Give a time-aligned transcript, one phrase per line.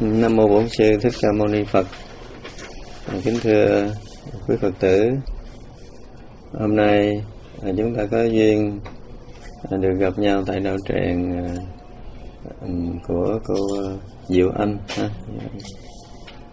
[0.00, 1.86] Nam mô Bổn sư Thích Ca Mâu Ni Phật.
[3.06, 3.90] À, kính thưa
[4.46, 5.10] quý Phật tử,
[6.52, 7.24] hôm nay
[7.62, 8.80] à, chúng ta có duyên
[9.70, 11.46] à, được gặp nhau tại đạo tràng
[13.08, 13.54] của cô
[14.28, 14.78] Diệu Anh.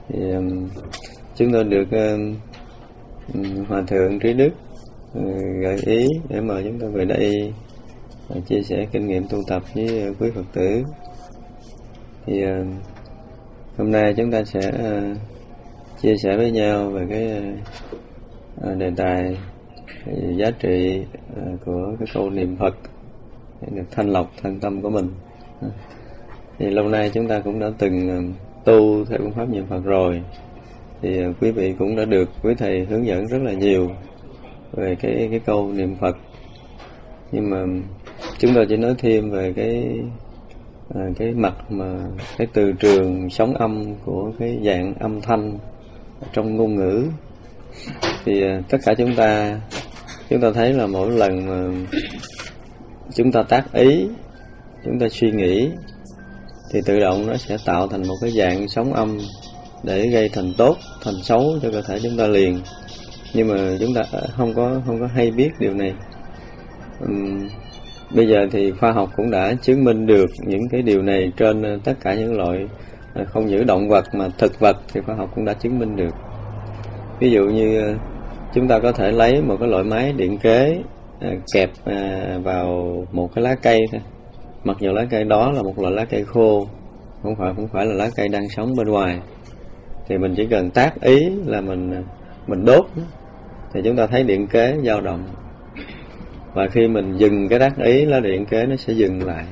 [0.09, 0.19] Thì
[1.35, 1.87] chúng tôi được
[3.67, 4.51] Hòa thượng Trí Đức
[5.61, 7.53] gợi ý để mời chúng tôi về đây
[8.47, 10.83] chia sẻ kinh nghiệm tu tập với quý Phật tử.
[12.25, 12.33] Thì
[13.77, 15.17] hôm nay chúng ta sẽ uh,
[16.01, 17.41] chia sẻ với nhau về cái
[18.71, 19.37] uh, đề tài
[20.37, 22.75] giá trị uh, của cái câu niệm Phật
[23.61, 25.09] để được thanh lọc thân tâm của mình.
[26.59, 28.33] Thì lâu nay chúng ta cũng đã từng
[28.65, 30.21] tu theo phương pháp niệm Phật rồi.
[31.01, 33.91] Thì quý vị cũng đã được quý thầy hướng dẫn rất là nhiều
[34.71, 36.17] về cái cái câu niệm Phật.
[37.31, 37.65] Nhưng mà
[38.39, 39.99] chúng ta chỉ nói thêm về cái
[40.93, 41.85] à, cái mặt mà
[42.37, 45.57] cái từ trường sóng âm của cái dạng âm thanh
[46.33, 47.05] trong ngôn ngữ.
[48.25, 49.59] Thì à, tất cả chúng ta
[50.29, 51.87] chúng ta thấy là mỗi lần mà
[53.15, 54.07] chúng ta tác ý
[54.85, 55.69] chúng ta suy nghĩ
[56.71, 59.17] thì tự động nó sẽ tạo thành một cái dạng sóng âm
[59.83, 62.59] để gây thành tốt thành xấu cho cơ thể chúng ta liền.
[63.33, 65.93] Nhưng mà chúng ta à, không có không có hay biết điều này.
[67.03, 67.49] Uhm,
[68.11, 71.61] Bây giờ thì khoa học cũng đã chứng minh được những cái điều này trên
[71.61, 72.67] ờ, tất cả những loại
[73.13, 75.95] ờ, không những động vật mà thực vật thì khoa học cũng đã chứng minh
[75.95, 76.15] được.
[77.19, 77.93] Ví dụ như ờ,
[78.53, 80.77] chúng ta có thể lấy một cái loại máy điện kế
[81.53, 81.69] kẹp
[82.43, 84.01] vào một cái lá cây thôi.
[84.63, 86.67] Mặc dù lá cây đó là một loại lá cây khô,
[87.23, 89.19] không phải không phải là lá cây đang sống bên ngoài.
[90.07, 92.03] Thì mình chỉ cần tác ý là mình
[92.47, 92.85] mình đốt
[93.73, 95.23] thì chúng ta thấy điện kế dao động
[96.55, 99.45] và khi mình dừng cái đắc ý lá điện kế, nó sẽ dừng lại.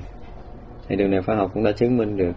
[0.87, 2.31] Thì điều này khoa học cũng đã chứng minh được.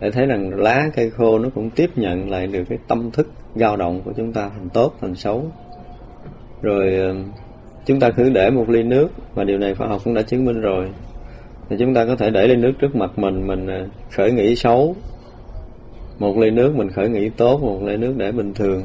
[0.00, 3.30] Để thấy rằng lá, cây khô nó cũng tiếp nhận lại được cái tâm thức
[3.54, 5.44] dao động của chúng ta, thành tốt, thành xấu.
[6.62, 7.14] Rồi ờ,
[7.86, 10.44] chúng ta cứ để một ly nước, và điều này khoa học cũng đã chứng
[10.44, 10.88] minh rồi.
[11.68, 14.56] Thì chúng ta có thể để ly nước trước mặt mình mình ờ, khởi nghĩ
[14.56, 14.96] xấu.
[16.18, 18.82] Một ly nước mình khởi nghĩ tốt, một ly nước để bình thường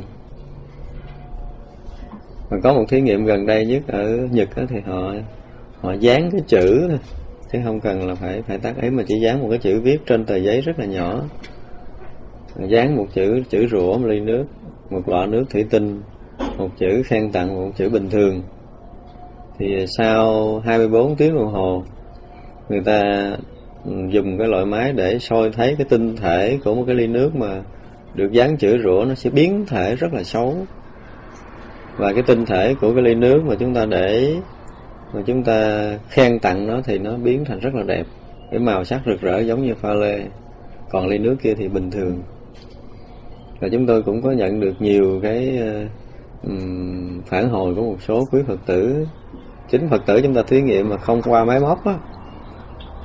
[2.51, 5.13] mà có một thí nghiệm gần đây nhất ở Nhật đó, thì họ
[5.81, 6.89] họ dán cái chữ
[7.51, 9.97] chứ không cần là phải phải tác ấy mà chỉ dán một cái chữ viết
[10.05, 11.23] trên tờ giấy rất là nhỏ.
[12.67, 14.45] Dán một chữ chữ rửa một ly nước
[14.89, 16.01] một lọ nước thủy tinh
[16.57, 18.41] một chữ khen tặng một chữ bình thường.
[19.59, 21.83] Thì sau 24 tiếng đồng hồ
[22.69, 23.01] người ta
[23.85, 27.07] ừ, dùng cái loại máy để soi thấy cái tinh thể của một cái ly
[27.07, 27.61] nước mà
[28.15, 30.55] được dán chữ rửa nó sẽ biến thể rất là xấu
[32.01, 34.35] và cái tinh thể của cái ly nước mà chúng ta để
[35.13, 38.05] mà chúng ta khen tặng nó thì nó biến thành rất là đẹp.
[38.51, 40.23] Cái màu sắc rực rỡ giống như pha lê.
[40.89, 42.23] Còn ly nước kia thì bình thường.
[43.59, 45.59] Và chúng tôi cũng có nhận được nhiều cái
[46.43, 49.05] um, phản hồi của một số quý phật tử.
[49.69, 51.95] Chính phật tử chúng ta thí nghiệm mà không qua máy móc á.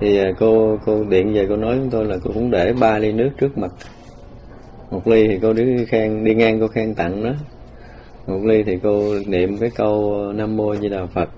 [0.01, 2.99] Thì ờ, cô cô điện về cô nói chúng tôi là cô cũng để ba
[2.99, 3.73] ly nước trước mặt.
[4.91, 7.33] Một ly thì cô đi khen đi ngang cô khen tặng nó
[8.27, 11.29] một ly thì cô niệm cái câu ờ, nam mô di đà phật.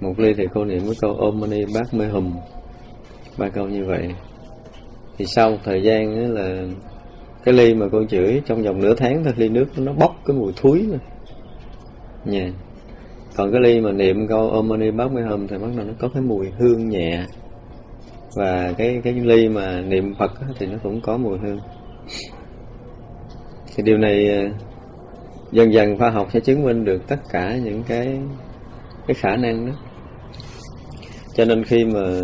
[0.00, 2.36] Một ly thì cô niệm cái câu ôm mani bát mê hùm.
[3.38, 4.14] Ba câu như vậy.
[5.18, 6.64] Thì sau một thời gian là
[7.44, 10.36] cái ly mà cô chửi trong vòng nửa tháng thôi, ly nước nó bốc cái
[10.36, 10.98] mùi thúi nè
[12.24, 12.52] nha.
[13.36, 15.92] Còn cái ly mà niệm câu ôm mani bát mê hùm thì bắt đầu nó
[15.98, 17.24] có cái mùi hương nhẹ.
[18.36, 21.58] Và cái cái ly mà niệm phật thì nó cũng có mùi hương.
[23.76, 24.48] Thì điều này ờ,
[25.54, 28.18] dần dần khoa học sẽ chứng minh được tất cả những cái
[29.06, 29.72] cái khả năng đó.
[31.34, 32.20] Cho nên khi mà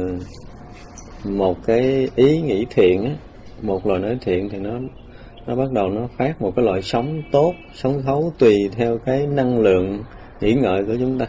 [1.24, 3.10] một cái ý nghĩ thiện á,
[3.62, 4.78] một lời nói thiện thì nó
[5.46, 9.26] nó bắt đầu nó phát một cái loại sống tốt sống thấu tùy theo cái
[9.26, 10.02] năng lượng
[10.41, 11.26] nghĩ ngợi của chúng ta.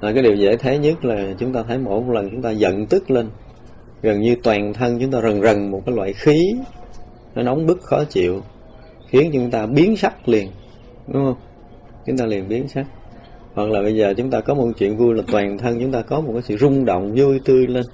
[0.00, 2.50] Và cái điều dễ thấy nhất là chúng ta thấy mỗi một lần chúng ta
[2.50, 3.28] giận tức lên,
[4.02, 6.54] gần như toàn thân chúng ta rần rần một cái loại khí,
[7.34, 8.40] nó nóng bức khó chịu,
[9.08, 10.48] khiến chúng ta biến sắc liền
[11.06, 11.36] đúng không?
[12.06, 12.86] Chúng ta liền biến sắc.
[13.54, 16.02] Hoặc là bây giờ chúng ta có một chuyện vui là toàn thân chúng ta
[16.02, 17.84] có một cái sự rung động, vui tươi lên.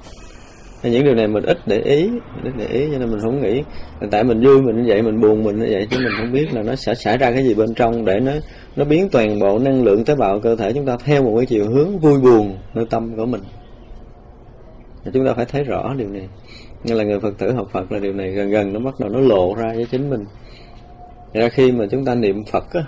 [0.83, 2.11] Những điều này mình ít để ý
[2.45, 3.63] ít để ý cho nên mình không nghĩ.
[4.11, 6.55] Tại mình vui mình như vậy, mình buồn mình như vậy chứ mình không biết
[6.55, 8.33] là nó sẽ xảy ra cái gì bên trong để nó
[8.77, 11.47] nó biến toàn bộ năng lượng tế bào cơ thể chúng ta theo một cái
[11.47, 13.41] chiều hướng vui buồn nơi tâm của mình.
[15.13, 16.29] Chúng ta phải thấy rõ điều này.
[16.85, 19.11] Như là người phật tử học phật là điều này gần gần nó bắt đầu
[19.11, 20.25] nó lộ ra với chính mình.
[21.33, 22.81] Ra khi mà chúng ta niệm phật á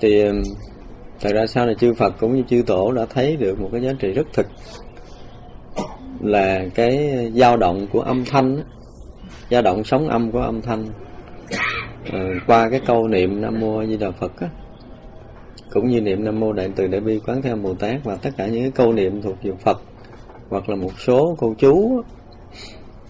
[0.00, 0.42] thì um,
[1.20, 3.82] thật ra sau này chư Phật cũng như chư Tổ đã thấy được một cái
[3.82, 4.46] giá trị rất thực
[6.20, 8.62] là cái dao động của âm thanh
[9.50, 10.86] dao động sóng âm của âm thanh.
[12.12, 14.48] À, qua cái câu niệm nam mô a di đà phật á
[15.72, 18.30] cũng như niệm nam mô đại từ đại bi quán theo bồ tát và tất
[18.36, 19.80] cả những cái câu niệm thuộc về phật
[20.48, 22.02] hoặc là một số câu chú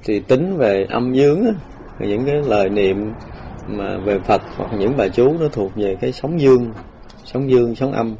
[0.04, 1.52] thì tính về âm dương á,
[2.06, 3.12] những cái lời niệm
[3.66, 6.72] mà về Phật hoặc những bài chú nó thuộc về cái sóng dương
[7.24, 8.16] sóng dương sóng âm.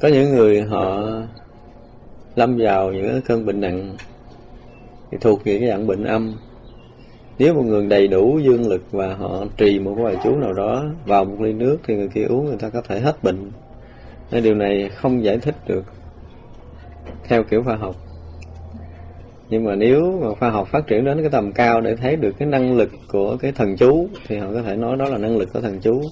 [0.00, 1.02] Có những người họ
[2.34, 3.96] lâm vào những cơn bệnh nặng,
[5.10, 6.34] thì thuộc về cái dạng bệnh âm.
[7.38, 10.52] Nếu một người đầy đủ dương lực và họ trì một cái bài chú nào
[10.52, 13.50] đó vào một ly nước thì người kia uống, người ta có thể hết bệnh.
[14.30, 15.84] Nên điều này không giải thích được
[17.24, 17.96] theo kiểu khoa học
[19.52, 22.32] nhưng mà nếu mà khoa học phát triển đến cái tầm cao để thấy được
[22.38, 25.36] cái năng lực của cái thần chú, thì họ có thể nói đó là năng
[25.36, 26.02] lực của thần chú.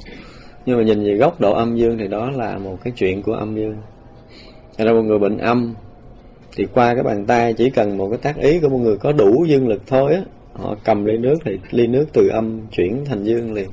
[0.67, 3.33] Nhưng mà nhìn về góc độ âm dương thì đó là một cái chuyện của
[3.33, 3.77] âm dương.
[4.79, 5.75] Thật ra một người bệnh âm
[6.57, 9.13] thì qua cái bàn tay chỉ cần một cái tác ý của một người có
[9.13, 10.23] đủ dương lực thôi á,
[10.53, 13.69] họ cầm ly nước thì ly nước từ âm chuyển thành dương liền.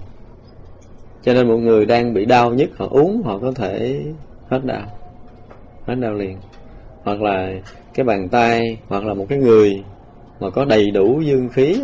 [1.24, 4.02] Cho nên một người đang bị đau nhất, họ uống, họ có thể
[4.50, 4.86] hết đau
[5.86, 6.38] hết đau liền
[7.08, 7.54] hoặc là
[7.94, 9.84] cái bàn tay, hoặc là một cái người
[10.40, 11.82] mà có đầy đủ dương khí,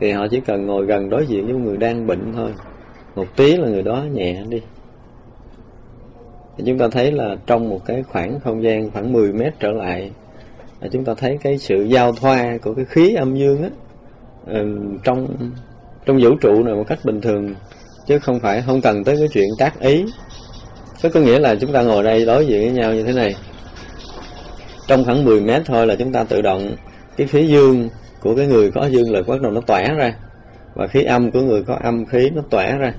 [0.00, 2.50] thì họ chỉ cần ngồi gần đối diện với một người đang bệnh thôi.
[3.16, 4.62] Một tí là người đó nhẹ đi.
[6.56, 9.70] Thì chúng ta thấy là trong một cái khoảng không gian khoảng 10 mét trở
[9.70, 10.10] lại,
[10.80, 13.70] là chúng ta thấy cái sự giao thoa của cái khí âm dương á
[14.46, 15.26] ừ, trong
[16.06, 17.54] trong vũ trụ này một cách bình thường,
[18.06, 20.04] chứ không phải, không cần tới cái chuyện tác ý.
[21.02, 23.34] Có có nghĩa là chúng ta ngồi đây đối diện với nhau như thế này
[24.88, 26.76] trong khoảng 10 mét thôi là chúng ta tự động,
[27.16, 27.88] cái khí dương
[28.20, 30.14] của cái người có dương lực bắt đầu nó tỏa ra.
[30.74, 32.92] Và khí âm của người có âm khí nó tỏa ra.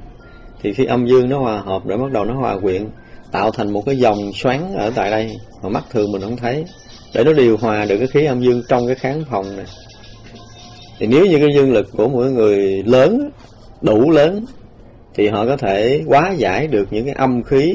[0.61, 2.87] Thì khi âm dương nó hòa hợp để bắt đầu nó hòa quyện,
[3.31, 5.31] tạo thành một cái dòng xoắn ở tại đây.
[5.63, 6.65] Mà mắt thường mình không thấy.
[7.13, 9.65] Để nó điều hòa được cái khí âm dương trong cái kháng phòng này.
[10.99, 13.29] Thì nếu như cái dương lực của mỗi người lớn,
[13.81, 14.45] đủ lớn,
[15.15, 17.73] thì họ có thể hóa giải được những cái âm khí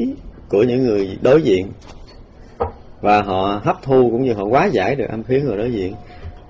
[0.49, 1.67] của những người đối diện
[3.05, 5.93] và họ hấp thu cũng như họ quá giải được âm khí người đối diện.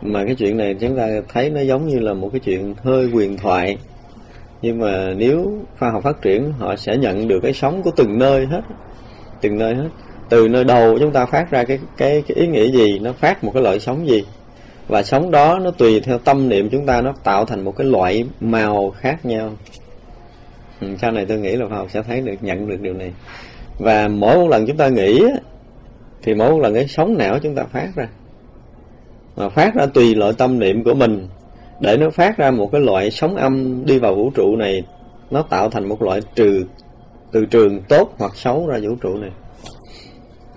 [0.02, 3.10] Mà cái chuyện này chúng ta thấy nó giống như là một cái chuyện hơi
[3.13, 3.78] quyền thoại.
[4.62, 8.19] Nhưng mà nếu khoa học phát triển họ sẽ nhận được cái sóng của từng
[8.19, 8.62] nơi hết.
[9.42, 9.90] Từng nơi hết.
[10.30, 13.44] Từ nơi đầu chúng ta phát ra cái cái cái ý nghĩa gì nó phát
[13.44, 14.24] một cái loại sóng gì.
[14.88, 17.88] Và sóng đó nó tùy theo tâm niệm chúng ta nó tạo thành một cái
[17.88, 19.52] loại màu khác nhau.
[20.81, 23.13] Ừ, sau này tôi nghĩ là khoa học sẽ thấy được nhận được điều này.
[23.80, 25.24] Và mỗi một lần chúng ta nghĩ
[26.25, 28.07] thì mỗi một lần cái sóng não chúng ta phát ra
[29.36, 31.27] mà phát ra tùy loại tâm niệm của mình
[31.80, 34.83] để nó phát ra một cái loại sóng âm đi vào vũ trụ này
[35.31, 36.66] nó tạo thành một loại trừ
[37.31, 39.31] từ trường tốt hoặc xấu ra vũ trụ này.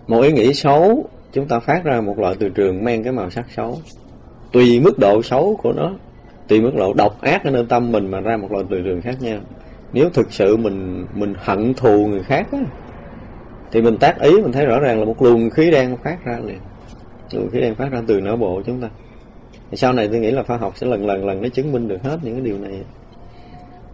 [0.06, 3.30] Một ý nghĩ xấu chúng ta phát ra một loại từ trường mang cái màu
[3.30, 3.78] sắc xấu.
[4.52, 5.92] Tùy mức độ xấu của nó
[6.48, 9.00] tùy mức độ độc ác ở nơi tâm mình mà ra một loại từ trường
[9.00, 9.38] khác nhau.
[9.92, 12.58] Nếu thực sự mình mình hận thù người khác á,
[13.72, 16.38] thì mình tác ý mình thấy rõ ràng là một luồng khí đen phát ra
[16.44, 16.58] liền.
[17.32, 18.88] Luồng khí đen phát ra từ não bộ chúng ta.
[19.70, 21.88] Thì sau này tôi nghĩ là khoa học sẽ lần lần lần nó chứng minh
[21.88, 22.80] được hết những cái điều này.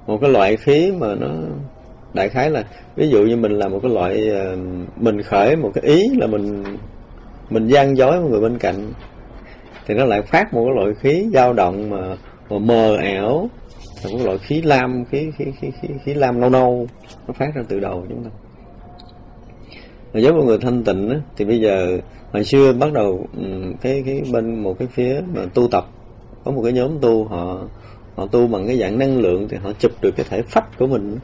[0.06, 1.28] Một cái loại khí mà nó
[2.14, 2.64] đại khái là
[2.96, 4.56] ví dụ như mình là một cái loại ờ,
[4.96, 6.64] mình khởi một cái ý là mình
[7.50, 8.92] mình gian dối một người bên cạnh
[9.86, 12.16] thì nó lại phát một cái loại khí dao động mà,
[12.50, 13.48] mà mờ ảo.
[14.04, 16.86] Một cái loại khí lam khí khí khí khí, khí lam nâu nâu
[17.26, 18.30] nó phát ra từ đầu chúng ta
[20.14, 21.98] mà với một người thanh tịnh đó, thì bây giờ
[22.32, 23.44] hồi xưa bắt đầu ừ,
[23.80, 25.86] cái cái bên một cái phía mà tu tập
[26.44, 27.58] có một cái nhóm tu họ
[28.14, 30.86] họ tu bằng cái dạng năng lượng thì họ chụp được cái thể phách của
[30.86, 31.18] mình.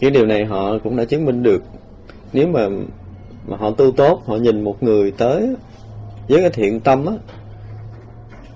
[0.00, 1.62] Cái điều này họ cũng đã chứng minh được.
[2.32, 2.68] Nếu mà
[3.46, 5.54] mà họ tu tốt họ nhìn một người tới
[6.28, 7.14] với cái thiện tâm á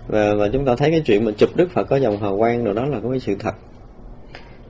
[0.08, 2.64] và, và chúng ta thấy cái chuyện mà chụp đức phật có dòng hào quang
[2.64, 3.54] rồi đó là có cái sự thật.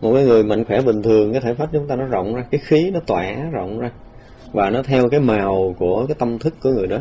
[0.00, 2.45] Một cái người mạnh khỏe bình thường cái thể phách chúng ta nó rộng ra
[2.50, 3.90] cái khí nó tỏa rộng ra
[4.52, 6.98] và nó theo cái màu của cái tâm thức của người đó.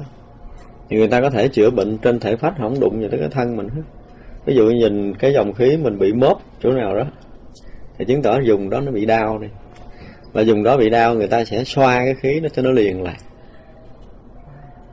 [0.90, 3.30] Thì người ta có thể chữa bệnh trên thể phách, không đụng gì tới cái
[3.30, 3.82] thân mình hết.
[4.46, 7.04] Ví dụ nhìn cái dòng khí mình bị mớp chỗ nào đó,
[7.98, 9.48] thì chứng tỏ dùng đó nó bị đau đi.
[10.34, 13.04] Và dùng đó bị đau, người ta sẽ xoa cái khí nó cho nó liền
[13.04, 13.18] lại.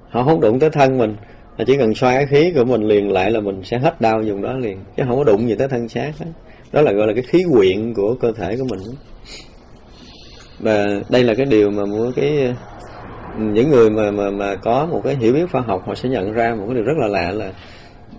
[0.09, 1.17] Họ không đụng tới thân mình,
[1.59, 4.23] mà chỉ cần xoa cái khí của mình liền lại là mình sẽ hết đau
[4.23, 6.27] dùng đó liền, chứ không có đụng gì tới thân xác hết.
[6.73, 8.81] Đó là gọi là cái khí quyện của cơ thể của mình
[10.65, 12.55] và đây là cái điều mà mỗi cái
[13.39, 16.33] những người mà mà mà có một cái hiểu biết khoa học họ sẽ nhận
[16.33, 17.53] ra một cái điều rất là lạ là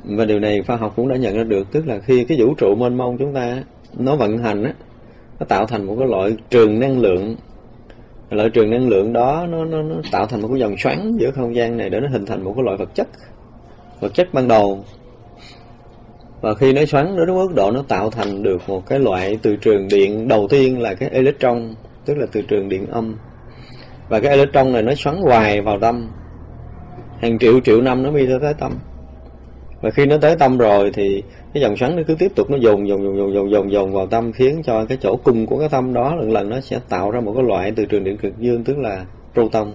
[0.03, 2.53] và điều này khoa học cũng đã nhận ra được tức là khi cái vũ
[2.57, 3.63] trụ mênh mông chúng ta
[3.97, 4.73] nó vận hành á
[5.39, 7.35] nó tạo thành một cái loại trường năng lượng.
[8.29, 11.31] Loại trường năng lượng đó nó, nó, nó tạo thành một cái dòng xoắn giữa
[11.31, 13.07] không gian này để nó hình thành một cái loại vật chất
[13.99, 14.83] vật chất ban đầu.
[16.41, 19.55] Và khi nó xoắn đến mức độ nó tạo thành được một cái loại từ
[19.55, 21.73] trường điện đầu tiên là cái electron
[22.05, 23.15] tức là từ trường điện âm.
[24.09, 26.07] Và cái electron này nó xoắn hoài vào tâm.
[27.21, 28.73] Hàng triệu triệu năm nó mới tới tâm.
[29.81, 32.57] Và khi nó tới tâm rồi thì cái dòng xoắn nó cứ tiếp tục, nó
[32.57, 35.59] dồn dồn dồn dồn dồn dồn dồn vào tâm, khiến cho cái chỗ cung của
[35.59, 38.17] cái tâm đó lần lần nó sẽ tạo ra một cái loại từ trường điện
[38.17, 39.71] cực dương tức là proton.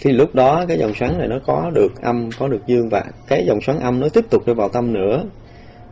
[0.00, 3.04] Thì lúc đó cái dòng xoắn này nó có được âm, có được dương và
[3.28, 5.24] cái dòng xoắn âm nó tiếp tục đi vào tâm nữa.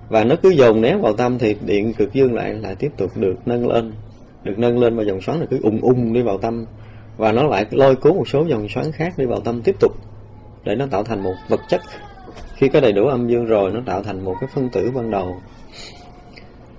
[0.09, 3.11] Và nó cứ dồn nén vào tâm thì điện cực dương lại lại tiếp tục
[3.17, 3.93] được nâng lên
[4.49, 6.65] được nâng lên và dòng xoắn này cứ ung ung đi vào tâm.
[7.17, 9.93] Và nó lại lôi cuốn một số dòng xoắn khác đi vào tâm tiếp tục,
[10.65, 11.81] để nó tạo thành một vật chất.
[12.55, 15.11] Khi có đầy đủ âm dương rồi, nó tạo thành một cái phân tử ban
[15.11, 15.37] đầu.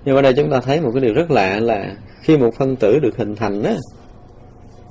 [0.04, 2.76] Nhưng ở đây chúng ta thấy một cái điều rất lạ là khi một phân
[2.76, 3.74] tử được hình thành á,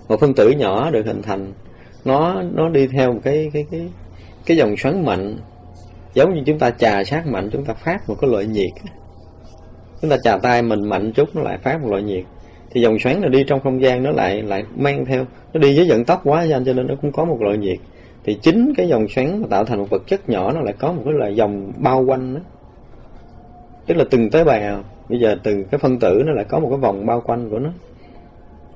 [0.07, 1.53] một phân tử nhỏ được hình thành,
[2.05, 3.89] nó nó đi theo một cái cái cái
[4.45, 5.37] cái dòng xoắn mạnh.
[6.13, 8.71] Giống như chúng ta chà sát mạnh, chúng ta phát một cái loại nhiệt
[10.01, 12.23] chúng ta chà tay mình mạnh chút, nó lại phát một loại nhiệt
[12.71, 15.25] thì dòng xoắn nó đi trong không gian nó lại lại mang theo.
[15.53, 17.77] Nó đi với vận tốc quá nhanh cho nên nó cũng có một loại nhiệt.
[18.23, 21.01] Thì chính cái dòng xoắn tạo thành một vật chất nhỏ nó lại có một
[21.05, 22.41] cái là dòng bao quanh đó.
[23.85, 26.67] tức là từng tế bào bây giờ từng cái phân tử nó lại có một
[26.69, 27.69] cái vòng bao quanh của nó.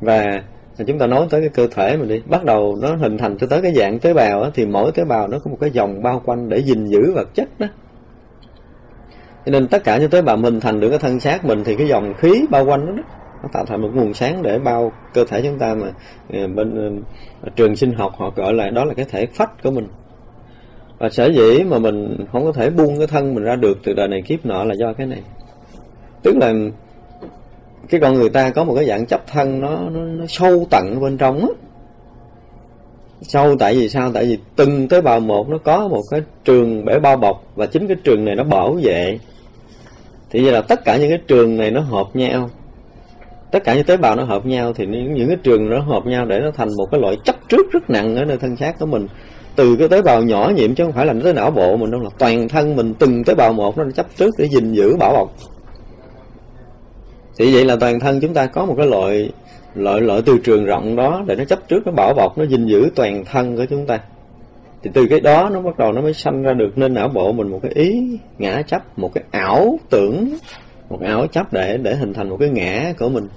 [0.02, 0.44] Và
[0.88, 2.22] chúng ta nói tới cái cơ thể mình đi.
[2.26, 5.04] Bắt đầu nó hình thành cho tới cái dạng tế bào đó, thì mỗi tế
[5.06, 7.68] bào nó có một cái vòng bao quanh để gìn giữ vật chất đó.
[9.46, 11.76] Cho nên tất cả những tế bào mình thành được cái thân xác mình thì
[11.76, 13.04] cái dòng khí bao quanh đó, đó
[13.44, 15.88] nó tạo thành một nguồn sáng để bao cơ thể chúng ta mà
[16.34, 17.02] ờ, bên
[17.42, 19.88] ờ, trường sinh học họ gọi là đó là cái thể phách của mình.
[20.98, 23.94] Và sở dĩ mà mình không có thể buông cái thân mình ra được từ
[23.94, 25.22] đời này kiếp nọ là do cái này.
[26.24, 26.54] Tức là
[27.90, 31.02] cái con người ta có một cái dạng chấp thân nó nó, nó sâu tận
[31.02, 31.48] bên trong á.
[33.22, 34.12] Sâu tại vì sao?
[34.14, 37.66] Tại vì từng tế bào một nó có một cái trường bể bao bọc và
[37.66, 39.20] chính cái trường này nó bảo vệ.
[40.30, 42.50] Thì vậy là tất cả những cái trường này nó hợp nhau
[43.53, 46.05] tất cả những tế bào nó hợp nhau thì những, những cái trường nó hợp
[46.05, 48.79] nhau để nó thành một cái loại chấp trước rất nặng ở nơi thân xác
[48.79, 49.07] của mình.
[49.55, 51.91] Từ cái tế bào nhỏ nhiệm chứ không phải là nó tới não bộ mình
[51.91, 54.95] đâu là toàn thân mình từng tế bào một nó chấp trước để gìn giữ
[55.00, 55.36] bảo bọc.
[57.38, 59.29] Thì vậy là toàn thân chúng ta có một cái loại
[59.75, 62.65] loại loại từ trường rộng đó để nó chấp trước nó bảo bọc nó gìn
[62.65, 64.00] giữ toàn thân của chúng ta.
[64.83, 67.31] Thì từ cái đó nó bắt đầu nó mới sanh ra được nên não bộ
[67.31, 70.38] mình một cái ý ngã chấp một cái ảo tưởng
[70.89, 73.27] một cái ảo chấp để để hình thành một cái ngã của mình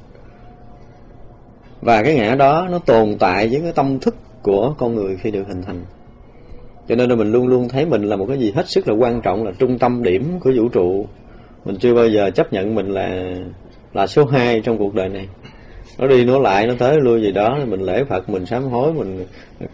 [1.86, 5.30] và cái ngã đó nó tồn tại với cái tâm thức của con người khi
[5.30, 5.84] được hình thành.
[6.88, 8.94] Cho nên là mình luôn luôn thấy mình là một cái gì hết sức là
[8.94, 11.06] quan trọng, là trung tâm điểm của vũ trụ.
[11.64, 13.34] Mình chưa bao giờ chấp nhận mình là
[13.92, 15.28] là số 2 trong cuộc đời này.
[15.98, 18.92] Nó đi nó lại, nó tới lui gì đó, mình lễ phật, mình sám hối,
[18.92, 19.26] mình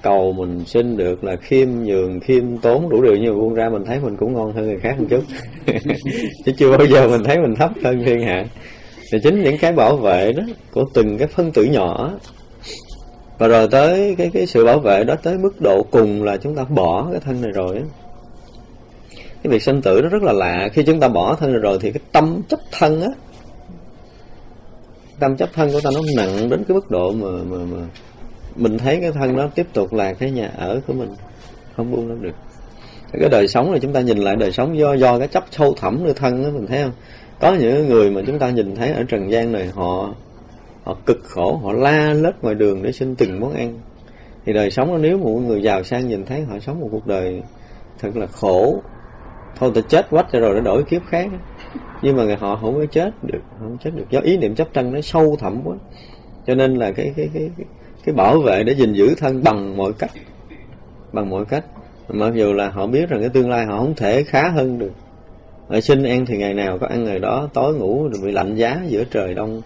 [0.03, 3.17] cầu, mình xin được là khiêm nhường, khiêm tốn đủ điều.
[3.17, 5.23] Như buông ra mình thấy mình cũng ngon hơn người khác một chút.
[6.45, 8.45] Chứ chưa bao giờ mình thấy mình thấp hơn thiên hạ
[9.13, 10.43] thì chính những cái bảo vệ đó
[10.73, 12.13] của từng cái phân tử nhỏ.
[13.39, 16.55] Và rồi tới cái cái sự bảo vệ đó tới mức độ cùng là chúng
[16.55, 17.85] ta bỏ cái thân này rồi đó.
[19.43, 20.69] cái việc sinh tử nó rất là lạ.
[20.73, 23.09] Khi chúng ta bỏ thân này rồi thì cái tâm chấp thân á,
[25.19, 27.87] tâm chấp thân của ta nó nặng đến cái mức độ mà mà mà
[28.57, 31.11] mình thấy cái thân nó tiếp tục là cái nhà ở của mình,
[31.77, 32.35] không buông nó được.
[33.21, 35.75] Cái đời sống là chúng ta nhìn lại đời sống do do cái chấp sâu
[35.75, 36.93] thẳm nơi thân đó mình thấy không?
[37.43, 40.15] Có những người mà chúng ta nhìn thấy ở trần gian này họ
[40.85, 43.79] họ cực khổ họ la lết ngoài đường để xin từng món ăn.
[44.45, 47.07] Thì đời sống đó, nếu một người giàu sang nhìn thấy họ sống một cuộc
[47.07, 47.43] đời
[47.99, 48.83] thật là khổ
[49.59, 51.27] thôi ta chết quách rồi để đổi kiếp khác.
[52.03, 54.05] Nhưng mà họ không có chết được không chết được.
[54.11, 55.77] Do ý niệm chấp tranh nó sâu thẳm quá.
[56.47, 57.67] Cho nên là cái cái cái cái,
[58.05, 60.11] cái bảo vệ để gìn giữ thân bằng mọi cách.
[61.13, 61.65] Bằng mọi cách.
[62.09, 64.93] Mặc dù là họ biết rằng cái tương lai họ không thể khá hơn được
[65.73, 68.55] ở sinh ăn thì ngày nào có ăn ngày đó, tối ngủ rồi bị lạnh
[68.55, 69.63] giá giữa trời đông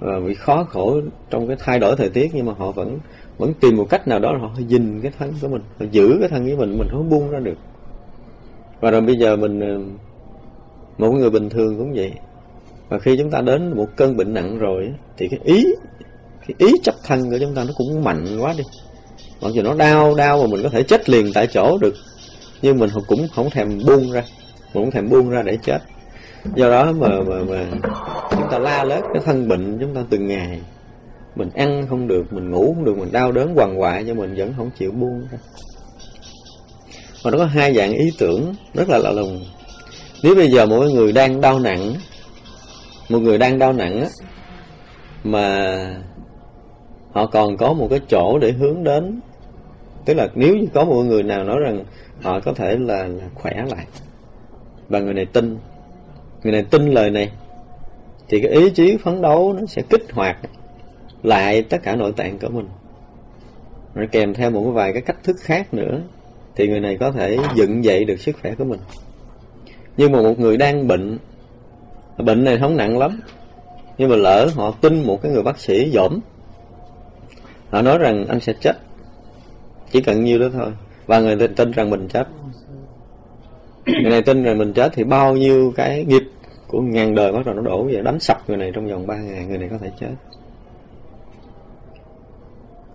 [0.00, 2.98] và bị khó khổ trong cái thay đổi thời tiết, nhưng mà họ vẫn
[3.38, 6.28] vẫn tìm một cách nào đó họ gìn cái thân của mình, họ giữ cái
[6.28, 7.58] thân với mình mình không buông ra được.
[8.80, 9.80] Và rồi bây giờ mình ờ,
[10.98, 12.12] một người bình thường cũng vậy.
[12.88, 15.64] Và khi chúng ta đến một cơn bệnh nặng rồi thì cái ý
[16.46, 18.64] cái ý chấp thân của chúng ta nó cũng mạnh quá đi.
[19.42, 21.94] Mặc dù nó đau đau mà mình có thể chết liền tại chỗ được,
[22.62, 24.22] nhưng mình cũng không thèm buông ra
[24.80, 25.78] cũng thèm buông ra để chết.
[26.54, 27.66] Do đó mà mà mà
[28.30, 30.60] chúng ta la lết cái thân bệnh chúng ta từng ngày.
[31.36, 34.34] Mình ăn không được mình ngủ không được mình đau đớn quằn quại nhưng mình
[34.36, 35.38] vẫn không chịu buông ra.
[37.24, 39.44] Mà nó có hai dạng ý tưởng rất là lạ lùng.
[40.22, 41.94] Nếu bây giờ một người đang đau nặng
[43.08, 44.08] một người đang đau nặng á
[45.24, 45.76] mà
[47.12, 49.20] họ còn có một cái chỗ để hướng đến
[50.04, 51.84] tức là nếu như có một người nào nói rằng
[52.22, 53.86] họ có thể là, là khỏe lại
[54.88, 55.58] và người này tin.
[56.42, 57.30] Người này tin lời này.
[58.28, 60.36] Thì cái ý chí phấn đấu nó sẽ kích hoạt
[61.22, 62.68] lại tất cả nội tạng của mình.
[63.94, 66.00] Rồi kèm theo một vài cái cách thức khác nữa,
[66.54, 68.80] thì người này có thể dựng dậy được sức khỏe của mình.
[69.96, 71.18] Nhưng mà một người đang bệnh
[72.18, 73.20] bệnh này không nặng lắm,
[73.98, 76.20] nhưng mà lỡ họ tin một cái người bác sĩ dỗm
[77.70, 78.76] họ nói rằng anh sẽ chết.
[79.90, 80.72] Chỉ cần nhiêu đó thôi.
[81.06, 82.26] Và người tin rằng mình chết
[83.86, 86.22] người này tin rằng mình chết thì bao nhiêu cái nghiệp
[86.68, 89.16] của ngàn đời bắt đầu nó đổ về đánh sập người này trong vòng ba
[89.16, 90.14] ngày, người này có thể chết.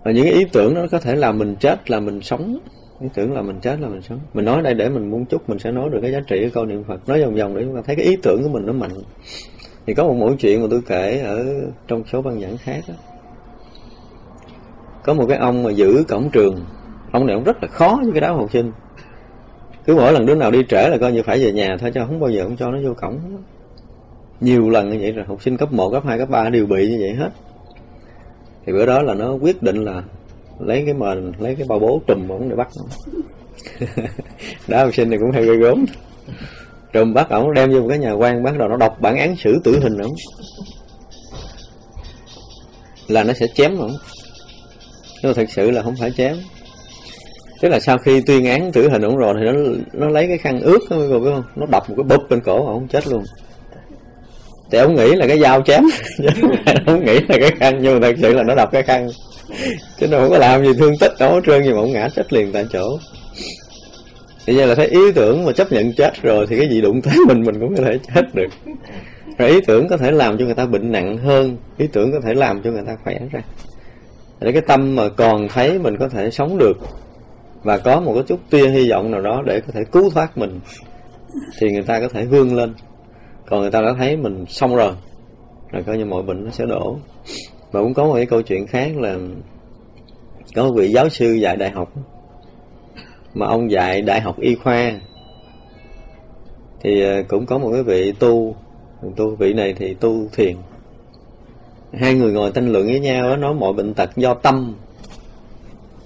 [0.04, 2.58] Và những cái ý tưởng đó có thể là mình chết là mình sống.
[3.00, 4.20] Ý tưởng là mình chết là mình sống.
[4.34, 6.50] Mình nói đây để mình muốn chúc mình sẽ nói được cái giá trị của
[6.54, 7.08] câu niệm phật.
[7.08, 8.92] Nói vòng vòng để chúng ta thấy cái ý tưởng của mình nó mạnh.
[9.86, 11.44] Thì có một mỗi chuyện mà tôi kể ở
[11.88, 12.94] trong số băng giảng khác đó.
[15.04, 16.64] có một cái ông mà giữ cổng trường.
[17.12, 18.72] Ông này ông rất là khó với cái đám học sinh
[19.86, 22.06] cứ mỗi lần đứa nào đi trễ là coi như phải về nhà thôi cho
[22.06, 23.18] không bao giờ không cho nó vô cổng.
[24.40, 26.88] Nhiều lần như vậy rồi học sinh cấp 1, cấp 2, cấp 3 đều bị
[26.88, 27.30] như vậy hết.
[28.66, 30.02] Thì bữa đó là nó quyết định là
[30.58, 32.84] lấy cái mền lấy cái bao bố trùm ổng để bắt nó.
[34.68, 35.84] Đó học sinh này cũng hay gây gớm.
[36.92, 39.36] Trùm bắt ổng đem vô một cái nhà quan bắt đầu nó đọc bản án
[39.36, 40.14] xử tử hình ổng.
[43.08, 43.92] Là nó sẽ chém ổng.
[45.22, 46.36] Nhưng mà thật sự là không phải chém
[47.62, 49.52] tức là sau khi tuyên án tử hình ổng rồi thì nó
[49.92, 51.42] nó lấy cái khăn ướt đó, biết không?
[51.56, 53.24] Nó đập một cái bụp bên cổ ổng chết luôn.
[54.70, 55.84] Thì ông nghĩ là cái dao chém.
[56.86, 59.08] Ông nghĩ là cái khăn nhưng mà thật sự là nó đập cái khăn.
[60.00, 62.32] Chứ nó không có làm gì thương tích đâu trơn gì mà ông ngã chết
[62.32, 62.98] liền tại chỗ.
[64.46, 67.02] Thì giờ là thấy ý tưởng mà chấp nhận chết rồi thì cái gì đụng
[67.02, 68.48] tới mình mình cũng có thể chết được.
[69.38, 72.20] Rồi ý tưởng có thể làm cho người ta bệnh nặng hơn ý tưởng có
[72.20, 73.40] thể làm cho người ta khỏe ra.
[74.40, 76.76] Để cái tâm mà còn thấy mình có thể sống được
[77.62, 80.38] và có một cái chút tia hy vọng nào đó để có thể cứu thoát
[80.38, 80.60] mình
[81.58, 82.74] thì người ta có thể vươn lên.
[83.46, 84.92] Còn người ta đã thấy mình xong rồi
[85.70, 86.98] là coi như mọi bệnh nó sẽ đổ.
[87.72, 89.16] Và cũng có một cái câu chuyện khác là
[90.54, 91.92] có một vị giáo sư dạy đại học
[93.34, 94.92] mà ông dạy đại học y khoa.
[96.80, 98.56] Thì ờ, cũng có một cái vị tu
[99.16, 100.56] tu vị này thì tu thiền.
[101.92, 104.74] Hai người ngồi tranh luận với nhau đó, nói mọi bệnh tật do tâm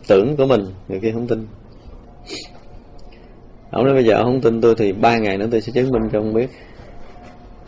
[0.09, 1.47] tưởng của mình, người kia không tin.
[3.71, 5.91] Ông nói bây giờ ông không tin tôi thì ba ngày nữa tôi sẽ chứng
[5.91, 6.51] minh cho ông biết.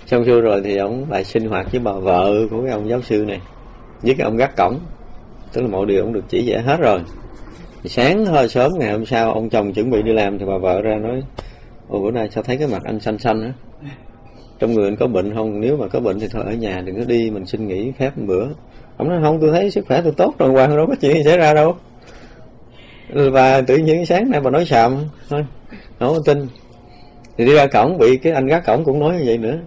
[0.06, 3.02] Xong xuôi rồi thì ông lại sinh hoạt với bà vợ của cái ông giáo
[3.02, 3.40] sư này,
[4.02, 4.78] với cái ông gác cổng.
[5.52, 7.00] Tức là mọi điều ông được chỉ dạy hết rồi.
[7.82, 10.58] Thì sáng hơi sớm ngày hôm sau, ông chồng chuẩn bị đi làm thì bà
[10.58, 11.22] vợ ra nói
[11.88, 13.52] ồ bữa nay sao thấy cái mặt anh xanh xanh á?
[14.58, 15.60] Trong người anh có bệnh không?
[15.60, 18.18] Nếu mà có bệnh thì thôi ở nhà, đừng có đi, mình xin nghỉ phép
[18.18, 18.46] một bữa.
[18.96, 21.22] Ông nói, không, tôi thấy sức khỏe tôi tốt rồi qua đâu có chuyện gì
[21.24, 21.76] xảy ra đâu
[23.14, 24.96] và tự nhiên sáng nay bà nói xàm,
[25.28, 25.44] thôi,
[25.98, 26.46] không tin.
[27.36, 29.58] Thì đi ra cổng, bị cái anh gác cổng cũng nói như vậy nữa.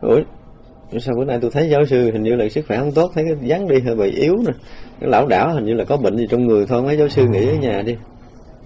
[0.00, 0.20] Ủa,
[0.98, 3.24] sao bữa nay tôi thấy giáo sư hình như là sức khỏe không tốt, thấy
[3.24, 4.52] cái dáng đi hơi bị yếu nè.
[5.00, 7.26] Cái lão đảo hình như là có bệnh gì trong người thôi, mấy giáo sư
[7.26, 7.96] nghỉ ở nhà đi.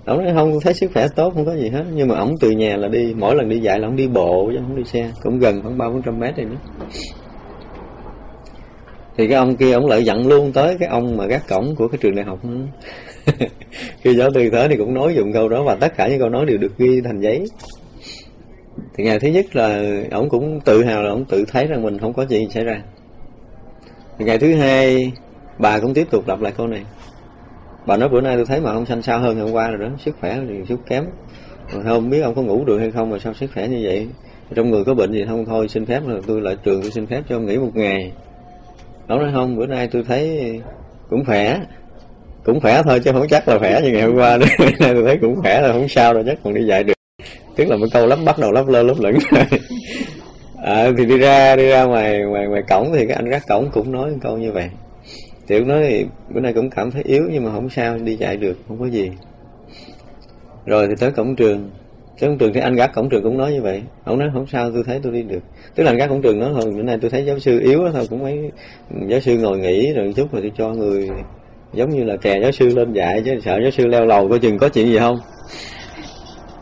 [0.04, 1.84] Ông nói không, thấy sức khỏe tốt, không có gì hết.
[1.92, 4.50] Nhưng mà ổng từ nhà là đi, mỗi lần đi dạy là ổng đi bộ,
[4.52, 5.10] chứ không đi xe.
[5.22, 6.56] Cũng gần khoảng ba, bốn trăm mét này nữa.
[9.16, 11.88] Thì cái ông kia ổng lại giận luôn tới cái ông mà gác cổng của
[11.88, 12.38] cái trường đại học
[14.00, 16.28] khi giáo tư thế thì cũng nói dùng câu đó và tất cả những câu
[16.28, 17.44] nói đều được ghi thành giấy.
[18.94, 21.98] Thì ngày thứ nhất là ổng cũng tự hào là ổng tự thấy rằng mình
[21.98, 22.82] không có chuyện xảy ra.
[24.18, 25.12] Thì ngày thứ hai,
[25.58, 26.82] bà cũng tiếp tục đọc lại câu này.
[27.86, 29.96] Bà nói bữa nay tôi thấy mà ông xanh sao hơn hôm qua rồi đó,
[29.98, 31.04] sức khỏe thì chút kém.
[31.74, 34.08] Mà không biết ông có ngủ được hay không mà sao sức khỏe như vậy?
[34.54, 35.44] Trong người có bệnh gì không?
[35.44, 38.12] Thôi xin phép là tôi lại trường tôi xin phép cho ông nghỉ một ngày.
[39.08, 40.52] Ông nói không, bữa nay tôi thấy
[41.10, 41.60] cũng khỏe
[42.44, 44.46] cũng khỏe thôi chứ không chắc là khỏe như ngày hôm qua nữa.
[44.58, 46.92] Nay tôi thấy cũng khỏe là không sao đâu chắc còn đi dạy được.
[47.56, 49.18] Tức là một câu lắp bắt đầu lắp lơ lấp lửng.
[50.62, 53.70] À, thì đi ra đi ra ngoài ngoài ngoài cổng thì cái anh gác cổng
[53.72, 54.70] cũng nói một câu như vậy.
[55.48, 58.36] Thì nói thì bữa nay cũng cảm thấy yếu nhưng mà không sao đi chạy
[58.36, 59.10] được không có gì.
[60.66, 61.70] Rồi thì tới cổng trường.
[62.20, 63.82] Tới cổng trường thì anh gác cổng trường cũng nói như vậy.
[64.04, 65.42] Ông nói không sao tôi thấy tôi đi được.
[65.74, 67.88] Tức là anh gác cổng trường nói thôi bữa nay tôi thấy giáo sư yếu
[67.92, 68.50] thôi cũng mấy
[69.08, 71.08] giáo sư ngồi nghỉ rồi chút rồi tôi cho người
[71.74, 74.38] giống như là kè giáo sư lên dạy chứ, sợ giáo sư leo lầu coi
[74.38, 75.20] chừng có chuyện gì không?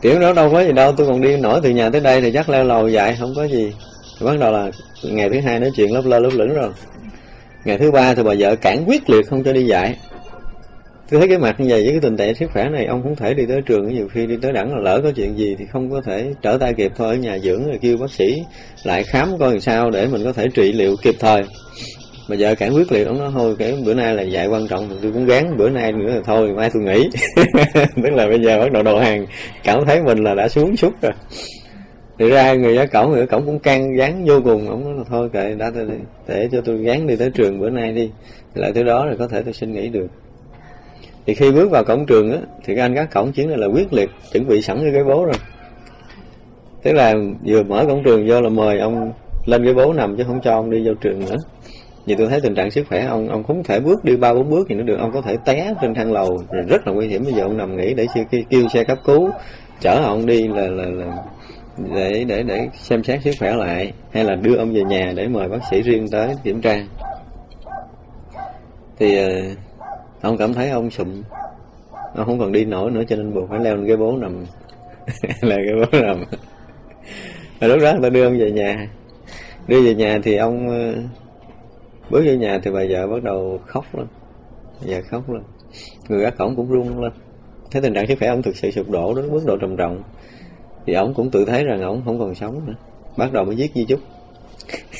[0.01, 2.31] Kiểu đó đâu có gì đâu, tôi còn đi nổi từ nhà tới đây thì
[2.31, 3.73] chắc leo lầu dạy, không có gì.
[4.19, 4.71] Thì bắt đầu là
[5.03, 6.69] ngày thứ hai nói chuyện lớp lơ lớp lửng rồi.
[7.65, 9.95] Ngày thứ ba thì bà vợ cản quyết liệt không cho đi dạy.
[11.09, 13.15] Tôi thấy cái mặt như vậy với cái tình trạng sức khỏe này, ông không
[13.15, 15.65] thể đi tới trường, nhiều khi đi tới đẳng là lỡ có chuyện gì thì
[15.65, 18.43] không có thể trở tay kịp thôi, ở nhà dưỡng rồi kêu bác sĩ
[18.83, 21.43] lại khám coi làm sao để mình có thể trị liệu kịp thời
[22.27, 24.89] mà vợ cản quyết liệt ông nói thôi cái bữa nay là dạy quan trọng
[24.89, 25.57] thì tôi cũng gán.
[25.57, 27.09] Bữa nay nữa là thôi mai tôi nghỉ.
[28.03, 29.25] Tức là bây giờ bắt đầu đầu hàng
[29.63, 31.11] cảm thấy mình là đã xuống sút rồi.
[32.19, 34.69] Thì ra người giá cổng người cổng cũng can gán vô cùng.
[34.69, 35.95] Ông nói là thôi kệ đã để,
[36.27, 38.11] để cho tôi gán đi tới trường bữa nay đi.
[38.53, 40.07] Lại tới đó rồi có thể tôi xin nghỉ được.
[41.25, 43.93] Thì khi bước vào cổng trường á thì cái anh gác cổng chiến là quyết
[43.93, 45.35] liệt chuẩn bị sẵn cái ghế bố rồi.
[46.83, 49.13] Tức là vừa mở cổng trường vô là mời ông
[49.45, 51.37] lên ghế bố nằm chứ không cho ông đi vô trường nữa
[52.05, 54.49] vì tôi thấy tình trạng sức khỏe ông ông không thể bước đi ba bốn
[54.49, 56.43] bước thì nó được ông có thể té trên thang lầu.
[56.67, 57.23] Rất là nguy hiểm.
[57.23, 59.29] Bây giờ ông nằm nghỉ để kêu, kêu xe cấp cứu
[59.79, 61.23] chở ông đi là là, là
[61.93, 65.27] để để để xem xét sức khỏe lại hay là đưa ông về nhà để
[65.27, 66.75] mời bác sĩ riêng tới kiểm tra.
[68.99, 69.29] Thì ờ,
[70.21, 71.21] ông cảm thấy ông sụm.
[72.15, 74.45] Ông không còn đi nổi nữa cho nên buộc phải leo lên cái bố nằm.
[75.41, 76.23] Là cái bố nằm.
[77.59, 78.87] Rồi lúc đó người ta đưa ông về nhà.
[79.67, 80.93] Đưa về nhà thì ông ờ,
[82.09, 84.07] bước vô nhà thì bà vợ bắt đầu khóc lên.
[84.81, 85.43] Vợ khóc lên.
[86.09, 87.11] Người gác cổng cũng run lên.
[87.71, 90.03] Thấy tình trạng sức khỏe ông thực sự sụp đổ đến mức độ trầm trọng.
[90.85, 92.73] Thì ông cũng tự thấy rằng ông không còn sống nữa.
[93.17, 93.99] Bắt đầu mới viết di chúc.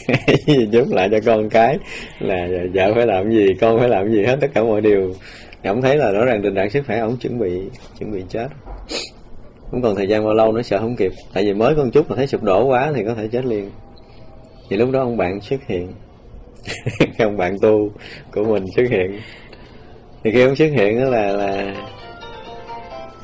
[0.47, 1.77] Di chúc lại cho con cái
[2.19, 5.13] là vợ phải làm gì, con phải làm gì hết tất cả mọi điều.
[5.63, 7.61] Ông thấy là rõ ràng tình trạng sức khỏe ông chuẩn bị
[7.99, 8.47] chuẩn bị chết.
[9.71, 11.11] Cũng còn thời gian bao lâu nữa sợ không kịp.
[11.33, 13.69] Tại vì mới con chút mà thấy sụp đổ quá thì có thể chết liền.
[14.69, 15.91] Thì lúc đó ông bạn xuất hiện.
[17.17, 17.89] không bạn tu
[18.31, 19.19] của mình xuất hiện.
[20.23, 21.75] Thì khi ông xuất hiện đó là là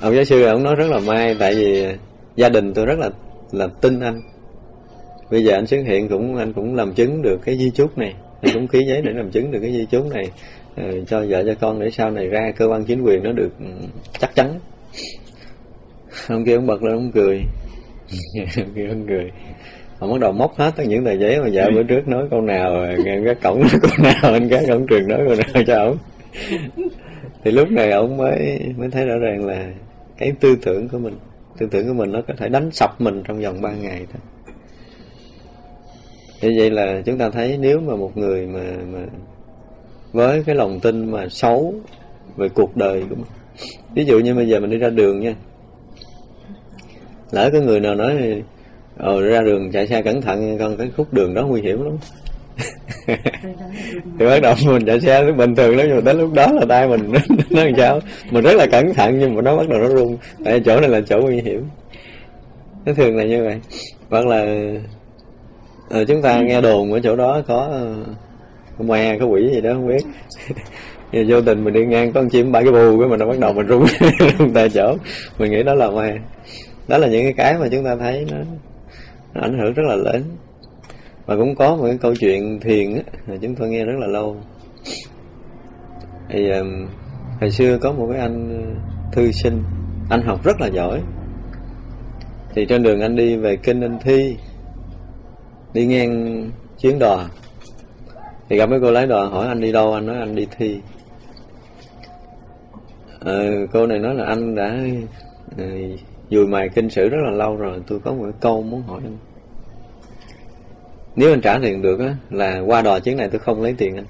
[0.01, 1.85] ông giáo sư ông nói rất là may tại vì
[2.35, 3.09] gia đình tôi rất là
[3.51, 4.21] là tin anh.
[5.31, 8.13] Bây giờ anh xuất hiện cũng anh cũng làm chứng được cái di chúc này.
[8.41, 10.31] Anh cũng ký giấy để làm chứng được cái di chúc này.
[10.75, 13.51] Ừ, cho vợ cho con để sau này ra cơ quan chính quyền nó được
[13.59, 13.65] ừ,
[14.19, 14.59] chắc chắn.
[16.27, 17.41] Ông kia ông bật lên ông cười.
[18.57, 19.31] Ông kia ông cười
[19.99, 22.41] ông bắt đầu móc hết tất những tờ giấy mà vợ bữa trước nói câu
[22.41, 22.85] nào
[23.25, 25.97] cái cổng nói câu nào anh cái cổng trường nói câu nào cho ổng.
[27.43, 29.71] Thì lúc này ông mới mới thấy rõ ràng là
[30.17, 31.13] cái tư tưởng của mình
[31.57, 34.21] tư tưởng của mình nó có thể đánh sập mình trong vòng 3 ngày thôi.
[36.41, 38.99] Như vậy là chúng ta thấy nếu mà một người mà mà
[40.13, 41.73] với cái lòng tin mà xấu
[42.37, 43.25] về cuộc đời của mình
[43.95, 45.35] ví dụ như bây giờ mình đi ra đường nha
[47.31, 48.43] lỡ có người nào nói
[48.99, 51.97] ờ ra đường chạy xe cẩn thận con cái khúc đường đó nguy hiểm lắm.
[54.19, 56.65] Thì bắt đầu mình chạy xe bình thường lắm nhưng mà đến lúc đó là
[56.69, 57.11] tay mình
[57.49, 57.99] nó, làm sao?
[58.31, 60.17] Mình rất là cẩn thận nhưng mà nó bắt đầu nó rung.
[60.45, 61.63] Tại chỗ này là chỗ nguy hiểm.
[62.85, 63.59] Nó thường là như vậy.
[64.09, 64.45] Hoặc là
[65.89, 67.85] ờ, chúng ta nghe đồn ở chỗ đó có
[68.77, 70.03] có moe có quỷ gì đó không biết.
[71.11, 73.39] Giờ vô tình mình đi ngang con chim ba cái bù cái mình nó bắt
[73.39, 73.85] đầu mình rung
[74.39, 74.95] rung tại chỗ.
[75.37, 76.13] Mình nghĩ đó là moe
[76.89, 78.37] đó là những cái mà chúng ta thấy nó,
[79.33, 80.23] nó ảnh hưởng rất là lớn.
[81.25, 84.07] Và cũng có một cái câu chuyện thiền á mà chúng tôi nghe rất là
[84.07, 84.37] lâu.
[86.29, 86.87] Thì um,
[87.41, 89.63] hồi xưa có một cái anh uh, thư sinh
[90.09, 91.01] anh học rất là giỏi.
[92.55, 94.37] Thì trên đường anh đi về kinh anh thi
[95.73, 96.43] đi ngang
[96.79, 97.25] chuyến đò.
[98.49, 100.79] Thì gặp mấy cô lái đò hỏi anh đi đâu anh nói anh đi thi.
[103.25, 103.33] À,
[103.73, 104.79] cô này nói là anh đã
[105.57, 105.65] ờ,
[106.29, 109.01] dùi mài kinh sử rất là lâu rồi, tôi có một cái câu muốn hỏi.
[109.03, 109.17] Anh
[111.15, 113.95] nếu anh trả tiền được á, là qua đò chuyến này tôi không lấy tiền
[113.95, 114.05] anh.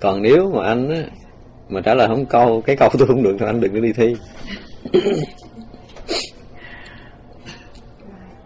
[0.00, 1.02] Còn nếu mà anh á,
[1.68, 3.92] mà trả lời không câu, cái câu tôi không được thì anh đừng có đi
[3.92, 4.16] thi.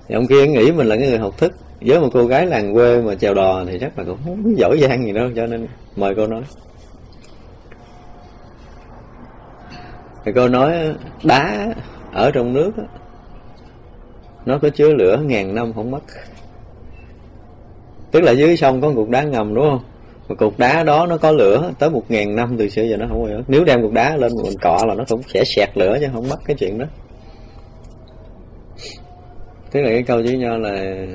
[0.08, 1.52] Thì ông kia nghĩ mình là cái người học thức.
[1.80, 4.78] Với một cô gái làng quê mà chèo đò thì chắc là cũng không giỏi
[4.80, 6.42] giang gì đâu, cho nên mời cô nói.
[10.24, 11.74] Thì cô nói đá
[12.12, 12.72] ở trong nước
[14.46, 16.02] nó có chứa lửa ngàn năm không mất.
[18.10, 19.80] Tức là dưới sông có cục đá ngầm đúng không?
[20.28, 23.06] Mà cục đá đó nó có lửa tới một ngàn năm từ xưa giờ nó
[23.08, 25.98] không có nếu đem cục đá lên mình cọ là nó cũng sẽ sẹt lửa
[26.00, 26.86] chứ không mất cái chuyện đó.
[29.70, 31.06] Tức là cái câu chữ nho là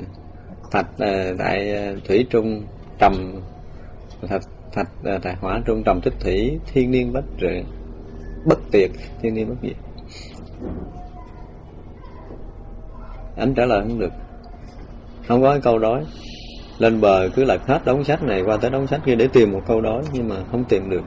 [0.70, 2.62] thạch à, tại à, thủy trung
[2.98, 3.40] trầm
[4.28, 4.42] thạch
[4.72, 7.48] thạch à, tại hỏa trung trầm tích thủy thiên niên bất trừ
[8.48, 9.76] bất tiệt thiên niên bất diệt
[13.36, 14.12] anh trả lời không được.
[15.28, 16.00] Không có cái câu đó.
[16.78, 19.52] Lên bờ cứ lật hết đống sách này qua tới đống sách kia để tìm
[19.52, 21.02] một câu đó, nhưng mà không tìm được.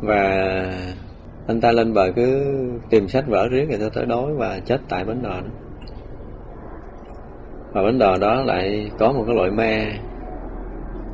[0.00, 0.22] Và
[1.46, 2.44] anh ta lên bờ cứ
[2.90, 5.48] tìm sách vở riết người ta tới đói và chết tại bến đò đó.
[7.72, 9.86] Và bến đò đó lại có một cái loại ma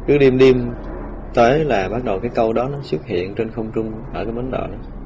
[0.07, 0.71] cứ đêm đêm
[1.35, 4.35] tới là bắt đầu cái câu đó nó xuất hiện trên không trung ở cái
[4.35, 5.02] bến đò đó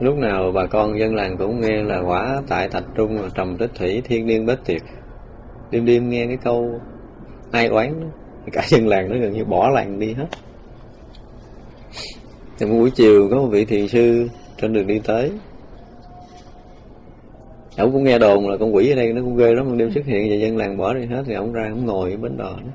[0.00, 3.70] lúc nào bà con dân làng cũng nghe là quả tại thạch trung trầm tích
[3.74, 4.82] thủy, thiên niên bất tiệt.
[5.70, 6.80] Đêm đêm nghe cái câu
[7.52, 8.06] ai oán đó
[8.52, 10.26] cả dân làng nó gần như bỏ làng đi hết.
[12.58, 15.32] Thì một buổi chiều có một vị thiền sư trên đường đi tới.
[17.76, 19.92] Ông cũng nghe đồn là con quỷ ở đây nó cũng ghê lắm một đêm
[19.92, 22.36] xuất hiện và dân làng bỏ đi hết thì ông ra ông ngồi ở bến
[22.36, 22.72] đò đó.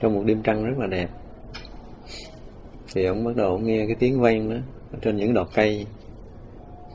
[0.00, 1.08] Trong một đêm trăng rất là đẹp.
[2.94, 4.56] Thì ông bắt đầu ông nghe cái tiếng vang đó
[5.02, 5.86] trên những đọt cây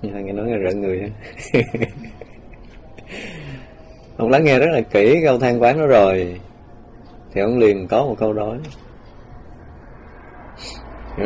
[0.02, 1.12] nghe nói là rợn người
[4.18, 6.40] ông lắng nghe rất là kỹ câu than quán đó rồi.
[7.34, 8.58] Thì ông liền có một câu đó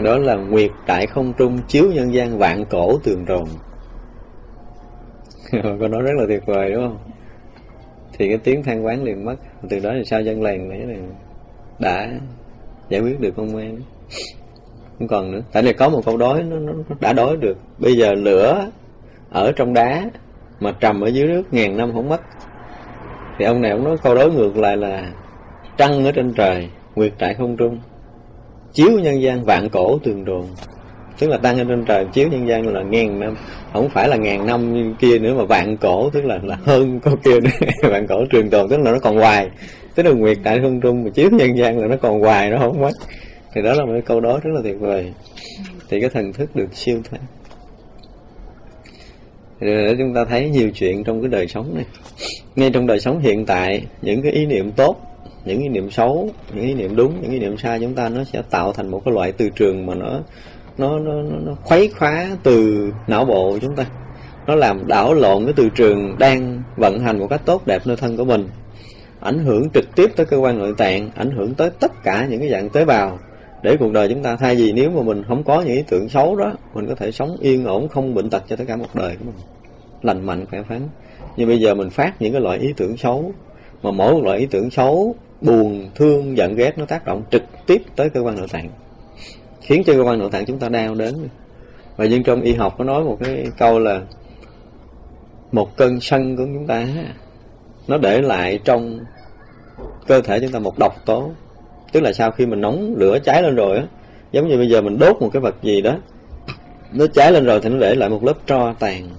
[0.03, 3.49] đó là nguyệt tại không trung chiếu nhân gian vạn cổ tường rồng.
[5.79, 6.97] Câu nói rất là tuyệt vời, đúng không?
[8.13, 9.35] Thì cái tiếng than quán liền mất.
[9.69, 10.99] Từ đó thì sao dân làng này
[11.79, 12.09] đã
[12.89, 13.77] giải quyết được công an
[15.01, 15.41] không còn nữa.
[15.51, 17.57] Tại này có một câu đói nó, nó đã đói được.
[17.77, 18.65] Bây giờ lửa
[19.31, 20.03] ở trong đá
[20.59, 22.21] mà trầm ở dưới nước ngàn năm không mất.
[23.39, 25.11] Thì ông này ông nói câu đối ngược lại là
[25.77, 27.79] trăng ở trên trời nguyệt tại không trung.
[28.73, 30.45] Chiếu nhân gian vạn cổ tường đồn.
[31.19, 33.35] Tức là tăng lên trên trời chiếu nhân gian là ngàn năm.
[33.73, 36.99] Không phải là ngàn năm như kia nữa mà vạn cổ tức là là hơn
[37.03, 37.67] câu kia nữa.
[37.83, 39.49] Vạn cổ trường tồn tức là nó còn hoài.
[39.95, 42.57] Tức là nguyệt tại không trung mà chiếu nhân gian là nó còn hoài nó
[42.59, 42.91] không mất
[43.53, 45.13] thì đó là một cái câu đó rất là tuyệt vời.
[45.89, 47.19] Thì cái thần thức được siêu thoát.
[49.59, 51.85] Để chúng ta thấy nhiều chuyện trong cái đời sống này.
[52.55, 55.11] Ngay trong đời sống hiện tại những cái ý niệm tốt
[55.45, 58.23] những ý niệm xấu những ý niệm đúng những ý niệm sai chúng ta nó
[58.23, 60.19] sẽ tạo thành một cái loại từ trường mà nó
[60.77, 63.85] nó nó, nó khuấy khóa từ não bộ chúng ta.
[64.47, 67.97] Nó làm đảo lộn cái từ trường đang vận hành một cách tốt đẹp nơi
[67.97, 68.47] thân của mình.
[69.19, 72.39] Ảnh hưởng trực tiếp tới cơ quan nội tạng ảnh hưởng tới tất cả những
[72.39, 73.19] cái dạng tế bào
[73.63, 76.09] để cuộc đời chúng ta thay vì nếu mà mình không có những ý tưởng
[76.09, 78.87] xấu đó, mình có thể sống yên ổn, không bệnh tật cho tất cả một
[78.93, 79.35] đời của mình.
[80.01, 80.81] Lành mạnh, khỏe khoắn.
[81.37, 83.33] Nhưng bây giờ mình phát những cái loại ý tưởng xấu,
[83.83, 87.43] mà mỗi một loại ý tưởng xấu, buồn, thương, giận, ghét, nó tác động trực
[87.65, 88.69] tiếp tới cơ quan nội tạng,
[89.61, 91.27] khiến cho cơ quan nội tạng chúng ta đau đớn.
[91.97, 94.01] Và nhưng trong y học có nói một cái câu là,
[95.51, 96.87] một cơn sân của chúng ta,
[97.87, 98.99] nó để lại trong
[100.07, 101.31] cơ thể chúng ta một độc tố
[101.91, 103.83] tức là sau khi mình nóng lửa cháy lên rồi á,
[104.31, 105.97] giống như bây giờ mình đốt một cái vật gì đó,
[106.93, 109.09] nó cháy lên rồi thì nó để lại một lớp tro tàn.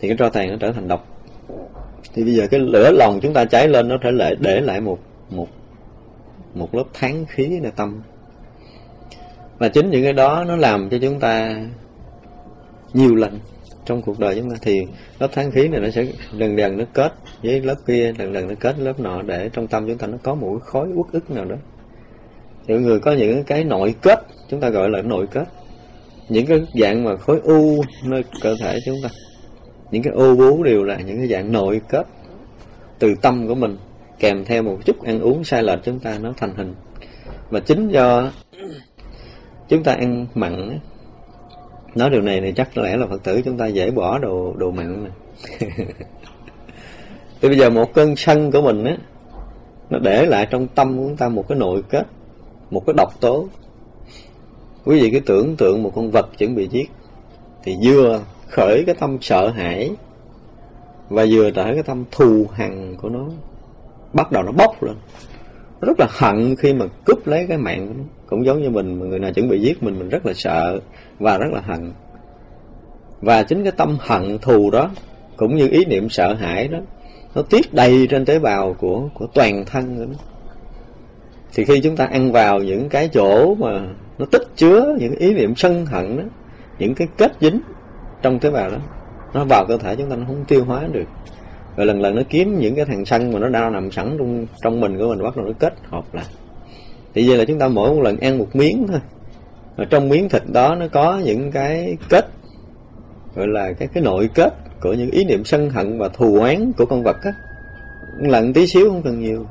[0.00, 1.06] Thì cái tro tàn nó trở thành độc.
[2.14, 4.80] Thì bây giờ cái lửa lòng chúng ta cháy lên nó thể lại để lại
[4.80, 4.98] một
[5.30, 5.48] một
[6.54, 8.02] một lớp tháng khí là tâm.
[9.58, 11.54] Và chính những cái đó nó làm cho chúng ta
[12.92, 13.38] nhiều lần
[13.84, 14.80] trong cuộc đời chúng ta thì
[15.18, 18.48] lớp tháng khí này nó sẽ dần dần nó kết với lớp kia dần dần
[18.48, 21.06] nó kết lớp nọ để trong tâm chúng ta nó có một cái khối uất
[21.12, 21.56] ức nào đó.
[22.66, 24.18] Những người có những cái nội kết,
[24.48, 25.44] chúng ta gọi là nội kết.
[26.28, 29.08] Những cái dạng mà khối u nơi cơ thể chúng ta.
[29.90, 32.06] Những cái ô bú đều là những cái dạng nội kết
[32.98, 33.76] từ tâm của mình,
[34.18, 36.74] kèm theo một chút ăn uống sai lệch chúng ta nó thành hình.
[37.50, 38.30] Và chính do
[39.68, 40.78] chúng ta ăn mặn
[41.94, 44.54] nói điều này thì chắc có lẽ là phật tử chúng ta dễ bỏ đồ
[44.56, 45.12] đồ mặn này
[47.40, 48.96] thì bây giờ một cơn sân của mình á
[49.90, 52.06] nó để lại trong tâm của chúng ta một cái nội kết
[52.72, 53.46] một cái độc tố.
[54.84, 56.90] Quý vị cứ tưởng tượng một con vật chuẩn bị giết
[57.62, 59.90] thì vừa khởi cái tâm sợ hãi
[61.08, 63.26] và vừa trở cái tâm thù hằn của nó
[64.12, 64.96] bắt đầu nó bốc lên
[65.82, 68.04] nó rất là hận khi mà cướp lấy cái mạng của nó.
[68.26, 70.80] Cũng giống như mình, mà người nào chuẩn bị giết mình mình rất là sợ
[71.18, 71.92] và rất là hận.
[73.20, 74.90] Và chính cái tâm hận thù đó,
[75.36, 76.78] cũng như ý niệm sợ hãi đó,
[77.34, 80.18] nó tiết đầy trên tế bào của của toàn thân của nó.
[81.54, 83.86] Thì khi chúng ta ăn vào những cái chỗ mà
[84.18, 86.22] nó tích chứa những ý niệm sân hận đó,
[86.78, 87.60] những cái kết dính
[88.22, 88.78] trong tế bào đó,
[89.34, 91.06] nó vào cơ thể chúng ta, nó không tiêu hóa được
[91.76, 94.46] rồi lần lần nó kiếm những cái thằng sân mà nó đang nằm sẵn trong
[94.62, 96.24] trong mình của mình, bắt đầu nó kết hợp lại.
[97.14, 99.00] Thì vậy là chúng ta mỗi một lần ăn một miếng thôi.
[99.76, 102.24] Ở trong miếng thịt đó nó có những cái kết,
[103.34, 106.72] gọi là cái cái nội kết của những ý niệm sân hận và thù oán
[106.78, 107.32] của con vật á.
[108.18, 109.46] Lần tí xíu không cần nhiều.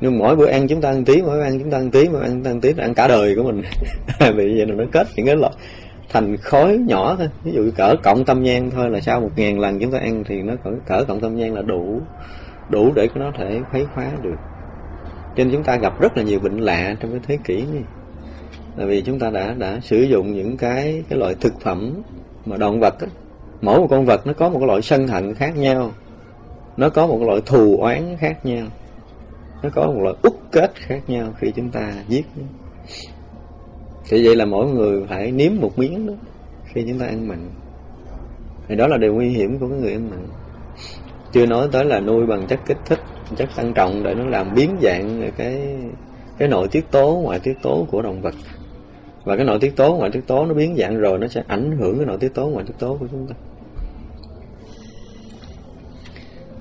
[0.00, 2.08] Nhưng mỗi bữa ăn chúng ta ăn tí, mỗi bữa ăn chúng ta ăn tí,
[2.08, 3.62] mỗi ăn ăn tí là ăn cả đời của mình.
[4.20, 5.52] Vì vậy là nó kết những cái loại
[6.08, 7.28] thành khối nhỏ thôi.
[7.44, 10.24] Ví dụ cỡ cộng tâm nhang thôi là sau một ngàn lần chúng ta ăn
[10.26, 12.00] thì nó cỡ, cỡ cộng tâm nhang là đủ
[12.68, 14.36] đủ để nó thể khuấy khóa được.
[15.36, 17.82] Cho nên chúng ta gặp rất là nhiều bệnh lạ trong cái thế kỷ này.
[18.76, 22.02] Là vì chúng ta đã đã sử dụng những cái cái loại thực phẩm
[22.46, 23.06] mà động vật á,
[23.62, 25.92] mỗi một con vật nó có một cái loại sân hận khác nhau.
[26.76, 28.66] Nó có một cái loại thù oán khác nhau.
[29.62, 32.44] Nó có một loại út kết khác nhau khi chúng ta giết nó
[34.08, 36.12] thì vậy là mỗi người phải nếm một miếng đó
[36.64, 37.50] khi chúng ta ăn mặn.
[38.68, 40.26] Thì đó là điều nguy hiểm của cái người ăn mặn.
[41.32, 43.00] Chưa nói tới là nuôi bằng chất kích thích,
[43.36, 45.76] chất tăng trọng để nó làm biến dạng cái
[46.38, 48.34] cái nội tiết tố, ngoại tiết tố của động vật.
[49.24, 51.78] Và cái nội tiết tố, ngoại tiết tố nó biến dạng rồi nó sẽ ảnh
[51.78, 53.34] hưởng cái nội tiết tố, ngoại tiết tố của chúng ta.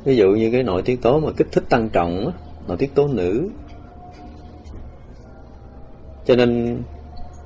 [0.04, 2.32] Ví dụ như cái nội tiết tố mà kích thích tăng trọng
[2.68, 3.50] nội tiết tố nữ.
[6.26, 6.78] Cho nên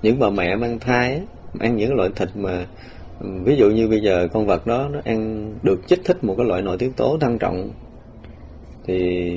[0.01, 1.21] những bà mẹ mang thai
[1.59, 2.65] ăn những loại thịt mà
[3.19, 6.45] ví dụ như bây giờ con vật đó nó ăn được chích thích một cái
[6.45, 7.69] loại nội tiết tố tăng trọng
[8.83, 9.31] thì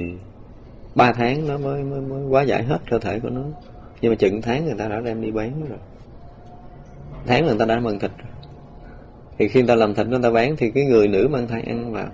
[0.94, 3.42] ba tháng nó mới, mới, mới quá giải hết cơ thể của nó.
[4.00, 5.79] Nhưng mà chừng tháng người ta đã đem đi bán rồi.
[7.27, 8.29] Tháng người ta đã mang thịt rồi.
[9.38, 11.62] Thì khi người ta làm thịt người ta bán thì cái người nữ mang thai
[11.62, 12.09] ăn vào.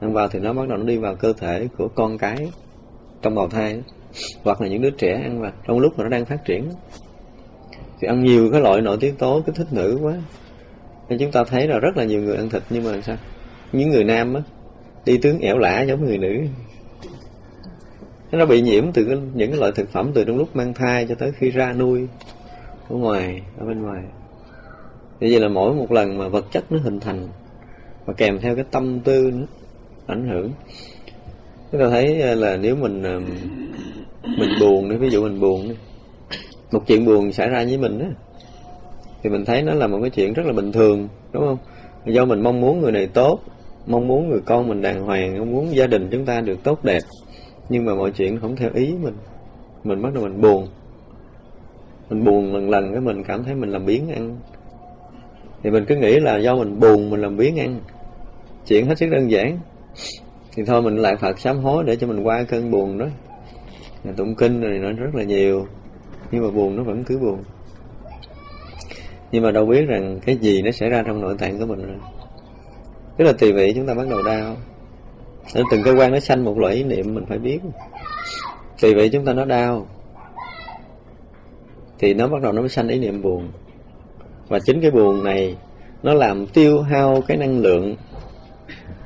[0.00, 2.50] Ăn vào thì nó bắt đầu nó đi vào cơ thể của con cái
[3.22, 3.82] trong bào thai
[4.44, 6.68] hoặc là những đứa trẻ ăn vào trong lúc mà nó đang phát triển
[8.00, 10.14] thì ăn nhiều cái loại nội tiết tố kích thích nữ quá.
[11.08, 13.16] Nên chúng ta thấy là rất là nhiều người ăn thịt, nhưng mà sao?
[13.72, 14.40] Những người nam á,
[15.04, 16.40] đi tướng ẻo lả giống người nữ.
[18.32, 19.04] Nó bị nhiễm từ
[19.34, 22.08] những cái loại thực phẩm từ trong lúc mang thai cho tới khi ra nuôi
[22.88, 24.02] ở ngoài, ở bên ngoài.
[25.20, 27.28] Như vậy là mỗi một lần mà vật chất nó hình thành
[28.06, 29.46] và kèm theo cái tâm tư nó
[30.06, 30.52] ảnh hưởng.
[31.72, 33.18] Chúng ta thấy à, là nếu mình à,
[34.38, 35.74] mình buồn ví dụ mình buồn
[36.72, 38.08] một chuyện buồn xảy ra với mình á,
[39.22, 41.58] thì mình thấy nó là một cái chuyện rất là bình thường, đúng không?
[42.04, 43.40] Do mình mong muốn người này tốt,
[43.86, 46.84] mong muốn người con mình đàng hoàng, mong muốn gia đình chúng ta được tốt
[46.84, 47.02] đẹp.
[47.68, 49.14] Nhưng mà mọi chuyện không theo ý mình.
[49.84, 50.68] Mình bắt đầu mình buồn.
[52.10, 54.36] Mình buồn lần lần cái mình cảm thấy mình làm biến ăn.
[55.62, 57.80] Thì mình cứ nghĩ là do mình buồn mình làm biến ăn.
[58.66, 59.58] Chuyện hết sức đơn giản.
[60.54, 63.06] Thì thôi mình lại phật sám hối để cho mình qua cơn buồn đó.
[64.16, 65.66] Tụng kinh rồi nó rất là nhiều
[66.36, 67.44] nhưng mà buồn, nó vẫn cứ buồn.
[69.32, 71.86] Nhưng mà đâu biết rằng cái gì nó xảy ra trong nội tạng của mình
[71.86, 71.96] rồi.
[73.16, 74.56] Tức là tùy vị chúng ta bắt đầu đau.
[75.54, 77.58] Nên từng cơ quan nó sanh một loại ý niệm mình phải biết.
[78.80, 79.86] Tùy vị chúng ta nó đau,
[81.98, 83.48] thì nó bắt đầu nó mới sanh ý niệm buồn.
[84.48, 85.56] Và chính cái buồn này
[86.02, 87.96] nó làm tiêu hao cái năng lượng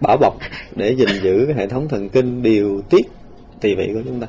[0.02, 0.34] bảo bọc
[0.76, 3.06] để gìn giữ cái hệ thống thần kinh điều tiết
[3.60, 4.26] tỳ vị của chúng ta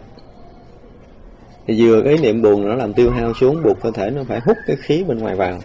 [1.72, 4.40] thì vừa cái niệm buồn nó làm tiêu hao xuống, buộc cơ thể nó phải
[4.46, 5.60] hút cái khí bên ngoài vào.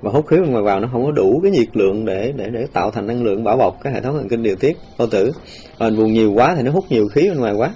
[0.00, 2.50] Và hút khí bên ngoài vào nó không có đủ cái nhiệt lượng để để
[2.50, 5.08] để tạo thành năng lượng bảo bọc cái hệ thống thần kinh điều tiết, bao
[5.08, 5.32] tử.
[5.78, 7.70] Và mình buồn nhiều quá thì nó hút nhiều khí bên ngoài quá.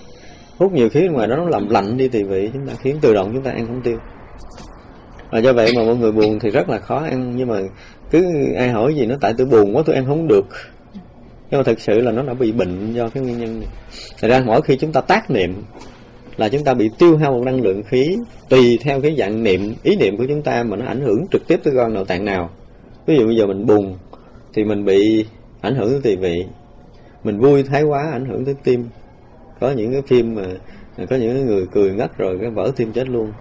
[0.59, 2.97] Hút nhiều khí bên ngoài đó nó làm lạnh đi tỳ vị, chúng ta khiến
[3.01, 3.99] tự động chúng ta ăn không tiêu.
[5.31, 7.61] Và do vậy mà mọi người buồn thì rất là khó ăn, nhưng mà
[8.11, 8.25] cứ
[8.57, 10.47] ai hỏi gì nó tại tôi buồn quá tôi ăn không được.
[11.51, 13.69] Nhưng mà thực sự là nó đã bị bệnh do cái nguyên nhân này.
[14.21, 15.63] Thật ra mỗi khi chúng ta tác niệm
[16.37, 18.17] là chúng ta bị tiêu hao một năng lượng khí
[18.49, 21.49] tùy theo cái dạng niệm, ý niệm của chúng ta mà nó ảnh hưởng trực
[21.49, 22.51] tiếp tới gan nội tạng nào.
[23.07, 23.99] Ví dụ bây giờ mình buồn
[24.55, 25.27] thì mình bị
[25.61, 26.45] ảnh hưởng tới tỳ vị,
[27.25, 28.89] mình vui thái quá ảnh hưởng tới tim.
[29.61, 30.43] Có những cái phim mà,
[31.11, 33.33] có những người cười ngất rồi cái vỡ tim chết luôn.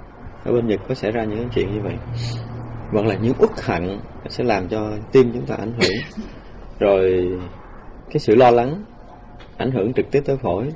[0.45, 1.93] Ở bên Nhật có xảy ra những chuyện như vậy.
[2.91, 6.25] Hoặc là những uất hận sẽ làm cho tim chúng ta ảnh hưởng.
[6.79, 7.27] Rồi
[8.12, 8.84] cái sự lo lắng
[9.58, 10.69] ảnh hưởng trực tiếp tới phổi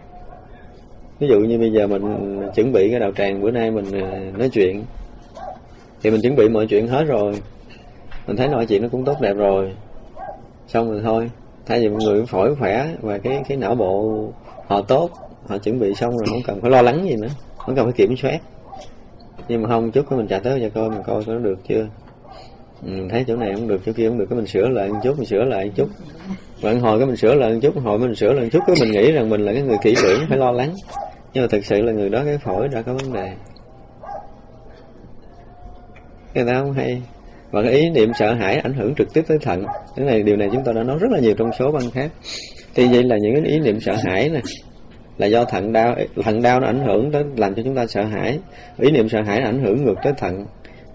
[1.19, 4.19] ví dụ như bây giờ mình chuẩn bị cái đạo tràng, bữa nay mình ờ,
[4.37, 4.83] nói chuyện.
[6.03, 7.33] Thì mình chuẩn bị mọi chuyện hết rồi.
[8.27, 9.73] Mình thấy mọi chuyện nó cũng tốt đẹp rồi.
[10.67, 11.29] Xong rồi thôi.
[11.65, 14.23] Thay vì mọi người phổi khỏe và cái cái não bộ
[14.67, 15.11] họ tốt,
[15.47, 17.27] họ chuẩn bị xong rồi không cần phải lo lắng gì nữa.
[17.57, 18.39] Không cần phải kiểm soát.
[19.47, 21.87] Nhưng mà không, chút mình trả tới cho coi, mình coi có được chưa?
[22.85, 24.99] Ừ, thấy chỗ này không được, chỗ kia không được, cái mình sửa lại một
[25.03, 25.89] chút, mình sửa lại một chút.
[26.63, 28.75] Bạn hồi cái mình sửa lại một chút hồi mình sửa lại một chút, cái
[28.79, 30.73] mình nghĩ rằng mình là cái người kỹ lưỡng, phải lo lắng.
[31.33, 33.31] Nhưng mà thực sự là người đó cái phổi đã có vấn đề.
[36.33, 37.01] Người ta không hay.
[37.51, 39.65] Và cái ý niệm sợ hãi ảnh hưởng trực tiếp tới thận.
[39.95, 42.11] Cái này, điều này chúng ta đã nói rất là nhiều trong số băng khác.
[42.75, 44.41] Thì vậy là những cái ý niệm sợ hãi này
[45.17, 48.03] là do thận đau thận đau nó ảnh hưởng tới, làm cho chúng ta sợ
[48.03, 48.39] hãi.
[48.79, 50.45] Ý niệm sợ hãi ảnh hưởng ngược tới thận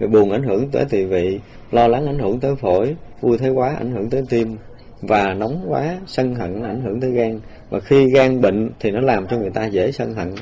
[0.02, 3.50] rồi buồn ảnh hưởng tới tỳ vị, lo lắng ảnh hưởng tới phổi, vui thấy
[3.50, 4.56] quá ảnh hưởng tới tim,
[5.02, 7.40] và nóng quá, sân hận ảnh hưởng tới gan.
[7.70, 10.34] Và khi gan bệnh thì nó làm cho người ta dễ sân hận.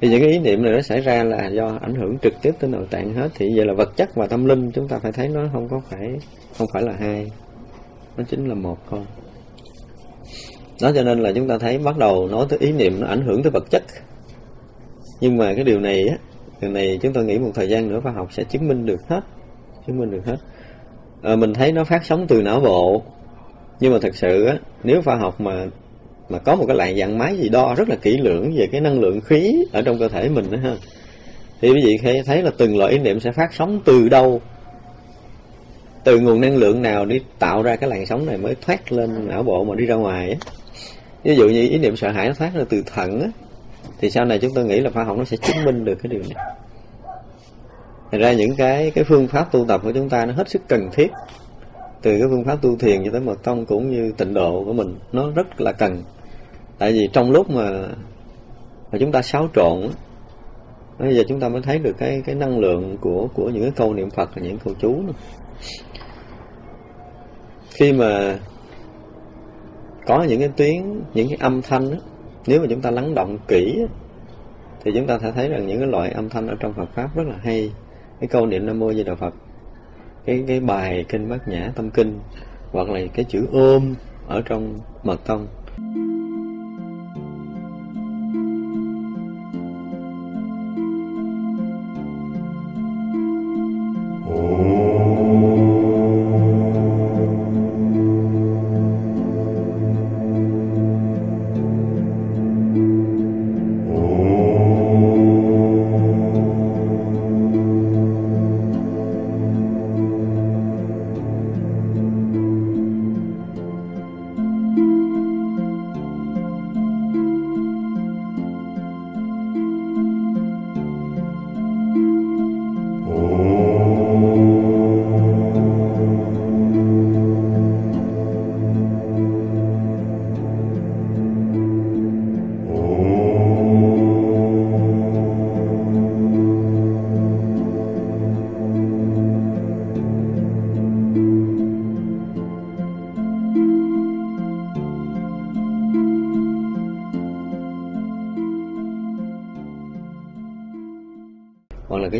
[0.00, 2.52] Thì những cái ý niệm này nó xảy ra là do ảnh hưởng trực tiếp
[2.60, 3.28] tới nội tạng hết.
[3.34, 5.80] Thì vậy là vật chất và tâm linh chúng ta phải thấy nó không có
[5.90, 6.08] phải,
[6.58, 7.30] không phải là hai.
[8.16, 9.00] Nó chính là một thôi
[10.82, 13.26] đó cho nên là chúng ta thấy bắt đầu nói tới ý niệm nó ảnh
[13.26, 13.82] hưởng tới vật chất.
[15.20, 16.16] Nhưng mà cái điều này á
[16.62, 19.08] điều này chúng tôi nghĩ một thời gian nữa khoa học sẽ chứng minh được
[19.08, 19.20] hết.
[19.86, 20.36] Chứng minh được hết.
[21.22, 23.02] À, mình thấy nó phát sóng từ não bộ.
[23.80, 25.66] Nhưng mà thật sự á nếu khoa học mà
[26.28, 28.80] mà có một cái loại dạng máy gì đo rất là kỹ lưỡng về cái
[28.80, 30.76] năng lượng khí ở trong cơ thể mình đó ha
[31.60, 34.40] thì quý vị thấy là từng loại ý niệm sẽ phát sóng từ đâu?
[36.04, 39.28] Từ nguồn năng lượng nào đi tạo ra cái làn sóng này mới thoát lên
[39.28, 40.36] não bộ mà đi ra ngoài á?
[41.24, 43.28] Ví dụ như ý niệm sợ hãi nó thoát ra từ thận á
[44.02, 46.10] thì sau này chúng tôi nghĩ là khoa học nó sẽ chứng minh được cái
[46.10, 46.44] điều này.
[48.10, 50.62] Thật ra những cái cái phương pháp tu tập của chúng ta nó hết sức
[50.68, 51.10] cần thiết.
[52.02, 54.72] Từ cái phương pháp tu thiền cho tới mật tông cũng như tịnh độ của
[54.72, 56.02] mình nó rất là cần.
[56.78, 57.88] Tại vì trong lúc mà
[58.92, 59.88] mà chúng ta xáo trộn
[60.98, 63.72] bây giờ chúng ta mới thấy được cái cái năng lượng của của những cái
[63.76, 65.12] câu niệm Phật và những câu chú nữa.
[67.70, 68.38] khi mà
[70.06, 70.82] có những cái tuyến
[71.14, 71.96] những cái âm thanh đó,
[72.46, 73.86] nếu mà chúng ta lắng động kỹ
[74.84, 77.16] thì chúng ta sẽ thấy rằng những cái loại âm thanh ở trong Phật pháp
[77.16, 77.72] rất là hay.
[78.20, 79.34] Cái câu niệm Nam Mô Di Đà Phật,
[80.24, 82.18] cái cái bài kinh Bát Nhã Tâm Kinh,
[82.72, 83.94] hoặc là cái chữ ôm
[84.28, 85.46] ở trong mật tông.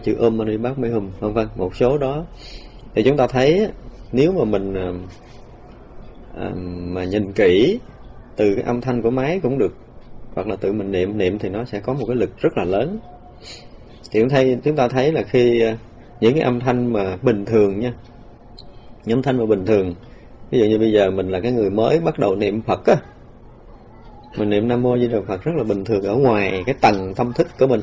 [0.05, 2.25] Chữ um Om mani Padme mê hum vân vân một số đó.
[2.95, 3.69] Thì chúng ta thấy
[4.13, 4.93] nếu mà mình à,
[6.37, 7.79] à, mà nhìn kỹ
[8.37, 9.75] từ cái âm thanh của máy cũng được
[10.35, 12.65] hoặc là tự mình niệm niệm thì nó sẽ có một cái lực rất là
[12.65, 12.99] lớn.
[14.11, 15.77] Thì chúng thấy chúng ta thấy là khi à,
[16.21, 17.93] những cái âm thanh mà bình thường nha
[19.05, 19.95] những âm thanh mà bình thường
[20.51, 22.97] ví dụ như bây giờ mình là cái người mới bắt đầu niệm Phật á
[24.39, 27.15] mình niệm Nam Mô Di Đà Phật rất là bình thường ở ngoài cái tầng
[27.15, 27.83] tâm thức của mình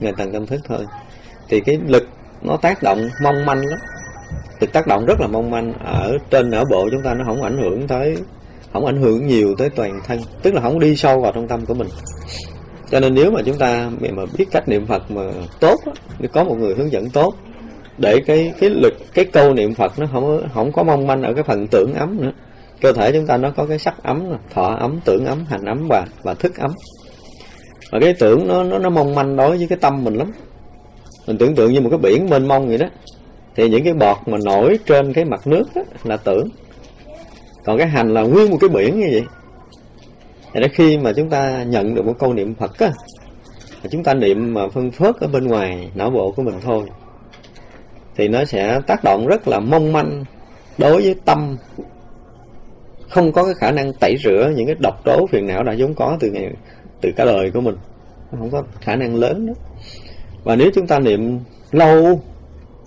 [0.00, 0.80] ngày tầng tâm thức thôi.
[1.48, 2.08] Thì cái lực
[2.42, 3.78] nó tác động mong manh lắm.
[4.60, 7.42] Lực tác động rất là mong manh ở trên não bộ chúng ta, nó không
[7.42, 8.16] ảnh hưởng tới,
[8.72, 11.66] không ảnh hưởng nhiều tới toàn thân, tức là không đi sâu vào trong tâm
[11.66, 11.88] của mình.
[12.90, 15.22] Cho nên nếu mà chúng ta mà biết cách niệm Phật mà
[15.60, 15.76] tốt
[16.18, 17.34] nếu có một người hướng dẫn tốt,
[17.98, 21.34] để cái cái lực, cái câu niệm Phật nó không không có mong manh ở
[21.34, 22.32] cái phần tưởng ấm nữa,
[22.80, 24.22] cơ thể chúng ta nó có cái sắc ấm,
[24.54, 26.70] thọ ấm, tưởng ấm, hành ấm và và thức ấm
[27.90, 30.32] và cái tưởng nó nó nó mong manh đối với cái tâm mình lắm.
[31.26, 32.86] Mình tưởng tượng như một cái biển mênh mông vậy đó.
[33.56, 36.48] Thì những cái bọt mà nổi trên cái mặt nước đó, là tưởng.
[37.64, 39.24] Còn cái hành là nguyên một cái biển như vậy.
[40.54, 42.92] Thì đó khi mà chúng ta nhận được một câu niệm Phật á
[43.90, 46.84] chúng ta niệm mà phân phớt ở bên ngoài não bộ của mình thôi.
[48.16, 50.24] Thì nó sẽ tác động rất là mong manh
[50.78, 51.56] đối với tâm.
[53.08, 55.94] Không có cái khả năng tẩy rửa những cái độc tố phiền não đã vốn
[55.94, 56.50] có từ ngày
[57.00, 57.76] từ cả đời của mình.
[58.32, 59.54] Nó không có khả năng lớn đó
[60.44, 61.38] và nếu chúng ta niệm
[61.72, 62.20] lâu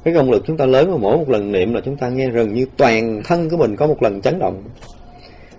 [0.03, 2.29] cái công lực chúng ta lớn mà mỗi một lần niệm là chúng ta nghe
[2.29, 4.63] gần như toàn thân của mình có một lần chấn động.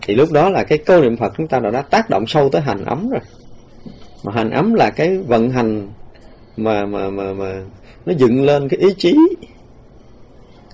[0.02, 2.48] Thì lúc đó là cái câu niệm Phật chúng ta đã, đã tác động sâu
[2.48, 3.20] tới hành ấm rồi.
[4.24, 5.88] Mà hành ấm là cái vận hành
[6.56, 7.62] mà mà mà mà
[8.06, 9.16] nó dựng lên cái ý chí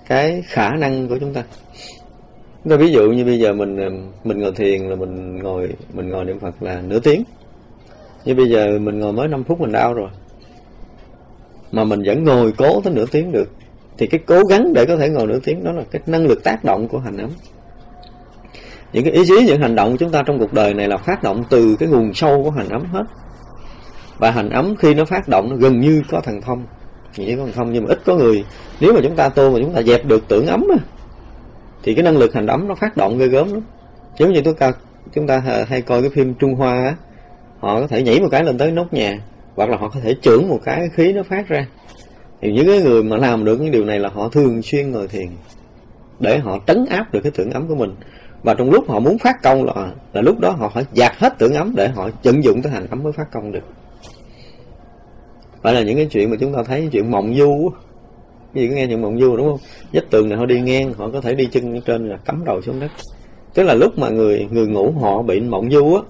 [0.07, 1.45] cái khả năng của chúng ta
[2.65, 2.77] chúng ta.
[2.77, 3.77] Ví dụ như bây giờ mình
[4.25, 7.25] mình ngồi thiền là mình ngồi mình ngồi niệm Phật là nửa tiếng
[8.29, 10.09] như bây giờ mình ngồi mới 5 phút mình đau rồi.
[11.73, 13.51] Mà mình vẫn ngồi cố tới nửa tiếng được.
[13.99, 16.45] Thì cái cố gắng để có thể ngồi nửa tiếng, đó là cái năng lực
[16.45, 17.31] tác động của hành ấm.
[18.93, 20.97] Những cái ý chí, những hành động của chúng ta trong cuộc đời này là
[20.97, 23.05] phát động từ cái nguồn sâu của hành ấm hết.
[24.19, 26.67] Và hành ấm khi nó phát động, nó gần như có thần thông.
[27.15, 28.45] Chỉ có thần thông, nhưng mà ít có người.
[28.81, 30.65] Nếu mà chúng ta tu mà chúng ta dẹp được tưởng ấm
[31.83, 33.63] thì cái năng lực hành ấm nó phát động ghê gớm lắm.
[34.19, 34.73] Giống như chúng ta
[35.15, 36.95] chúng ta hay coi cái phim Trung Hoa á
[37.59, 39.21] họ có thể nhảy một cái lên tới nóc nhà,
[39.57, 41.67] hoặc là họ có thể trưởng một cái khí nó phát ra.
[42.41, 45.09] Thì những cái người mà làm được những điều này là họ thường xuyên ngồi
[45.09, 45.29] thiền,
[46.21, 47.95] để họ trấn áp được cái tưởng ấm của mình.
[48.43, 49.73] Và trong lúc họ muốn phát công là
[50.13, 52.87] là lúc đó họ phải dạt hết tưởng ấm để họ tận dụng tới hành
[52.91, 53.65] ấm mới phát công được.
[55.63, 57.71] Phải là những cái chuyện mà chúng ta thấy, chuyện mộng du
[58.55, 59.59] cái gì có nghe chuyện mộng du đúng không?
[59.93, 62.63] Vách tường này họ đi ngang, họ có thể đi chân trên là cắm đầu
[62.63, 62.91] xuống đất.
[63.55, 66.03] Tức là lúc mà người người ngủ họ bị mộng du á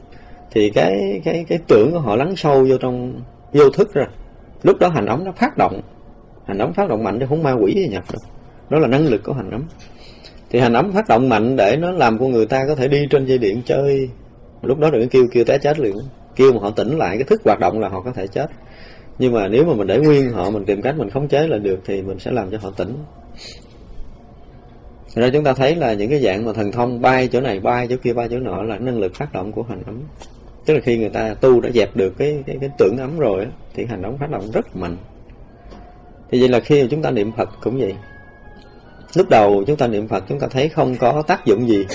[0.50, 3.20] thì cái cái cái tưởng của họ lắng sâu vô trong,
[3.52, 4.06] vô thức rồi
[4.62, 5.80] lúc đó hành ống nó phát động.
[6.46, 8.20] Hành ống phát động mạnh chứ không ma quỷ gì nhập đâu
[8.70, 9.64] đó là năng lực của hành ống.
[10.50, 13.06] Thì hành ống phát động mạnh để nó làm con người ta có thể đi
[13.10, 14.10] trên dây điện chơi.
[14.62, 15.96] Lúc đó đừng kêu kêu té chết liền.
[16.36, 18.50] Kêu mà họ tỉnh lại, cái thức hoạt động là họ có thể chết.
[19.18, 21.58] Nhưng mà nếu mà mình để nguyên họ, mình tìm cách mình khống chế là
[21.58, 22.94] được thì mình sẽ làm cho họ tỉnh.
[25.14, 27.86] Rồi chúng ta thấy là những cái dạng mà thần thông bay chỗ này, bay
[27.90, 30.02] chỗ kia, bay chỗ nọ là năng lực phát động của hành ấm
[30.68, 33.46] tức là khi người ta tu đã dẹp được cái cái, cái tưởng ấm rồi
[33.74, 34.96] thì hành động phát động rất mạnh.
[36.30, 37.94] Thì vậy là khi mà chúng ta niệm Phật cũng vậy.
[39.14, 41.86] Lúc đầu chúng ta niệm Phật chúng ta thấy không có tác dụng gì.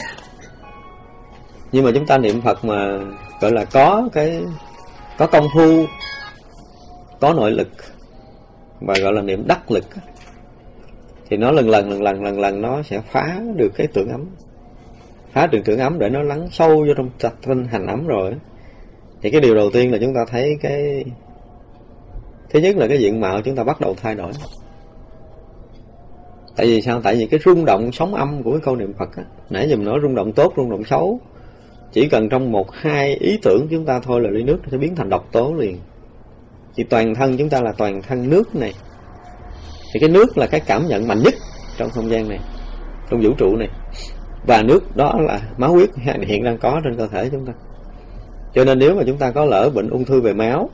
[1.72, 3.00] Nhưng mà chúng ta niệm Phật mà
[3.42, 4.42] gọi là có cái
[5.18, 5.86] có công phu
[7.20, 7.70] có nội lực
[8.80, 9.86] và gọi là niệm đắc lực
[11.30, 14.26] thì nó lần lần lần lần lần lần nó sẽ phá được cái tưởng ấm.
[15.32, 17.10] Phá được tưởng ấm để nó lắng sâu vô trong
[17.46, 18.34] tinh hành ấm rồi
[19.24, 21.06] thì cái điều đầu tiên là chúng ta thấy cái,
[22.50, 24.32] thứ nhất là cái diện mạo chúng ta bắt đầu thay đổi.
[26.56, 27.02] Tại vì sao?
[27.02, 29.76] Tại vì cái rung động sóng âm của cái câu niệm phật á, nãy giờ
[29.76, 31.20] mình nói rung động tốt, rung động xấu,
[31.92, 34.96] chỉ cần trong một, hai ý tưởng chúng ta thôi là ly nước sẽ biến
[34.96, 35.80] thành độc tố liền.
[36.76, 38.74] Thì toàn thân chúng ta là toàn thân nước này.
[39.94, 41.34] Thì cái nước là cái cảm nhận mạnh nhất
[41.78, 42.40] trong không gian này,
[43.10, 43.70] trong vũ trụ này.
[44.48, 45.90] Và nước đó là máu huyết
[46.22, 47.54] hiện đang có trên cơ thể chúng ta
[48.54, 50.70] cho nên nếu mà chúng ta có lỡ bệnh ung thư về máu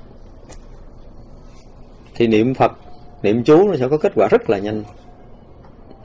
[2.16, 2.72] thì niệm phật
[3.24, 4.84] niệm chú nó sẽ có kết quả rất là nhanh.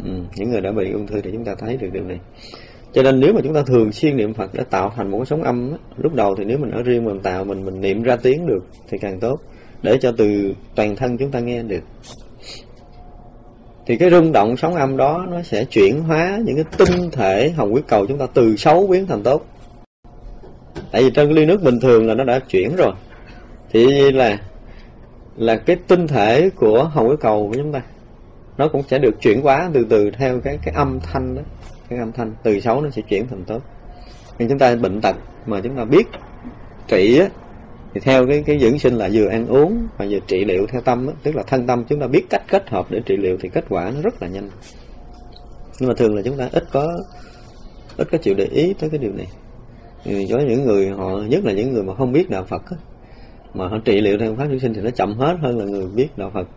[0.04, 2.18] Ừ, những người đã bị ung thư thì chúng ta thấy được điều này.
[2.92, 5.26] Cho nên nếu mà chúng ta thường xuyên niệm phật để tạo thành một cái
[5.26, 8.16] sóng âm lúc đầu thì nếu mình ở riêng mình tạo mình mình niệm ra
[8.16, 9.40] tiếng được thì càng tốt
[9.82, 11.82] để cho từ toàn thân chúng ta nghe được.
[13.86, 17.50] Thì cái rung động sóng âm đó nó sẽ chuyển hóa những cái tinh thể
[17.50, 19.46] hồng huyết cầu chúng ta từ xấu biến thành tốt
[20.92, 22.92] tại vì trong ly nước bình thường là nó đã chuyển rồi.
[23.70, 24.38] Thì là
[25.36, 27.82] là cái tinh thể của hồng huyết cầu của chúng ta
[28.58, 31.42] nó cũng sẽ được chuyển hóa từ từ theo cái cái âm thanh đó.
[31.88, 33.62] Cái âm thanh từ xấu nó sẽ chuyển thành tốt.
[34.38, 35.16] Nhưng chúng ta bệnh tật
[35.46, 36.06] mà chúng ta biết
[36.88, 37.28] trị á
[37.94, 40.80] thì theo cái cái dưỡng sinh là vừa ăn uống và vừa trị liệu theo
[40.80, 43.36] tâm đó, tức là thân tâm chúng ta biết cách kết hợp để trị liệu
[43.40, 44.50] thì kết quả nó rất là nhanh.
[45.80, 46.98] Nhưng mà thường là chúng ta ít có
[47.96, 49.26] ít có chịu để ý tới cái điều này
[50.04, 52.76] thì những người họ nhất là những người mà không biết đạo Phật á,
[53.54, 55.86] mà họ trị liệu theo pháp dưỡng sinh thì nó chậm hết hơn là người
[55.86, 56.48] biết đạo Phật.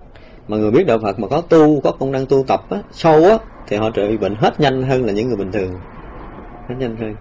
[0.48, 3.24] Mà người biết đạo Phật mà có tu có công năng tu tập á, sâu
[3.24, 3.38] á
[3.68, 5.72] thì họ trị bệnh hết nhanh hơn là những người bình thường.
[6.70, 7.16] Hết nhanh hơn.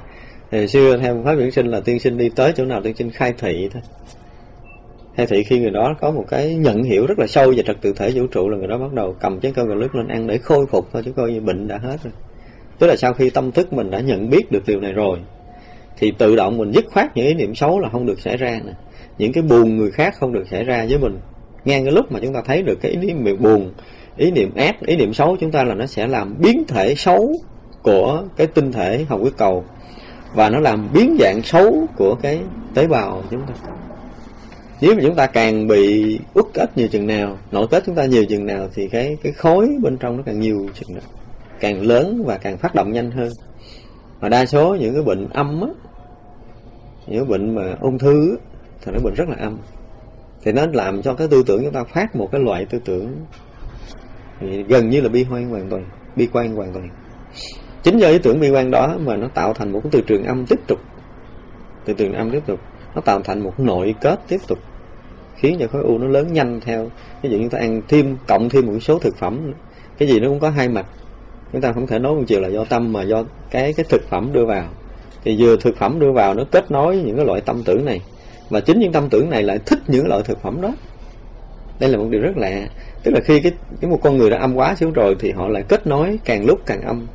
[0.51, 3.11] Thì xưa theo pháp dưỡng sinh là tiên sinh đi tới chỗ nào tiên sinh
[3.11, 3.83] khai thị thôi.
[5.17, 7.77] Khai thị khi người đó có một cái nhận hiểu rất là sâu về trật
[7.81, 10.09] tự thể vũ trụ là người đó bắt đầu cầm chén cơm gà nước lên
[10.09, 12.13] ăn để khôi phục thôi chứ coi như bệnh đã hết rồi.
[12.79, 15.19] Tức là sau khi tâm thức mình đã nhận biết được điều này rồi
[15.99, 18.61] thì tự động mình dứt khoát những ý niệm xấu là không được xảy ra
[18.65, 18.73] nè.
[19.19, 21.19] Những cái buồn người khác không được xảy ra với mình.
[21.65, 23.73] Ngang cái lúc mà chúng ta thấy được cái ý niệm buồn,
[24.17, 27.33] ý niệm ác, ý niệm xấu, chúng ta là nó sẽ làm biến thể xấu
[27.83, 29.65] của cái tinh thể hồng huyết cầu.
[30.35, 32.41] Và nó làm biến dạng xấu của cái
[32.75, 33.55] tế bào chúng ta.
[34.81, 38.05] Nếu mà chúng ta càng bị uất ức nhiều chừng nào, nội kết chúng ta
[38.05, 41.05] nhiều chừng nào, thì cái cái khối bên trong nó càng nhiều chừng nào.
[41.61, 43.33] Càng lớn và càng phát động nhanh hơn
[44.21, 45.69] mà đa số những cái bệnh âm á
[47.07, 48.37] những cái bệnh mà ung thư á,
[48.81, 49.59] thì nó bệnh rất là âm.
[50.43, 53.17] Thì nó làm cho cái tư tưởng chúng ta phát một cái loại tư tưởng
[54.69, 55.85] gần như là bi quan hoàn toàn
[56.17, 56.89] bi quan hoàn toàn.
[57.83, 60.25] Chính do ý tưởng bi quan đó mà nó tạo thành một cái từ trường
[60.25, 60.79] âm tiếp tục.
[61.85, 62.61] Từ trường âm tiếp tục
[62.95, 64.59] nó tạo thành một nội kết tiếp tục
[65.37, 66.91] khiến cho khối u nó lớn nhanh theo.
[67.23, 69.53] Ví dụ như ta ăn thêm cộng thêm một số thực phẩm
[69.99, 70.87] cái gì nó cũng có hai mặt
[71.53, 74.09] chúng ta không thể nói một chiều là do tâm mà do cái cái thực
[74.09, 74.65] phẩm đưa vào.
[75.25, 78.01] Thì vừa thực phẩm đưa vào nó kết nối những cái loại tâm tưởng này,
[78.51, 80.75] và chính những tâm tưởng này lại thích những loại thực phẩm đó.
[81.81, 82.69] Đây là một điều rất lạ.
[83.03, 85.49] Tức là khi cái cái một con người đã âm quá xuống rồi thì họ
[85.49, 87.07] lại kết nối càng lúc càng âm,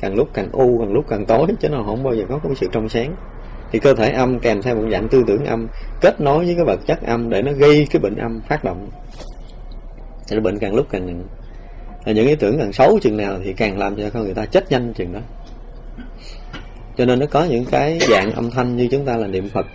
[0.00, 2.54] càng lúc càng u, càng lúc càng tối, chứ nó không bao giờ có cái
[2.54, 3.14] sự trong sáng.
[3.72, 5.68] Thì cơ thể âm kèm theo một dạng tư tưởng âm,
[6.00, 8.88] kết nối với cái vật chất âm để nó gây cái bệnh âm phát động.
[10.28, 11.22] Thì bệnh càng lúc càng nặng
[12.04, 14.46] và những ý tưởng càng xấu chừng nào thì càng làm cho con người ta
[14.46, 15.20] chết nhanh chừng đó.
[16.96, 19.66] Cho nên nó có những cái dạng âm thanh như chúng ta là niệm phật.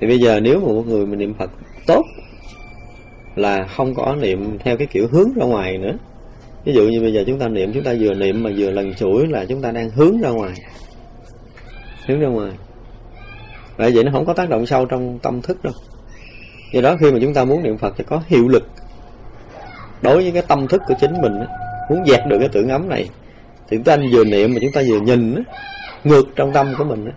[0.00, 1.50] Thì bây giờ nếu mà một người mình niệm phật
[1.86, 2.04] tốt
[3.36, 5.92] là không có niệm theo cái kiểu hướng ra ngoài nữa.
[6.64, 8.94] Ví dụ như bây giờ chúng ta niệm, chúng ta vừa niệm mà vừa lần
[8.94, 10.52] chuỗi là chúng ta đang hướng ra ngoài.
[12.06, 12.52] Hướng ra ngoài.
[13.76, 15.72] Vậy vậy nó không có tác động sâu trong tâm thức đâu.
[16.72, 18.68] Do đó khi mà chúng ta muốn niệm phật thì có hiệu lực
[20.02, 21.32] đối với cái tâm thức của chính mình
[21.90, 23.08] muốn dẹp được cái tưởng ấm này,
[23.68, 25.34] thì chúng ta vừa niệm mà chúng ta vừa nhìn
[26.04, 27.10] ngược trong tâm của mình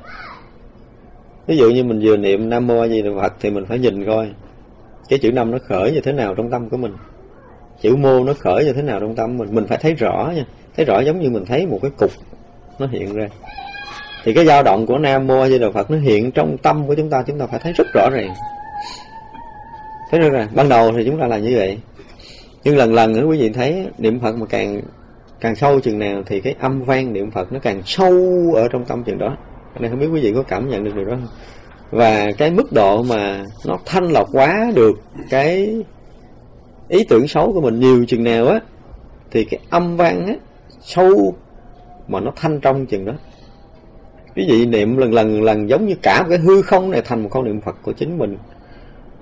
[1.48, 3.80] ví dụ như mình vừa niệm nam mô a di đà phật thì mình phải
[3.80, 4.30] nhìn coi,
[5.10, 6.94] cái chữ năm nó khởi như thế nào trong tâm của mình.
[7.82, 9.56] Chữ mô nó khởi như thế nào trong tâm mình.
[9.56, 10.46] Mình phải thấy rõ nha,
[10.78, 12.12] thấy rõ giống như mình thấy một cái cục
[12.80, 13.28] nó hiện ra.
[14.24, 16.88] Thì cái dao động của nam mô a di đà phật nó hiện trong tâm
[16.88, 18.34] của chúng ta chúng ta phải thấy rất rõ ràng.
[20.12, 20.48] Thấy rõ ràng.
[20.56, 21.78] Ban đầu thì chúng ta là như vậy
[22.64, 24.82] nhưng lần lần nữa quý vị thấy, niệm phật mà càng
[25.40, 28.12] càng sâu chừng nào thì cái âm vang niệm phật nó càng sâu
[28.56, 29.38] ở trong tâm chừng đó.
[29.80, 31.28] Nên không biết quý vị có cảm nhận được điều đó không?
[31.92, 34.92] Và cái mức độ mà nó thanh lọc quá được
[35.30, 35.84] cái
[36.88, 38.60] ý tưởng xấu của mình nhiều chừng nào á,
[39.32, 40.34] thì cái âm vang á,
[40.82, 41.36] sâu
[42.08, 43.14] mà nó thanh trong chừng đó.
[44.36, 47.24] Quý vị niệm lần lần lần giống như cả một cái hư không này thành
[47.24, 48.38] một con niệm phật của chính mình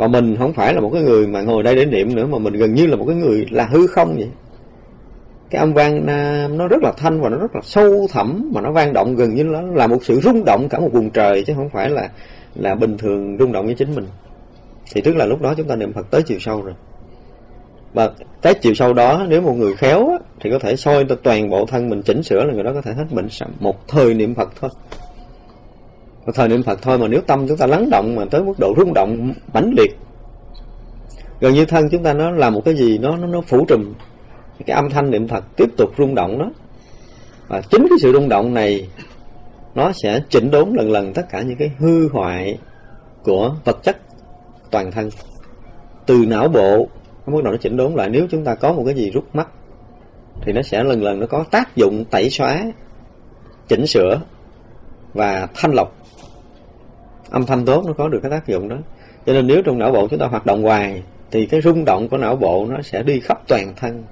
[0.02, 2.38] và mình không phải là một cái người mà ngồi đây để niệm nữa mà
[2.38, 4.30] mình gần như là một cái người là hư không vậy.
[5.50, 6.06] Cái âm vang
[6.58, 9.36] nó rất là thanh và nó rất là sâu thẳm mà nó vang động gần
[9.36, 12.10] như nó là một sự rung động cả một vùng trời chứ không phải là
[12.56, 14.08] là bình thường rung động với chính mình.
[14.94, 16.74] Thì tức là lúc đó chúng ta niệm Phật tới chiều sâu rồi.
[17.94, 18.10] Và
[18.42, 21.66] cái chiều sâu đó nếu một người khéo á, thì có thể soi toàn bộ
[21.66, 23.28] thân mình chỉnh sửa là người đó có thể hết bệnh
[23.60, 24.70] một thời niệm Phật thôi
[26.34, 28.74] thời niệm Phật thôi mà nếu tâm chúng ta lắng động mà tới mức độ
[28.78, 29.98] rung động mãnh liệt.
[31.40, 33.94] Gần như thân chúng ta nó là một cái gì nó nó, nó phủ trùm.
[34.66, 36.52] Cái âm thanh niệm Phật tiếp tục rung động đó.
[37.48, 38.90] Và chính cái sự rung động này
[39.76, 42.60] nó sẽ chỉnh đốn lần lần tất cả những cái hư hoại
[43.24, 43.98] của vật chất
[44.72, 45.10] toàn thân.
[46.06, 46.88] Từ não bộ
[47.26, 48.10] nó bắt đầu nó chỉnh đốn lại.
[48.10, 49.48] Nếu chúng ta có một cái gì rút mắt
[50.42, 52.72] thì nó sẽ lần lần nó có tác dụng tẩy xóa
[53.68, 54.22] chỉnh sửa
[55.14, 55.96] và thanh lọc
[57.32, 58.78] âm thanh tốt nó có được cái tác dụng đó.
[59.26, 62.10] Cho nên nếu trong não bộ chúng ta hoạt động hoài, thì cái rung động
[62.10, 64.04] của não bộ nó sẽ đi khắp toàn thân.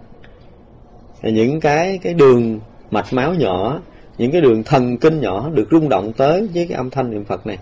[1.24, 2.60] Những cái cái đường
[2.92, 3.80] mạch máu nhỏ,
[4.18, 7.26] những cái đường thần kinh nhỏ được rung động tới với cái âm thanh niệm
[7.26, 7.58] Phật này.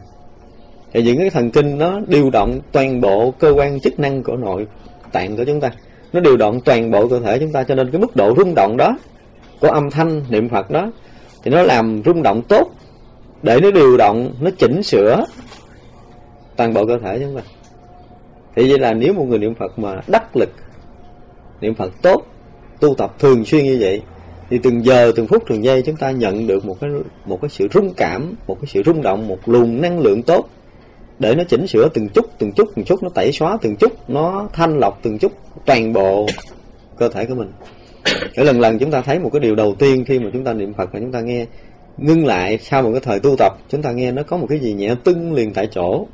[0.93, 4.36] Thì những cái thần kinh nó điều động toàn bộ cơ quan chức năng của
[4.36, 4.68] nội
[5.12, 5.72] tạng của chúng ta.
[6.14, 8.55] Nó điều động toàn bộ cơ thể chúng ta, cho nên cái mức độ rung
[8.55, 8.97] động đó,
[9.62, 10.91] của âm thanh niệm Phật đó,
[11.43, 12.72] thì nó làm rung động tốt.
[13.43, 15.26] Để nó điều động, nó chỉnh sửa
[16.58, 17.41] toàn bộ cơ thể chúng ta.
[18.55, 20.49] Thì vậy là nếu một người niệm Phật mà đắc lực,
[21.62, 22.24] niệm Phật tốt,
[22.80, 24.01] tu tập thường xuyên như vậy,
[24.49, 26.89] thì từng giờ, từng phút, từng giây chúng ta nhận được một cái
[27.26, 30.49] một cái sự rung cảm, một cái sự rung động, một luồng năng lượng tốt.
[31.20, 34.10] Để nó chỉnh sửa từng chút từng chút từng chút, nó tẩy xóa từng chút,
[34.10, 35.32] nó thanh lọc từng chút
[35.66, 36.28] toàn bộ
[36.97, 37.51] cơ thể của mình.
[38.38, 40.53] Để lần lần chúng ta thấy một cái điều đầu tiên khi mà chúng ta
[40.53, 41.45] niệm phật và chúng ta nghe,
[41.97, 44.60] ngưng lại sau một cái thời tu tập, chúng ta nghe nó có một cái
[44.60, 46.05] gì nhẹ tưng liền tại chỗ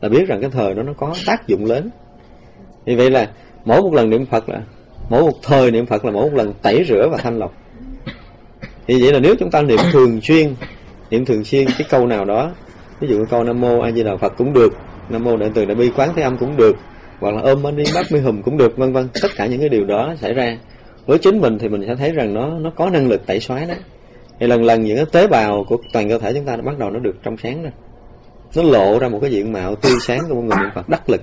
[0.00, 1.90] là biết rằng cái thời đó nó có tác dụng lớn.
[2.84, 3.30] Vì vậy là
[3.64, 4.60] mỗi một lần niệm phật là,
[5.08, 7.54] mỗi một thời niệm phật là mỗi một lần tẩy rửa và thanh lọc.
[8.86, 10.54] Thì vậy là nếu chúng ta niệm thường xuyên,
[11.10, 12.50] niệm thường xuyên cái câu nào đó,
[13.00, 14.72] ví dụ câu nam mô a di đà phật cũng được,
[15.08, 16.76] nam mô đại từ đại bi quán thế âm cũng được,
[17.20, 19.68] hoặc là ôm đi bát mi hùm cũng được, vân vân, tất cả những cái
[19.68, 20.58] điều đó xảy ra.
[21.06, 23.64] Với chính mình thì mình sẽ thấy rằng nó nó có năng lực tẩy xóa
[23.64, 23.74] đó.
[24.40, 26.78] Thì lần lần những cái tế bào của toàn cơ thể chúng ta nó bắt
[26.78, 27.72] đầu nó được trong sáng rồi
[28.54, 31.10] nó lộ ra một cái diện mạo tươi sáng của một người niệm phật đắc
[31.10, 31.20] lực.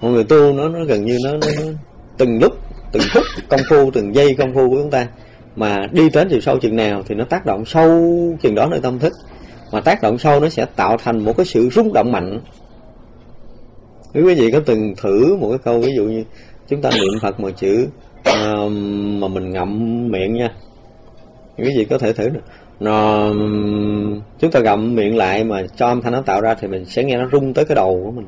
[0.00, 1.72] Mọi người tu nó nó gần như nó, nó, nó
[2.18, 2.52] từng lúc
[2.92, 5.08] từng phút công phu từng giây công phu của chúng ta.
[5.56, 7.88] Mà đi đến chiều sâu chừng nào thì nó tác động sâu
[8.42, 9.12] chừng đó nơi tâm thức.
[9.72, 12.40] Mà tác động sâu nó sẽ tạo thành một cái sự rung động mạnh.
[14.14, 16.24] Nếu quý vị có từng thử một cái câu ví dụ như
[16.68, 17.86] chúng ta niệm phật một chữ
[18.18, 18.72] uh,
[19.20, 20.50] mà mình ngậm miệng nha.
[21.58, 22.40] Quý vị có thể thử được
[22.80, 23.28] nó
[24.38, 27.04] chúng ta gặm miệng lại mà cho âm thanh nó tạo ra thì mình sẽ
[27.04, 28.26] nghe nó rung tới cái đầu của mình.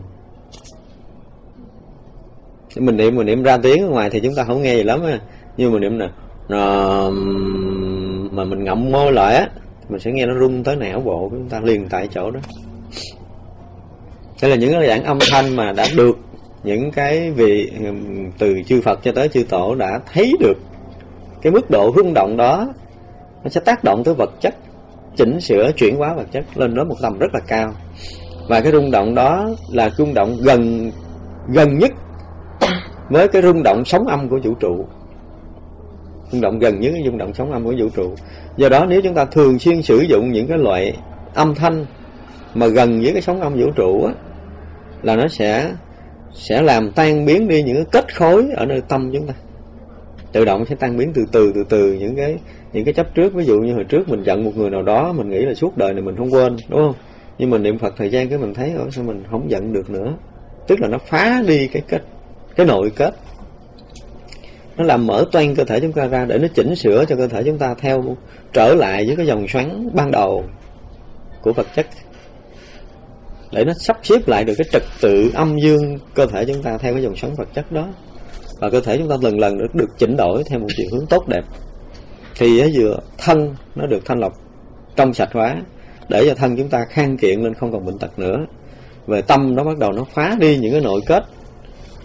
[2.76, 5.02] Mình niệm mình niệm ra tiếng ở ngoài thì chúng ta không nghe gì lắm
[5.02, 5.20] á.
[5.56, 6.08] Nhưng mà niệm nè,
[6.48, 7.10] nó
[8.30, 9.48] mà mình ngậm môi lại á
[9.88, 12.40] mình sẽ nghe nó rung tới não bộ của chúng ta liền tại chỗ đó.
[14.42, 16.18] Đây là những cái dạng âm thanh mà đã được
[16.64, 17.70] những cái vị
[18.38, 20.56] từ chư Phật cho tới chư Tổ đã thấy được
[21.42, 22.68] cái mức độ rung động đó
[23.44, 24.54] nó sẽ tác động tới vật chất,
[25.16, 27.74] chỉnh sửa, chuyển hóa vật chất lên đến một tầm rất là cao.
[28.48, 30.90] Và cái rung động đó là rung động gần
[31.48, 31.92] gần nhất
[33.10, 34.86] với cái rung động sóng âm của vũ trụ.
[36.30, 38.14] Rung động gần nhất cái rung động sóng âm của vũ trụ.
[38.56, 40.96] Do đó nếu chúng ta thường xuyên sử dụng những cái loại
[41.34, 41.86] âm thanh
[42.54, 44.12] mà gần với cái sóng âm vũ trụ á,
[45.02, 45.72] là nó sẽ
[46.32, 49.34] sẽ làm tan biến đi những cái kết khối ở nơi tâm chúng ta.
[50.32, 52.36] Tự động sẽ tan biến từ từ từ từ những cái
[52.72, 55.12] những cái chấp trước ví dụ như hồi trước mình giận một người nào đó
[55.12, 56.94] mình nghĩ là suốt đời này mình không quên đúng không?
[57.38, 59.90] Nhưng mình niệm phật thời gian cái mình thấy ở sao mình không giận được
[59.90, 60.14] nữa?
[60.66, 62.02] Tức là nó phá đi cái kết
[62.56, 63.14] cái nội kết.
[64.76, 67.28] Nó làm mở toan cơ thể chúng ta ra để nó chỉnh sửa cho cơ
[67.28, 68.16] thể chúng ta theo
[68.52, 70.44] trở lại với cái dòng xoắn ban đầu
[71.42, 71.86] của vật chất.
[73.52, 76.78] Để nó sắp xếp lại được cái trật tự âm dương cơ thể chúng ta
[76.78, 77.88] theo cái dòng xoắn vật chất đó.
[78.60, 81.06] Và cơ thể chúng ta lần lần được, được chỉnh đổi theo một chiều hướng
[81.06, 81.42] tốt đẹp
[82.38, 84.32] thì vừa thân nó được thanh lọc
[84.96, 85.56] trong sạch hóa,
[86.08, 88.36] để cho thân chúng ta khang kiện lên không còn bệnh tật nữa.
[89.06, 91.24] Về tâm nó bắt đầu nó phá đi những cái nội kết,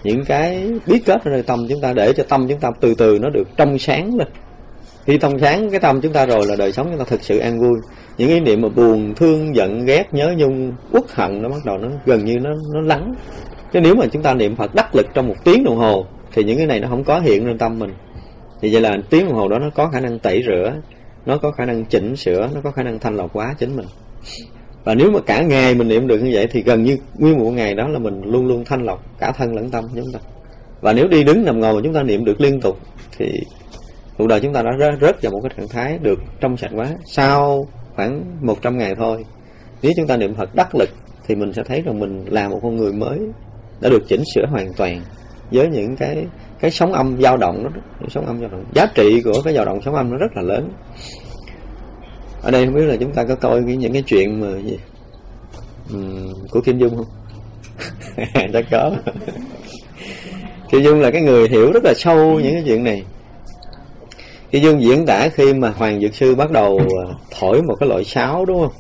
[0.03, 2.95] những cái bí kết ở nơi tâm chúng ta, để cho tâm chúng ta từ
[2.95, 4.27] từ nó được trong sáng lên.
[5.05, 7.37] Khi thông sáng cái tâm chúng ta rồi là đời sống chúng ta thực sự
[7.37, 7.79] an vui.
[8.17, 11.77] Những ý niệm mà buồn, thương, giận, ghét, nhớ nhung, uất hận nó bắt đầu
[11.77, 13.13] nó gần như nó nó lắng.
[13.73, 16.43] Chứ nếu mà chúng ta niệm phật đắc lực trong một tiếng đồng hồ, thì
[16.43, 17.93] những cái này nó không có hiện lên tâm mình
[18.63, 20.73] thì vậy là tiếng đồng hồ đó nó có khả năng tẩy rửa
[21.25, 23.85] nó có khả năng chỉnh sửa nó có khả năng thanh lọc quá chính mình.
[24.83, 27.51] Và nếu mà cả ngày mình niệm được như vậy thì gần như nguyên một
[27.51, 30.19] ngày đó là mình luôn luôn thanh lọc cả thân lẫn tâm chúng ta.
[30.81, 32.77] Và nếu đi đứng nằm ngồi mà chúng ta niệm được liên tục
[33.17, 33.25] thì
[34.17, 36.71] cuộc đời chúng ta đã rớt, rớt vào một cái trạng thái được trong sạch
[36.75, 39.25] quá sau khoảng 100 ngày thôi.
[39.81, 40.89] Nếu chúng ta niệm Phật đắc lực
[41.27, 43.19] thì mình sẽ thấy rằng mình là một con người mới
[43.81, 45.01] đã được chỉnh sửa hoàn toàn
[45.51, 46.25] với những cái
[46.63, 47.69] cái sóng âm dao động đó,
[48.09, 48.65] sóng âm dao động.
[48.73, 50.69] Giá trị của cái dao động sóng âm nó rất là lớn.
[52.41, 54.79] Ở đây không biết là chúng ta có coi những cái chuyện mà gì?
[55.93, 57.05] Uhm, của Kim Dung không?
[58.53, 58.91] Chắc có.
[60.71, 63.03] Kim Dung là cái người hiểu rất là sâu những cái chuyện này.
[64.51, 67.89] Kim Dung diễn tả khi mà Hoàng Dược Sư bắt đầu à, thổi một cái
[67.89, 68.73] loại sáo đúng không?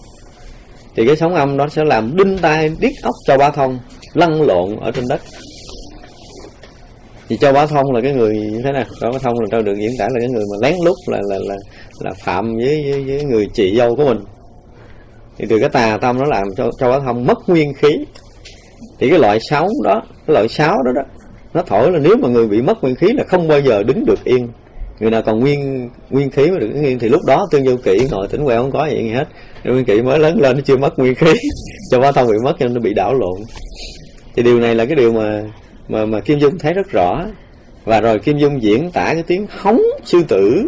[0.95, 3.79] Thì cái sóng âm đó sẽ làm đinh tai điếc ốc cho ba thông
[4.13, 5.21] lăn lộn ở trên đất
[7.29, 9.75] thì Châu Bá Thông là cái người như thế nào Châu Bá Thông là được
[9.79, 11.55] diễn tả là cái người mà lén lút là là là
[11.99, 14.19] là phạm với với, với người chị dâu của mình.
[15.37, 17.97] Thì từ cái tà tâm nó làm cho Châu Bá Thông mất nguyên khí.
[18.99, 21.01] Thì cái loại sáu đó cái loại sáu đó đó
[21.53, 24.05] nó thổi là nếu mà người bị mất nguyên khí là không bao giờ đứng
[24.05, 24.47] được yên.
[24.99, 27.75] Người nào còn nguyên nguyên khí mà được đứng yên thì lúc đó tương vô
[27.83, 29.27] kỵ ngồi tỉnh queo không có gì hết.
[29.63, 31.33] Nguyên kỵ mới lớn lên nó chưa mất nguyên khí.
[31.91, 33.41] Cho bá thông bị mất cho nên nó bị đảo lộn.
[34.35, 35.43] Thì điều này là cái điều mà
[35.87, 37.25] mà mà kim dung thấy rất rõ.
[37.85, 40.67] Và rồi kim dung diễn tả cái tiếng hóng sư tử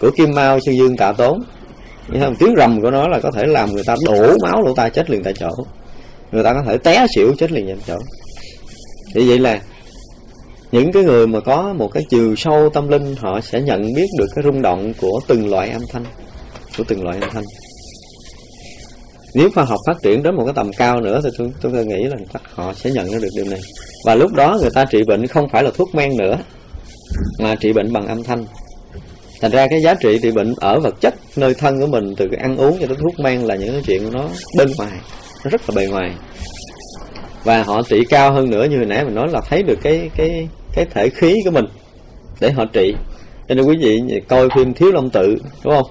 [0.00, 1.42] của kim mao sư dương tạ tốn.
[2.20, 2.36] Không?
[2.36, 5.10] tiếng rầm của nó là có thể làm người ta đổ máu lỗ tai chết
[5.10, 5.50] liền tại chỗ.
[6.32, 7.96] Người ta có thể té xỉu chết liền tại chỗ.
[9.14, 9.60] Thì vậy là
[10.72, 14.06] những cái người mà có một cái chiều sâu tâm linh, họ sẽ nhận biết
[14.18, 16.04] được cái rung động của từng loại âm thanh,
[16.78, 17.44] của từng loại âm thanh
[19.34, 22.04] nếu khoa học phát triển đến một cái tầm cao nữa thì tôi, tôi nghĩ
[22.04, 22.16] là
[22.54, 23.60] họ sẽ nhận ra được điều này.
[24.04, 26.36] Và lúc đó người ta trị bệnh không phải là thuốc men nữa
[27.38, 28.46] mà trị bệnh bằng âm thanh.
[29.40, 32.28] Thành ra cái giá trị trị bệnh ở vật chất nơi thân của mình từ
[32.30, 34.92] cái ăn uống cho đến thuốc men là những cái chuyện nó bên ngoài
[35.44, 36.14] nó rất là bề ngoài.
[37.44, 40.10] Và họ trị cao hơn nữa như hồi nãy mình nói là thấy được cái
[40.16, 41.64] cái cái thể khí của mình
[42.40, 42.94] để họ trị.
[43.48, 45.86] Cho nên quý vị coi phim thiếu long tự đúng không?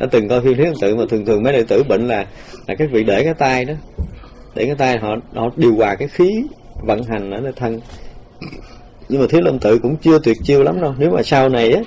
[0.00, 2.26] Đã từng coi phim thiếu tự mà thường thường mấy đệ tử bệnh là
[2.66, 3.74] là các vị để cái tay đó.
[4.54, 6.42] Để cái tay họ họ điều hòa cái khí
[6.82, 7.80] vận hành ở nơi thân.
[9.08, 10.94] Nhưng mà thiếu Lâm tự cũng chưa tuyệt chiêu lắm đâu.
[10.98, 11.80] Nếu mà sau này á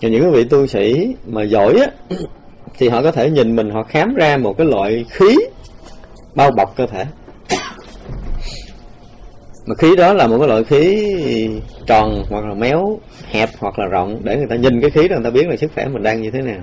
[0.00, 2.16] những cái vị tu sĩ mà giỏi á,
[2.78, 5.36] thì họ có thể nhìn mình, họ khám ra một cái loại khí
[6.34, 7.04] bao bọc cơ thể.
[9.66, 11.14] Mà khí đó là một cái loại khí
[11.86, 15.16] tròn hoặc là méo, hẹp hoặc là rộng để người ta nhìn cái khí đó,
[15.16, 16.60] người ta biết là sức khỏe mình đang như thế nào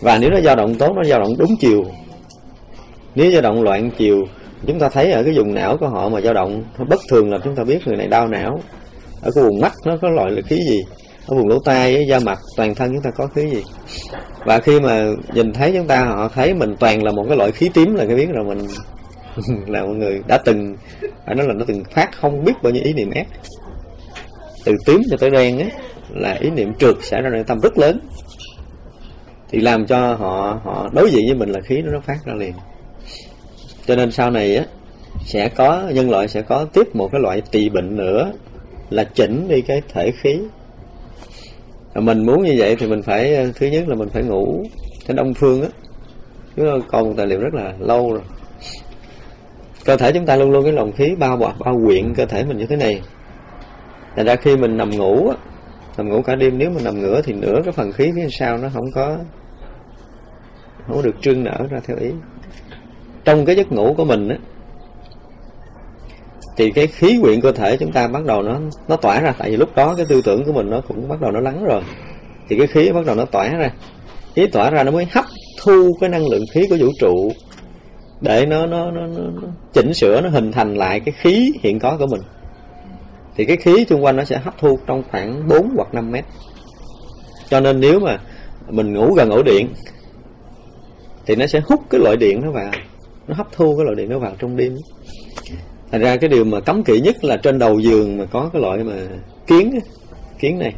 [0.00, 1.84] và nếu nó dao động tốt, nó dao động đúng chiều.
[3.14, 4.24] Nếu dao động loạn chiều,
[4.66, 7.38] chúng ta thấy ở cái vùng não của họ mà dao động bất thường là
[7.44, 8.60] chúng ta biết người này đau não.
[9.22, 10.80] Ở cái vùng mắt nó có loại là khí gì?
[11.26, 13.62] Ở vùng lỗ tai da mặt, toàn thân chúng ta có khí gì?
[14.44, 17.52] Và khi mà nhìn thấy chúng ta, họ thấy mình toàn là một cái loại
[17.52, 18.66] khí tím là cái biết là mình
[19.66, 20.76] là một người đã từng,
[21.26, 23.26] phải nói là nó từng phát không biết bao nhiêu ý niệm ác.
[24.64, 25.70] Từ tím cho tới đen ấy
[26.10, 28.00] là ý niệm trượt xảy ra nội tâm rất lớn
[29.50, 32.34] thì làm cho họ họ đối diện với mình là khí nó nó phát ra
[32.34, 32.52] liền.
[33.86, 34.64] Cho nên sau này á,
[35.24, 38.32] sẽ có, nhân loại sẽ có tiếp một cái loại tỳ bệnh nữa,
[38.90, 40.40] là chỉnh đi cái thể khí.
[41.94, 44.64] Mình muốn như vậy thì mình phải, thứ nhất là mình phải ngủ.
[45.06, 45.68] Cái đông phương á
[46.56, 48.22] chúng ta còn một tài liệu rất là lâu rồi.
[49.84, 52.44] Cơ thể chúng ta luôn luôn cái lòng khí bao bọc, bao quyện cơ thể
[52.44, 53.00] mình như thế này.
[54.16, 55.32] Thành ra khi mình nằm ngủ
[55.96, 58.58] nằm ngủ cả đêm, nếu mình nằm ngửa thì nửa cái phần khí phía sau
[58.58, 59.18] nó không có
[60.86, 62.10] không có được trương nở ra theo ý.
[63.24, 64.36] Trong cái giấc ngủ của mình á
[66.56, 69.34] thì cái khí quyện cơ thể chúng ta bắt đầu nó nó tỏa ra.
[69.38, 71.64] Tại vì lúc đó cái tư tưởng của mình nó cũng bắt đầu nó lắng
[71.64, 71.82] rồi.
[72.48, 73.70] Thì cái khí bắt đầu nó tỏa ra.
[74.34, 75.24] Khí tỏa ra nó mới hấp
[75.62, 77.32] thu cái năng lượng khí của vũ trụ
[78.20, 81.78] để nó nó, nó, nó, nó chỉnh sửa nó hình thành lại cái khí hiện
[81.78, 82.20] có của mình.
[83.36, 86.24] Thì cái khí xung quanh nó sẽ hấp thu trong khoảng 4 hoặc 5 mét.
[87.48, 88.18] Cho nên nếu mà
[88.68, 89.68] mình ngủ gần ổ điện
[91.26, 92.72] thì nó sẽ hút cái loại điện nó vào.
[93.28, 94.76] Nó hấp thu cái loại điện nó vào trong đêm.
[95.92, 98.62] Thành ra cái điều mà cấm kỵ nhất là trên đầu giường mà có cái
[98.62, 98.94] loại mà
[99.46, 99.78] kiến
[100.38, 100.74] kiến này.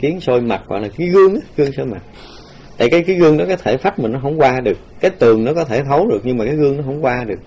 [0.00, 2.02] Kiến sôi mặt hoặc là cái gương gương soi mặt.
[2.78, 4.78] Tại cái cái gương đó cái thể phách mình nó không qua được.
[5.00, 7.38] Cái tường nó có thể thấu được nhưng mà cái gương nó không qua được.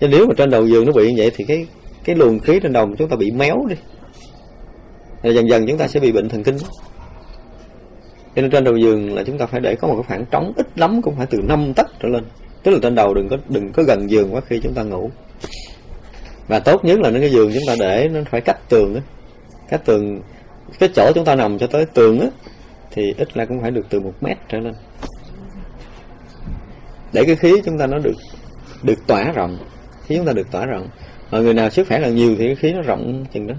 [0.00, 1.66] Nên nếu mà trên đầu giường nó bị như vậy thì cái
[2.04, 3.76] cái luồng khí trên đầu chúng ta bị méo đi.
[5.22, 6.56] Rồi dần dần chúng ta sẽ bị bệnh thần kinh
[8.36, 10.52] cho nên trên đầu giường là chúng ta phải để có một cái khoảng trống
[10.56, 12.24] ít lắm, cũng phải từ 5 tấc trở lên.
[12.62, 15.10] Tức là trên đầu đừng có đừng có gần giường quá khi chúng ta ngủ.
[16.48, 19.00] Và tốt nhất là nó cái giường chúng ta để nó phải cách tường á.
[19.68, 20.20] Cách tường,
[20.78, 22.26] cái chỗ chúng ta nằm cho tới tường á,
[22.90, 24.74] thì ít là cũng phải được từ một mét trở lên.
[27.12, 28.14] Để cái khí chúng ta nó được
[28.82, 29.58] được tỏa rộng,
[30.06, 30.88] khí chúng ta được tỏa rộng.
[31.30, 33.54] Mà người nào sức khỏe càng nhiều thì cái khí nó rộng chừng đó.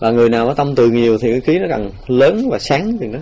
[0.00, 2.98] Và người nào có tâm từ nhiều thì cái khí nó càng lớn và sáng
[2.98, 3.18] chừng đó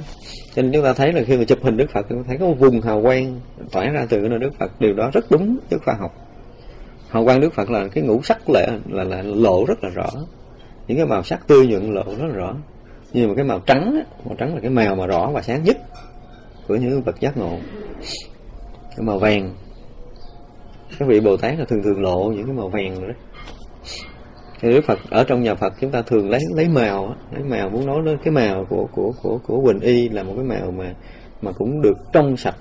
[0.58, 2.38] cho nên chúng ta thấy là khi mà chụp hình Đức Phật chúng ta thấy
[2.38, 3.40] có một vùng hào quang
[3.72, 4.80] tỏa ra từ cái nơi Đức Phật.
[4.80, 6.14] Điều đó rất đúng với khoa học.
[7.08, 10.06] Hào quang Đức Phật là cái ngũ sắc lệ là, là lộ rất là rõ.
[10.86, 12.54] Những cái màu sắc tươi nhuận lộ rất là rõ.
[13.12, 15.76] Nhưng mà cái màu trắng màu trắng là cái màu mà rõ và sáng nhất
[16.68, 17.58] của những vật giác ngộ.
[18.96, 19.54] Cái màu vàng.
[20.98, 23.14] Các vị Bồ Tát là thường thường lộ những cái màu vàng rồi đó
[24.60, 27.70] thì Đức Phật ở trong nhà Phật chúng ta thường lấy lấy màu lấy màu
[27.70, 30.70] muốn nói đến cái màu của của của của Quỳnh Y là một cái màu
[30.70, 30.94] mà
[31.42, 32.56] mà cũng được trong sạch.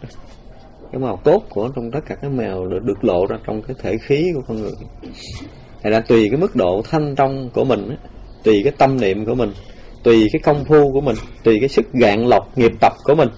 [0.92, 3.76] Cái màu tốt của trong tất cả các màu được, được lộ ra trong cái
[3.82, 4.72] thể khí của con người.
[5.84, 7.96] Thì là tùy cái mức độ thanh trong của mình
[8.44, 9.52] tùy cái tâm niệm của mình
[10.04, 13.30] tùy cái công phu của mình tùy cái sức gạn lọc nghiệp tập của mình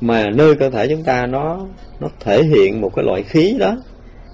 [0.00, 1.66] mà nơi cơ thể chúng ta nó
[2.00, 3.76] nó thể hiện một cái loại khí đó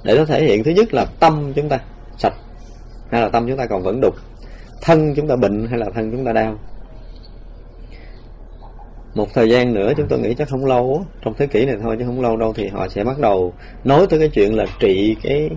[0.05, 1.79] để nó thể hiện thứ nhất là tâm chúng ta
[2.19, 2.35] sạch
[3.11, 4.15] hay là tâm chúng ta còn vẫn đục?
[4.83, 6.59] Thân chúng ta bệnh hay là thân chúng ta đau?
[9.15, 11.97] Một thời gian nữa chúng tôi nghĩ chắc không lâu trong thế kỷ này thôi
[11.99, 13.53] chứ không lâu đâu thì họ sẽ bắt đầu
[13.85, 15.51] nói tới cái chuyện là trị cái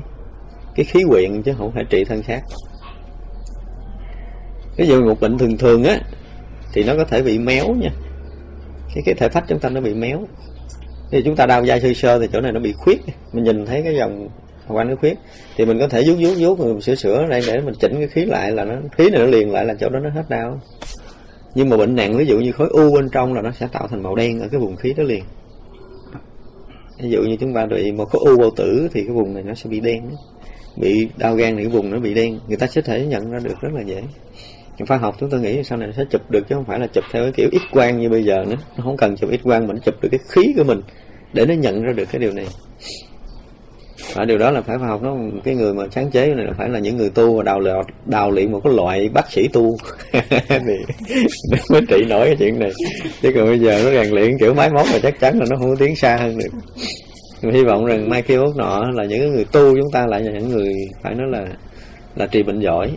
[0.76, 2.42] cái khí quyện chứ không phải trị thân xác
[4.80, 6.00] ví dụ một bệnh thường thường á,
[6.74, 7.90] thì nó có thể bị méo nha.
[8.96, 10.20] Cái cái thể phách chúng ta nó bị méo.
[11.12, 13.02] Thì chúng ta đau dai sơ sơ thì chỗ này nó bị khuyết.
[13.34, 14.30] Mình nhìn thấy cái dòng
[14.74, 15.18] qua nó khuyết,
[15.58, 18.08] thì mình có thể vuốt vuốt vuốt, mình sửa sửa đây để mình chỉnh cái
[18.08, 20.62] khí lại là nó, khí này nó liền lại là chỗ đó nó hết đau.
[21.56, 23.88] Nhưng mà bệnh nặng, ví dụ như khối u bên trong là nó sẽ tạo
[23.88, 25.24] thành màu đen ở cái vùng khí đó liền.
[27.02, 29.44] Ví dụ như chúng ta bị một khối u bao tử thì cái vùng này
[29.44, 30.02] nó sẽ bị đen
[30.78, 32.40] bị đau gan thì cái vùng nó bị đen.
[32.48, 34.04] Người ta sẽ thể nhận ra được rất là dễ.
[34.88, 36.88] Khoa học chúng tôi nghĩ sau này nó sẽ chụp được chứ không phải là
[36.88, 38.56] chụp theo cái kiểu ít quang như bây giờ nữa.
[38.78, 40.82] Nó không cần chụp ít quang mà nó chụp được cái khí của mình
[41.34, 42.46] để nó nhận ra được cái điều này
[44.16, 46.70] và điều đó là phải học nó cái người mà sáng chế này là phải
[46.70, 49.78] là những người tu và đào luyện đào luyện một cái loại bác sĩ tu.
[50.50, 50.74] Thì
[51.72, 52.72] mới trị nổi cái chuyện này.
[53.22, 55.58] Chứ còn bây giờ nó rèn luyện kiểu máy móc là chắc chắn là nó
[55.58, 56.50] không có tiến xa hơn được.
[57.42, 60.22] Mình hy vọng rằng mai kia mốt nọ là những người tu chúng ta lại
[60.22, 61.46] là những người phải nói là
[62.16, 62.92] là trị bệnh giỏi.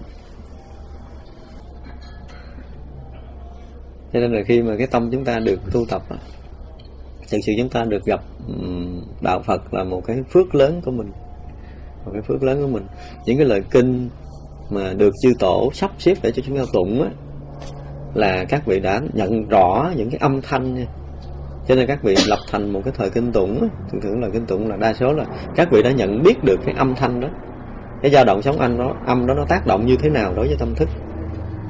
[4.13, 6.03] Cho nên là khi mà cái tâm chúng ta được tu tập
[7.33, 8.21] thực sự chúng ta được gặp
[9.21, 11.11] đạo Phật là một cái phước lớn của mình.
[12.05, 12.87] Một cái phước lớn của mình.
[13.27, 14.09] Những cái lời kinh
[14.71, 17.09] mà được chư tổ sắp xếp để cho chúng ta tụng á
[18.15, 20.87] là các vị đã nhận rõ những cái âm thanh nha.
[21.69, 24.29] Cho nên các vị lập thành một cái thời kinh tụng á, thường thường là
[24.33, 25.27] kinh tụng là đa số là
[25.57, 27.29] các vị đã nhận biết được cái âm thanh đó.
[28.03, 30.47] Cái dao động sóng anh đó âm đó nó tác động như thế nào đối
[30.47, 30.89] với tâm thức.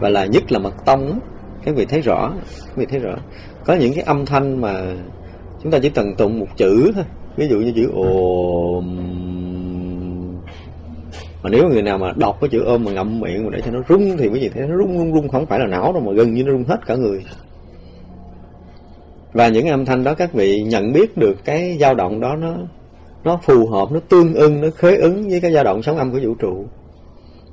[0.00, 1.18] Và là nhất là mật tông á,
[1.64, 3.14] các vị thấy rõ các vị thấy rõ.
[3.64, 4.94] Có những cái âm thanh mà
[5.62, 7.04] chúng ta chỉ cần tụng một chữ thôi.
[7.36, 8.96] Ví dụ như chữ ồm
[11.42, 13.70] mà nếu người nào mà đọc cái chữ ôm mà ngậm miệng mà để cho
[13.70, 15.28] nó rung thì cái gì thế nó rung rung rung.
[15.28, 17.24] Không phải là não đâu mà gần như nó rung hết cả người.
[19.32, 22.56] Và những âm thanh đó các vị nhận biết được cái dao động đó nó
[23.24, 26.12] nó phù hợp, nó tương ưng, nó khế ứng với cái dao động sóng âm
[26.12, 26.66] của vũ trụ.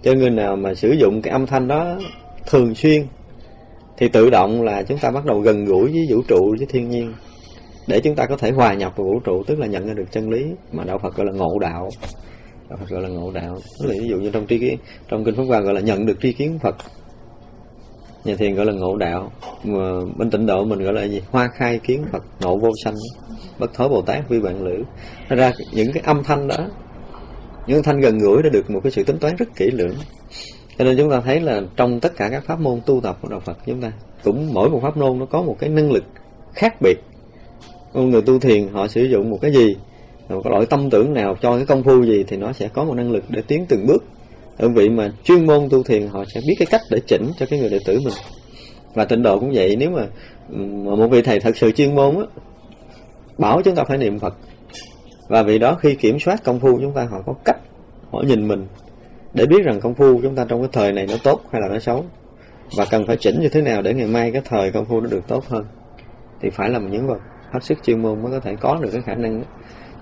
[0.03, 1.97] Cho người nào mà sử dụng cái âm thanh đó
[2.49, 3.01] thường xuyên
[3.97, 6.89] thì tự động là chúng ta bắt đầu gần gũi với vũ trụ, với thiên
[6.89, 7.13] nhiên
[7.89, 10.11] để chúng ta có thể hòa nhập vào vũ trụ, tức là nhận ra được
[10.11, 11.89] chân lý, mà đạo Phật gọi là ngộ đạo.
[12.69, 13.57] Đạo Phật gọi là ngộ đạo.
[13.79, 14.77] Tức là ví dụ như trong tri kiến,
[15.07, 16.75] trong kinh pháp hoa gọi là nhận được tri kiến Phật.
[18.25, 19.31] Nhà thiền gọi là ngộ đạo.
[19.63, 21.21] Mà bên tịnh độ mình gọi là gì?
[21.31, 22.95] Hoa khai kiến Phật, ngộ vô sanh.
[23.59, 24.83] Bất thối Bồ Tát vi bạn lữ.
[25.29, 26.67] Thật ra những cái âm thanh đó,
[27.67, 29.95] những âm thanh gần gũi đã được một cái sự tính toán rất kỹ lưỡng.
[30.77, 33.27] Cho nên chúng ta thấy là trong tất cả các pháp môn tu tập của
[33.29, 33.91] đạo Phật, chúng ta
[34.23, 36.03] cũng mỗi một pháp môn nó có một cái năng lực
[36.53, 36.99] khác biệt
[37.93, 39.75] người tu thiền họ sử dụng một cái gì
[40.29, 42.83] một cái loại tâm tưởng nào cho cái công phu gì thì nó sẽ có
[42.83, 44.03] một năng lực để tiến từng bước.
[44.59, 47.45] Đơn vị mà chuyên môn tu thiền họ sẽ biết cái cách để chỉnh cho
[47.49, 48.13] cái người đệ tử mình.
[48.93, 50.05] Và tịnh độ cũng vậy nếu mà,
[50.95, 52.23] một vị thầy thật sự chuyên môn á
[53.37, 54.33] bảo chúng ta phải niệm phật.
[55.27, 57.57] Và vì đó khi kiểm soát công phu chúng ta họ có cách
[58.11, 58.67] họ nhìn mình
[59.33, 61.67] để biết rằng công phu chúng ta trong cái thời này nó tốt hay là
[61.67, 62.05] nó xấu.
[62.77, 65.07] Và cần phải chỉnh như thế nào để ngày mai cái thời công phu nó
[65.07, 65.65] được tốt hơn.
[66.41, 67.19] Thì phải là những vật
[67.51, 69.47] hết sức chuyên môn mới có thể có được cái khả năng đó.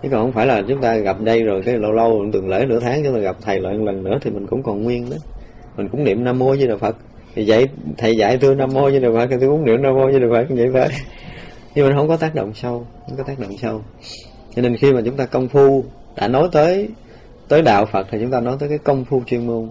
[0.04, 2.66] chứ còn không phải là chúng ta gặp đây rồi cái lâu lâu tuần lễ
[2.66, 5.10] nửa tháng chúng ta gặp thầy lại một lần nữa thì mình cũng còn nguyên
[5.10, 5.18] đó.
[5.78, 6.95] Mình cũng niệm nam mô với đạo phật.
[7.36, 7.68] Thì dạy,
[7.98, 10.20] thầy dạy tôi nam mô với đạo phật, thì tôi cũng niệm nam mô với
[10.20, 10.88] đạo phật, vậy thôi.
[11.76, 13.82] Nhưng mà không có tác động sâu, không có tác động sâu.
[14.56, 15.84] Cho nên khi mà chúng ta công phu,
[16.16, 16.89] đã nói tới
[17.48, 19.70] tới đạo Phật thì chúng ta nói tới cái công phu chuyên môn.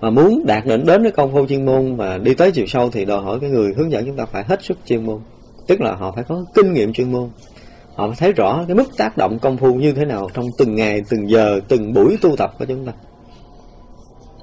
[0.00, 2.90] Mà muốn đạt đến đến cái công phu chuyên môn và đi tới chiều sâu
[2.90, 5.20] thì đòi hỏi cái người hướng dẫn chúng ta phải hết sức chuyên môn
[5.72, 7.30] tức là họ phải có kinh nghiệm chuyên môn.
[7.94, 10.74] Họ phải thấy rõ cái mức tác động công phu như thế nào trong từng
[10.74, 12.92] ngày, từng giờ, từng buổi tu tập của chúng ta.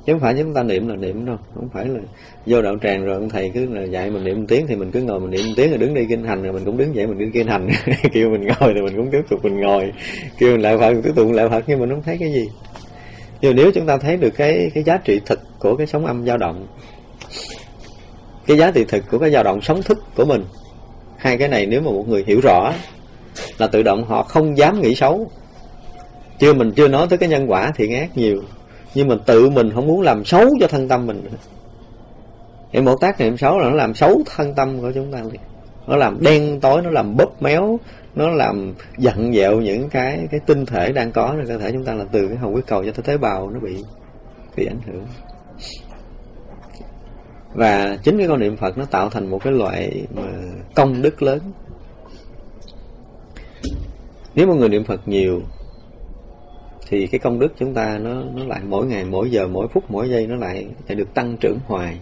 [0.05, 1.99] Chứ không phải chúng ta niệm là niệm đâu, không phải là
[2.45, 5.01] vô đạo tràng rồi ông thầy cứ là dạy mình niệm tiếng thì mình cứ
[5.01, 7.17] ngồi mình niệm tiếng rồi đứng đi kinh hành rồi mình cũng đứng dậy mình
[7.17, 7.69] đi kinh hành.
[8.13, 9.91] Kêu mình ngồi thì mình cũng tiếp tục mình ngồi.
[10.37, 12.49] Kêu mình lại phật, tiếp tục lại phật nhưng mình không thấy cái gì.
[13.41, 16.25] Nhưng nếu chúng ta thấy được cái cái giá trị thực của cái sống âm
[16.25, 16.67] dao động,
[18.47, 20.43] cái giá trị thực của cái dao động sống thức của mình
[21.19, 22.73] hai cái này nếu mà một người hiểu rõ
[23.57, 25.31] là tự động họ không dám nghĩ xấu.
[26.39, 28.43] Chưa mình chưa nói tới cái nhân quả thiện ác nhiều,
[28.95, 31.23] nhưng mà tự mình không muốn làm xấu cho thân tâm mình
[32.71, 35.21] niệm một tác niệm xấu là nó làm xấu thân tâm của chúng ta.
[35.21, 35.41] Liền
[35.87, 37.79] nó làm đen tối, nó làm bóp méo,
[38.15, 41.85] nó làm dặn dẹo những cái cái tinh thể đang có trong cơ thể chúng
[41.85, 43.83] ta là từ cái hồng huyết cầu cho tới tế bào nó bị
[44.55, 45.05] bị ảnh hưởng
[47.53, 50.23] và chính cái con niệm Phật nó tạo thành một cái loại mà
[50.75, 51.39] công đức lớn.
[54.35, 55.41] Nếu mà người niệm Phật nhiều,
[56.87, 59.83] thì cái công đức chúng ta nó nó lại mỗi ngày, mỗi giờ, mỗi phút,
[59.91, 61.99] mỗi giây nó lại lại được tăng trưởng hoài.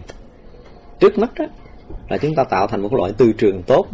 [1.00, 1.44] Trước mắt đó
[2.08, 3.86] là chúng ta tạo thành một loại từ trường tốt.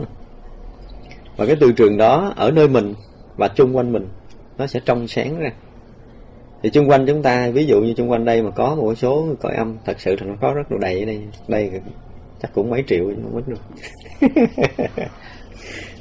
[1.37, 2.95] Và cái từ trường đó ở nơi mình
[3.37, 4.09] và chung quanh mình,
[4.59, 5.51] nó sẽ trong sáng ra
[6.65, 9.27] thì xung quanh chúng ta, ví dụ như xung quanh đây mà có một số
[9.41, 11.21] cõi âm, thật sự thì nó có rất là đầy ở đây.
[11.49, 11.71] Đây
[12.43, 13.61] chắc cũng mấy triệu nhưng không biết được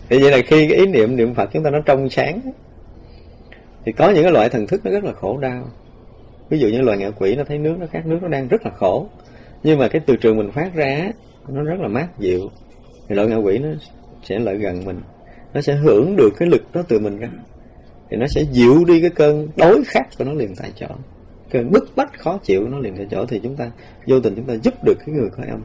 [0.10, 2.42] thì vậy là khi cái ý niệm niệm phật chúng ta nó trong sáng,
[3.86, 5.64] thì có những cái loại thần thức nó rất là khổ đau.
[6.50, 8.66] Ví dụ như loài ngạ quỷ, nó thấy nước nó khát nước nó đang rất
[8.66, 9.08] là khổ.
[9.64, 11.12] Nhưng mà cái từ trường mình phát ra
[11.48, 12.50] nó rất là mát dịu.
[13.08, 13.70] Thì loại ngạ quỷ nó
[14.24, 15.02] sẽ lại gần mình.
[15.54, 17.30] Nó sẽ hưởng được cái lực đó từ mình ra
[18.14, 20.88] thì nó sẽ dịu đi cái cơn đối khát của nó liền tại chỗ.
[21.50, 23.72] Cơn bức bách khó chịu nó liền tại chỗ thì chúng ta
[24.08, 25.64] vô tình chúng ta giúp được cái người có âm.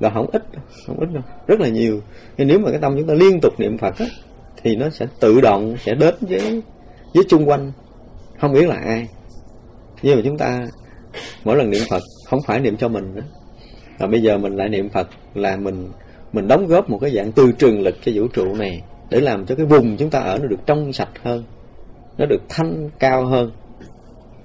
[0.00, 2.00] Và không ít đâu, không ít đâu rất là nhiều.
[2.36, 4.06] Nhưng nếu mà cái tâm chúng ta liên tục niệm phật á,
[4.62, 6.62] thì nó sẽ tự động sẽ đến với
[7.14, 7.72] với chung quanh
[8.40, 9.08] không biết là ai.
[10.02, 10.66] Nhưng mà chúng ta
[11.44, 13.24] mỗi lần niệm phật không phải niệm cho mình nữa.
[13.98, 15.88] Và bây giờ mình lại niệm phật là mình
[16.32, 19.46] mình đóng góp một cái dạng từ trường lực cho vũ trụ này để làm
[19.46, 21.44] cho cái vùng chúng ta ở nó được trong sạch hơn,
[22.18, 23.50] nó được thanh cao hơn.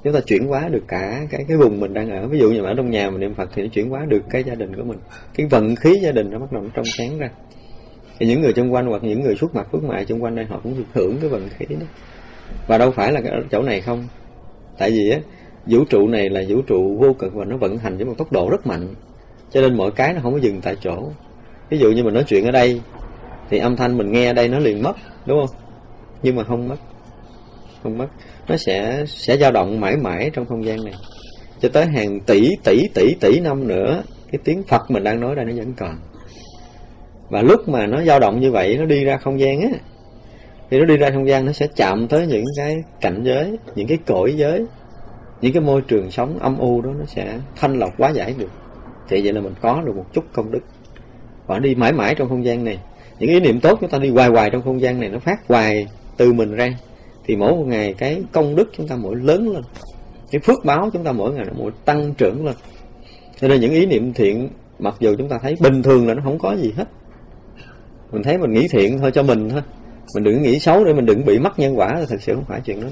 [0.03, 2.27] Chúng ta chuyển hóa được cả cái cái vùng mình đang ở.
[2.27, 4.43] Ví dụ như ở trong nhà mình niệm phật thì nó chuyển hóa được cái
[4.43, 4.97] gia đình của mình.
[5.35, 7.29] Cái vận khí gia đình nó bắt đầu nó trong sáng ra.
[8.19, 10.45] Thì những người xung quanh hoặc những người xuất mặt phước mại xung quanh đây,
[10.45, 11.85] họ cũng được hưởng cái vận khí đó.
[12.67, 14.07] Và đâu phải là cái chỗ này không.
[14.77, 15.19] Tại vì á,
[15.65, 18.31] vũ trụ này là vũ trụ vô cực và nó vận hành với một tốc
[18.31, 18.87] độ rất mạnh.
[19.51, 21.11] Cho nên mọi cái nó không có dừng tại chỗ.
[21.69, 22.81] Ví dụ như mình nói chuyện ở đây
[23.49, 24.93] thì âm thanh mình nghe ở đây nó liền mất,
[25.25, 25.55] đúng không?
[26.23, 26.75] Nhưng mà không mất.
[27.83, 28.07] Không mất.
[28.47, 30.93] Nó sẽ sẽ dao động mãi mãi trong không gian này.
[31.61, 35.35] Cho tới hàng tỷ tỷ tỷ tỷ năm nữa, cái tiếng Phật mình đang nói
[35.35, 35.95] đây nó vẫn còn.
[37.29, 39.69] Và lúc mà nó dao động như vậy, nó đi ra không gian á,
[40.69, 43.87] thì nó đi ra không gian, nó sẽ chạm tới những cái cảnh giới, những
[43.87, 44.65] cái cõi giới,
[45.41, 48.51] những cái môi trường sống âm u đó, nó sẽ thanh lọc quá giải được.
[49.09, 50.61] Thì vậy là mình có được một chút công đức.
[51.47, 52.79] Và đi mãi mãi trong không gian này
[53.23, 55.47] những ý niệm tốt chúng ta đi hoài hoài trong không gian này, nó phát
[55.47, 56.69] hoài từ mình ra.
[57.25, 59.63] Thì mỗi một ngày cái công đức chúng ta mỗi lớn lên.
[60.31, 62.55] Cái phước báo chúng ta mỗi ngày nó mỗi tăng trưởng lên.
[63.41, 64.49] Cho nên những ý niệm thiện,
[64.79, 66.87] mặc dù chúng ta thấy bình thường là nó không có gì hết.
[68.11, 69.61] Mình thấy mình nghĩ thiện thôi cho mình thôi.
[70.15, 72.45] Mình đừng nghĩ xấu để mình đừng bị mất nhân quả là thật sự không
[72.47, 72.87] phải chuyện đó.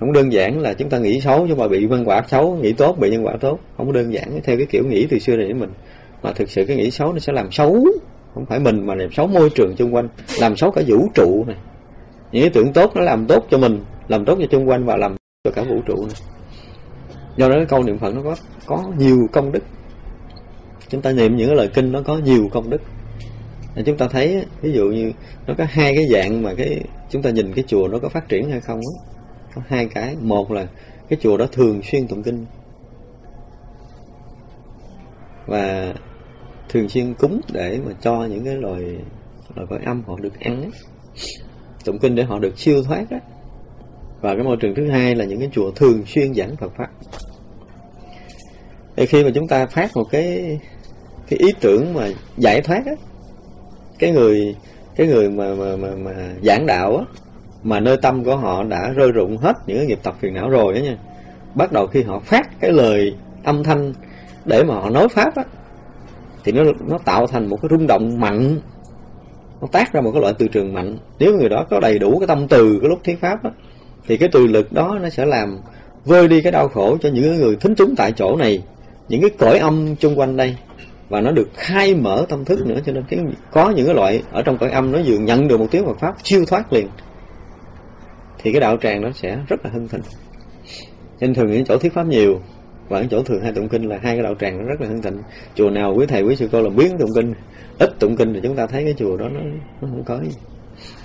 [0.00, 2.72] Không đơn giản là chúng ta nghĩ xấu nhưng mà bị nhân quả xấu, nghĩ
[2.72, 3.58] tốt, bị nhân quả tốt.
[3.76, 5.70] Không đơn giản, theo cái kiểu nghĩ từ xưa này của mình.
[6.22, 7.86] Mà thực sự cái nghĩ xấu nó sẽ làm xấu
[8.36, 10.08] không phải mình mà làm xấu môi trường xung quanh,
[10.40, 11.56] làm xấu cả vũ trụ này.
[12.32, 14.96] Những ý tưởng tốt nó làm tốt cho mình, làm tốt cho xung quanh và
[14.96, 16.16] làm cho cả vũ trụ này.
[17.36, 19.62] Do đó cái câu niệm phật nó có có nhiều công đức.
[20.88, 22.80] Chúng ta niệm những cái lời kinh nó có nhiều công đức.
[23.86, 25.12] Chúng ta thấy, ví dụ như
[25.46, 26.80] nó có hai cái dạng mà cái,
[27.10, 29.14] chúng ta nhìn cái chùa nó có phát triển hay không đó.
[29.54, 30.16] có hai cái.
[30.20, 30.66] Một là
[31.08, 32.46] cái chùa đó thường xuyên tụng kinh.
[35.46, 35.94] Và
[36.76, 38.82] thường xuyên cúng để mà cho những cái loài
[39.54, 40.70] loài cõi âm họ được ăn ấy.
[41.84, 43.18] tụng kinh để họ được siêu thoát đó
[44.20, 46.88] và cái môi trường thứ hai là những cái chùa thường xuyên giảng Phật pháp
[48.96, 50.58] thì khi mà chúng ta phát một cái
[51.28, 52.92] cái ý tưởng mà giải thoát á
[53.98, 54.56] cái người
[54.96, 57.04] cái người mà mà mà, mà giảng đạo á
[57.62, 60.50] mà nơi tâm của họ đã rơi rụng hết những cái nghiệp tập phiền não
[60.50, 60.96] rồi đó nha
[61.54, 63.14] bắt đầu khi họ phát cái lời
[63.44, 63.92] âm thanh
[64.44, 65.44] để mà họ nói pháp á
[66.46, 68.60] thì nó nó tạo thành một cái rung động mạnh.
[69.60, 70.98] Nó tác ra một cái loại từ trường mạnh.
[71.18, 73.50] Nếu người đó có đầy đủ cái tâm từ cái lúc thuyết pháp đó,
[74.06, 75.58] thì cái từ lực đó nó sẽ làm
[76.04, 78.62] vơi đi cái đau khổ cho những người thính chúng tại chỗ này
[79.08, 80.56] những cái cõi âm chung quanh đây.
[81.08, 83.20] Và nó được khai mở tâm thức nữa cho nên cái
[83.50, 85.98] có những cái loại ở trong cõi âm nó vừa nhận được một tiếng Phật
[85.98, 86.88] pháp siêu thoát liền
[88.38, 90.02] thì cái đạo tràng nó sẽ rất là hưng thịnh.
[91.20, 92.40] Nên thường những chỗ thuyết pháp nhiều
[92.88, 94.88] và ở chỗ thường hai tụng kinh là hai cái đạo tràng nó rất là
[94.88, 95.18] hưng thịnh.
[95.54, 97.34] Chùa nào quý thầy quý sư cô là biến tụng kinh
[97.78, 99.40] ít tụng kinh thì chúng ta thấy cái chùa đó nó,
[99.80, 100.36] nó không có gì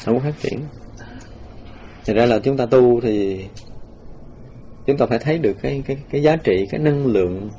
[0.06, 0.60] không có phát triển.
[2.06, 3.46] Thật ra là chúng ta tu thì
[4.86, 7.50] chúng ta phải thấy được cái cái cái giá trị cái năng lượng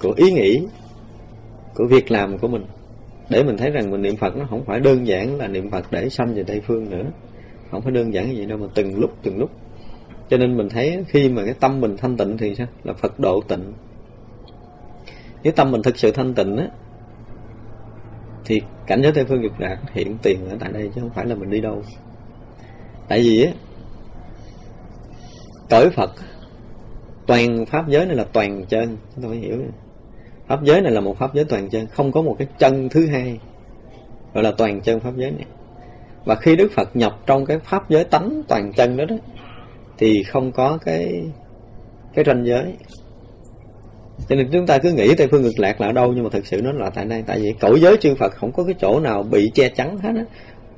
[0.00, 0.66] của ý nghĩ
[1.74, 2.64] của việc làm của mình.
[3.30, 5.92] Để mình thấy rằng mình niệm Phật nó không phải đơn giản là niệm Phật
[5.92, 7.04] để sanh về Tây phương nữa.
[7.70, 9.50] Không phải đơn giản như vậy đâu mà từng lúc từng lúc
[10.32, 12.66] cho nên mình thấy khi mà cái tâm mình thanh tịnh thì sao?
[12.84, 13.72] Là Phật độ tịnh.
[15.42, 16.66] Nếu tâm mình thực sự thanh tịnh á,
[18.44, 21.26] thì cảnh giới Tây phương cực lạc hiện tiền ở tại đây chứ không phải
[21.26, 21.82] là mình đi đâu.
[23.08, 23.52] Tại vì á,
[25.70, 26.10] cõi Phật,
[27.26, 29.58] toàn pháp giới này là toàn chân chúng ta phải hiểu
[30.46, 33.06] pháp giới này là một pháp giới toàn chân không có một cái chân thứ
[33.06, 33.40] hai
[34.34, 35.46] gọi là toàn chân pháp giới này.
[36.24, 39.16] Và khi Đức Phật nhập trong cái pháp giới tánh toàn chân đó đó
[40.02, 41.22] thì không có cái
[42.14, 42.64] cái ranh giới.
[44.28, 46.30] Cho nên chúng ta cứ nghĩ Tây phương cực lạc là ở đâu, nhưng mà
[46.32, 47.24] thực sự nó là tại đây.
[47.26, 50.12] Tại vì cõi giới chư Phật không có cái chỗ nào bị che chắn hết
[50.16, 50.24] á.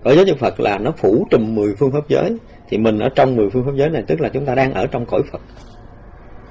[0.04, 2.36] Cõi giới chư Phật là nó phủ trùm mười phương pháp giới.
[2.68, 4.86] Thì mình ở trong mười phương pháp giới này, tức là chúng ta đang ở
[4.86, 5.40] trong cõi Phật.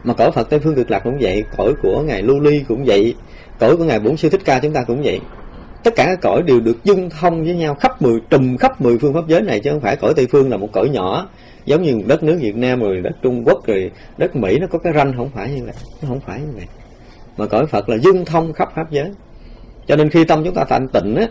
[0.04, 2.84] Mà cõi Phật Tây phương cực lạc cũng vậy, cõi của ngài Lưu Ly cũng
[2.86, 3.16] vậy,
[3.60, 5.20] cõi của ngài Bổn sư Thích Ca chúng ta cũng vậy.
[5.84, 8.98] Tất cả các cõi đều được dung thông với nhau khắp mười, trùm khắp mười
[8.98, 11.30] phương pháp giới này, chứ không phải cõi Tây phương là một cõi nhỏ
[11.66, 14.80] giống như đất nước Việt Nam rồi, đất Trung Quốc rồi, đất Mỹ, nó có
[14.80, 15.74] cái ranh không phải như vậy.
[16.02, 16.66] Nó không phải như vậy.
[17.38, 19.12] Mà cõi Phật là dung thông khắp pháp giới.
[19.88, 21.28] Cho nên khi tâm chúng ta thanh tịnh á,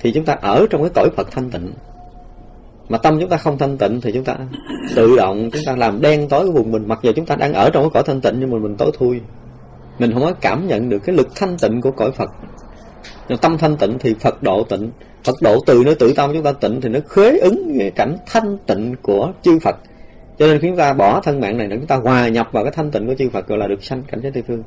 [0.00, 1.72] thì chúng ta ở trong cái cõi Phật thanh tịnh.
[2.88, 4.36] Mà tâm chúng ta không thanh tịnh thì chúng ta
[4.94, 6.88] tự động, chúng ta làm đen tối cái vùng mình.
[6.88, 8.90] Mặc dù chúng ta đang ở trong cái cõi thanh tịnh nhưng mà mình tối
[8.98, 9.20] thui.
[9.98, 12.30] Mình không có cảm nhận được cái lực thanh tịnh của cõi Phật
[13.28, 14.90] nhưng tâm thanh tịnh thì Phật độ tịnh.
[15.24, 18.16] Phật độ từ nơi tự tâm chúng ta tịnh thì nó khế ứng cái cảnh
[18.26, 19.76] thanh tịnh của chư Phật.
[20.38, 22.64] Cho nên khi chúng ta bỏ thân mạng này để chúng ta hòa nhập vào
[22.64, 24.62] cái thanh tịnh của chư Phật gọi là được sanh cảnh giới Tây Phương.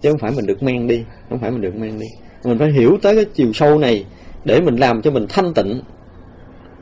[0.00, 2.06] Chứ không phải mình được men đi, không phải mình được men đi.
[2.44, 4.04] Mình phải hiểu tới cái chiều sâu này
[4.44, 5.82] để mình làm cho mình thanh tịnh.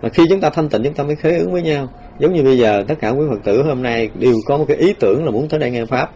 [0.03, 1.89] Mà khi chúng ta thanh tịnh, chúng ta mới khế ứng với nhau.
[2.19, 4.77] Giống như bây giờ, tất cả quý phật tử hôm nay đều có một cái
[4.77, 6.11] ý tưởng là muốn tới đây nghe pháp.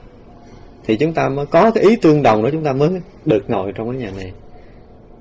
[0.87, 2.91] Thì chúng ta mới có cái ý tương đồng đó, chúng ta mới
[3.25, 4.33] được ngồi trong cái nhà này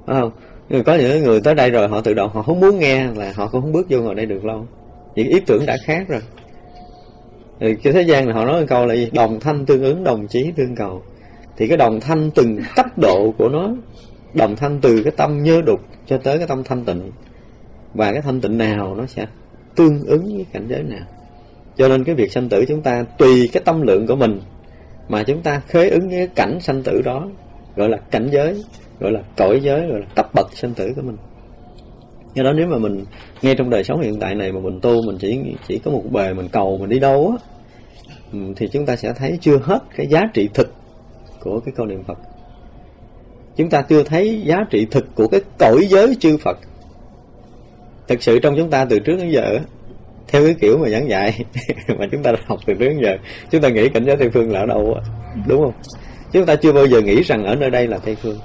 [0.05, 0.31] phải không
[0.69, 3.33] nhưng có những người tới đây rồi họ tự động họ không muốn nghe là
[3.35, 4.67] họ cũng không bước vô ngồi đây được lâu.
[5.15, 6.21] Những ý tưởng đã khác rồi.
[7.59, 9.09] Thì cái thế gian là họ nói một câu là gì?
[9.13, 11.01] Đồng thanh tương ứng, đồng chí tương cầu.
[11.57, 13.69] Thì cái đồng thanh từng cấp độ của nó,
[14.33, 17.11] đồng thanh từ cái tâm nhơ đục cho tới cái tâm thanh tịnh.
[17.93, 19.27] Và cái thanh tịnh nào nó sẽ
[19.75, 21.05] tương ứng với cảnh giới nào.
[21.77, 24.41] Cho nên cái việc sanh tử chúng ta tùy cái tâm lượng của mình
[25.09, 27.27] mà chúng ta khế ứng với cái cảnh sanh tử đó,
[27.75, 28.63] gọi là cảnh giới
[28.99, 31.17] gọi là cõi giới, gọi là tập bậc sinh tử của mình.
[32.33, 33.05] Do đó nếu mà mình
[33.41, 36.03] ngay trong đời sống hiện tại này mà mình tu, mình chỉ chỉ có một
[36.11, 37.37] bề mình cầu mình đi đâu á
[38.33, 40.73] ừ, thì chúng ta sẽ thấy chưa hết cái giá trị thực
[41.39, 42.17] của cái câu niệm Phật.
[43.55, 46.57] Chúng ta chưa thấy giá trị thực của cái cõi giới chư Phật.
[48.07, 49.59] Thực sự trong chúng ta từ trước đến giờ
[50.27, 51.45] theo cái kiểu mà giảng dạy
[51.87, 53.17] mà chúng ta học từ trước đến giờ,
[53.51, 54.97] chúng ta nghĩ cảnh giới tây phương là ở đâu
[55.47, 55.73] đúng không?
[56.31, 58.39] Chúng ta chưa bao giờ nghĩ rằng ở nơi đây là tây phương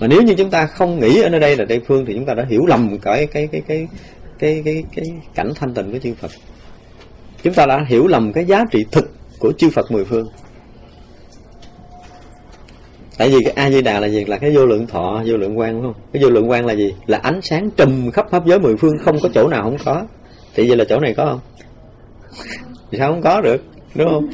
[0.00, 2.26] mà nếu như chúng ta không nghĩ ở nơi đây là tây phương thì chúng
[2.26, 3.88] ta đã hiểu lầm cái cái cái cái
[4.38, 5.04] cái cái cái
[5.34, 6.30] cảnh thanh tịnh của chư Phật.
[7.42, 10.28] Chúng ta đã hiểu lầm cái giá trị thực của chư Phật mười phương.
[13.18, 14.24] Tại vì cái a di đà là gì?
[14.24, 16.02] Là cái vô lượng thọ, vô lượng quan đúng không?
[16.12, 16.94] Cái vô lượng quan là gì?
[17.06, 20.06] Là ánh sáng trùm khắp pháp giới mười phương, không có chỗ nào không có.
[20.54, 21.40] Thì vậy là chỗ này có không?
[22.90, 23.64] Thì sao không có được?
[23.94, 24.28] Đúng không?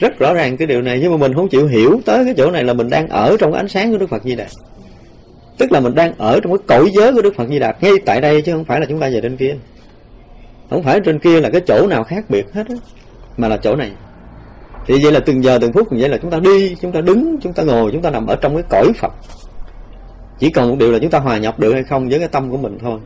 [0.00, 2.50] Rất rõ ràng cái điều này, nhưng mà mình không chịu hiểu tới cái chỗ
[2.50, 4.46] này là mình đang ở trong cái ánh sáng của đức phật di đà.
[5.58, 7.92] Tức là mình đang ở trong cái cõi giới của đức phật di đà, ngay
[8.06, 9.56] tại đây chứ không phải là chúng ta về trên kia.
[10.70, 12.74] Không phải trên kia là cái chỗ nào khác biệt hết á,
[13.36, 13.90] mà là chỗ này.
[14.86, 17.36] Thì vậy là từng giờ từng phút vậy là chúng ta đi, chúng ta đứng,
[17.42, 19.12] chúng ta ngồi, chúng ta nằm ở trong cái cõi phật.
[20.38, 22.50] Chỉ còn một điều là chúng ta hòa nhập được hay không với cái tâm
[22.50, 22.98] của mình thôi.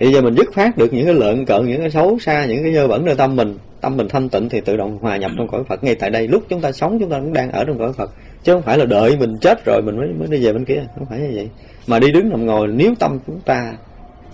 [0.00, 2.62] Thì giờ mình dứt phát được những cái lợn cợn, những cái xấu xa, những
[2.62, 5.30] cái dơ bẩn nơi tâm mình tâm mình thanh tịnh thì tự động hòa nhập
[5.38, 5.84] trong cõi phật.
[5.84, 8.10] Ngay tại đây, lúc chúng ta sống, chúng ta cũng đang ở trong cõi phật.
[8.42, 10.82] Chứ không phải là đợi mình chết rồi mình mới mới đi về bên kia.
[10.98, 11.50] Không phải như vậy.
[11.86, 13.72] Mà đi đứng nằm ngồi, nếu tâm chúng ta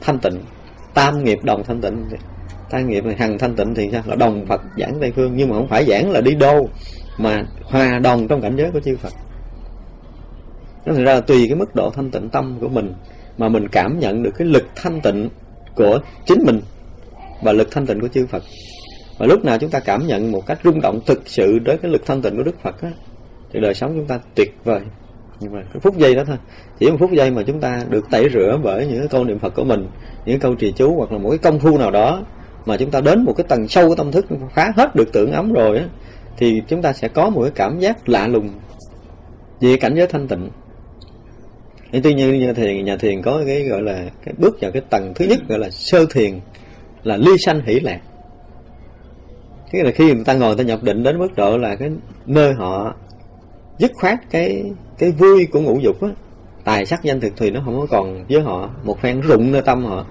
[0.01, 0.41] thanh tịnh,
[0.95, 2.05] tam nghiệp đồng thanh tịnh,
[2.71, 4.03] tam nghiệp này hằng thanh tịnh thì sao?
[4.07, 5.33] Là đồng phật giảng tây phương.
[5.37, 6.69] Nhưng mà không phải giảng là đi đô
[7.19, 9.13] mà hòa đồng trong cảnh giới của chư phật.
[10.87, 12.93] Nó thành ra là tùy cái mức độ thanh tịnh tâm của mình,
[13.39, 15.29] mà mình cảm nhận được cái lực thanh tịnh
[15.75, 16.61] của chính mình
[17.43, 18.43] và lực thanh tịnh của chư Phật
[19.21, 21.91] và lúc nào chúng ta cảm nhận một cách rung động thực sự đối cái
[21.91, 22.91] lực thanh tịnh của Đức Phật á,
[23.53, 24.81] thì đời sống chúng ta tuyệt vời.
[25.41, 26.37] Nhưng mà cái phút giây đó thôi
[26.79, 29.55] chỉ một phút giây mà chúng ta được tẩy rửa bởi những câu niệm Phật
[29.55, 29.87] của mình
[30.27, 32.23] những câu trì chú hoặc là một cái công phu nào đó
[32.67, 35.33] mà chúng ta đến một cái tầng sâu của tâm thức phá hết được tưởng
[35.33, 35.85] ấm rồi á
[36.37, 38.51] thì chúng ta sẽ có một cái cảm giác lạ lùng
[39.61, 40.51] về cảnh giới thanh tịnh.
[41.93, 44.83] Nhưng tuy nhiên nhà thiền nhà thiền có cái gọi là cái bước vào cái
[44.91, 46.41] tầng thứ nhất gọi là sơ thiền
[47.03, 48.01] là ly sanh hỷ lạc
[49.71, 51.91] cái là khi người ta ngồi ta nhập định đến mức độ là cái
[52.27, 52.95] nơi họ
[53.79, 54.65] dứt khoát cái
[54.99, 56.09] cái vui của ngũ dục á.
[56.65, 58.71] Tài sắc danh thực thùy nó không có còn với họ.
[58.85, 60.07] Một phen rụng nơi tâm họ.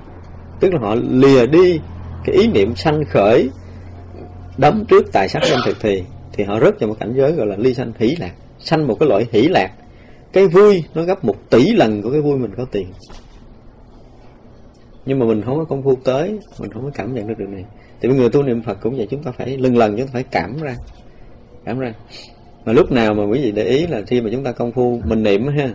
[0.59, 1.79] Tức là họ lìa đi
[2.25, 3.49] cái ý niệm sanh khởi
[4.57, 6.03] đấm trước tài sắc danh thực thì
[6.33, 8.33] thì họ rớt vào một cảnh giới gọi là ly sanh hỷ lạc.
[8.59, 9.71] Sanh một cái loại hỷ lạc.
[10.33, 12.87] Cái vui nó gấp một tỷ lần của cái vui mình có tiền.
[15.05, 17.47] Nhưng mà mình không có công phu tới, mình không có cảm nhận được điều
[17.47, 17.65] này
[18.01, 20.23] thì người tu niệm phật cũng vậy, chúng ta phải lần lần chúng ta phải
[20.23, 20.75] cảm ra
[21.65, 21.93] cảm ra.
[22.65, 25.01] Mà lúc nào mà quý vị để ý là khi mà chúng ta công phu,
[25.05, 25.69] mình niệm ha,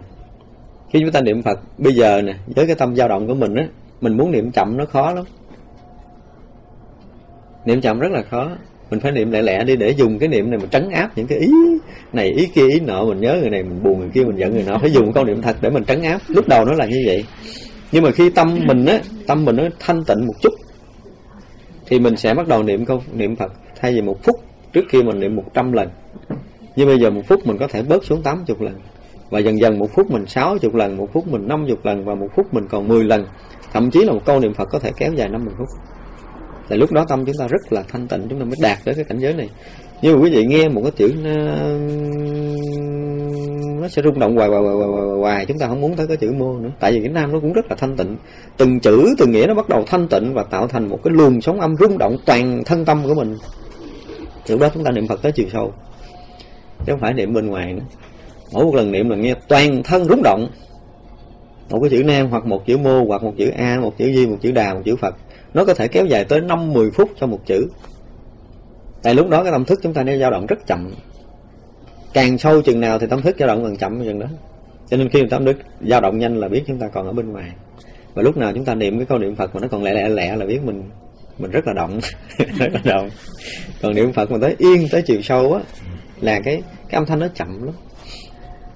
[0.92, 3.54] khi chúng ta niệm phật, bây giờ nè, với cái tâm dao động của mình
[3.54, 3.66] á,
[4.00, 5.24] mình muốn niệm chậm nó khó lắm.
[7.64, 8.50] Niệm chậm rất là khó.
[8.90, 11.26] Mình phải niệm lẹ lẹ đi để dùng cái niệm này mà trấn áp những
[11.26, 11.50] cái ý
[12.12, 13.04] này, ý kia, ý nọ.
[13.04, 14.78] Mình nhớ người này, mình buồn người kia, mình giận người nọ.
[14.78, 16.20] Phải dùng câu niệm thật để mình trấn áp.
[16.28, 17.24] Lúc đầu nó là như vậy.
[17.92, 20.52] Nhưng mà khi tâm mình á, tâm mình nó thanh tịnh một chút
[21.86, 24.40] thì mình sẽ bắt đầu niệm câu, niệm phật thay vì một phút
[24.72, 25.88] trước kia mình niệm một trăm lần.
[26.76, 28.74] Nhưng bây giờ một phút mình có thể bớt xuống tám chục lần.
[29.30, 32.04] Và dần dần một phút mình sáu chục lần, một phút mình năm chục lần
[32.04, 33.26] và một phút mình còn mười lần.
[33.72, 35.68] Thậm chí là một câu niệm phật có thể kéo dài năm mươi phút.
[36.68, 38.94] Là lúc đó tâm chúng ta rất là thanh tịnh, chúng ta mới đạt tới
[38.94, 39.48] cái cảnh giới này.
[40.02, 41.16] Như quý vị nghe một cái chữ uh,
[43.84, 46.16] nó, sẽ rung động hoài hoài, hoài, hoài, hoài chúng ta không muốn tới cái
[46.16, 46.70] chữ mô nữa.
[46.80, 48.16] Tại vì cái nam nó cũng rất là thanh tịnh.
[48.56, 51.40] Từng chữ từng nghĩa nó bắt đầu thanh tịnh và tạo thành một cái luồng
[51.40, 53.36] sóng âm rung động toàn thân tâm của mình.
[54.48, 55.72] Lúc đó chúng ta niệm phật tới chiều sâu.
[56.86, 57.84] Chứ không phải niệm bên ngoài nữa.
[58.52, 60.48] Mỗi một lần niệm là nghe toàn thân rung động.
[61.70, 64.26] Một cái chữ nam hoặc một chữ mô hoặc một chữ a một chữ di
[64.26, 65.14] một chữ đà một chữ phật
[65.54, 67.66] nó có thể kéo dài tới năm mười phút cho một chữ.
[69.02, 70.94] Tại lúc đó cái tâm thức chúng ta nên dao động rất chậm
[72.14, 74.26] càng sâu chừng nào thì tâm thức dao động càng chậm chừng đó.
[74.90, 77.32] Cho nên khi tâm thức dao động nhanh là biết chúng ta còn ở bên
[77.32, 77.52] ngoài.
[78.14, 80.08] Và lúc nào chúng ta niệm cái câu niệm phật mà nó còn lẹ lẹ
[80.08, 80.82] lẹ là biết mình
[81.38, 82.00] mình rất là động,
[82.58, 83.08] rất là động.
[83.82, 85.60] Còn niệm phật mà tới yên, tới chiều sâu á,
[86.20, 87.74] là cái cái âm thanh nó chậm lắm.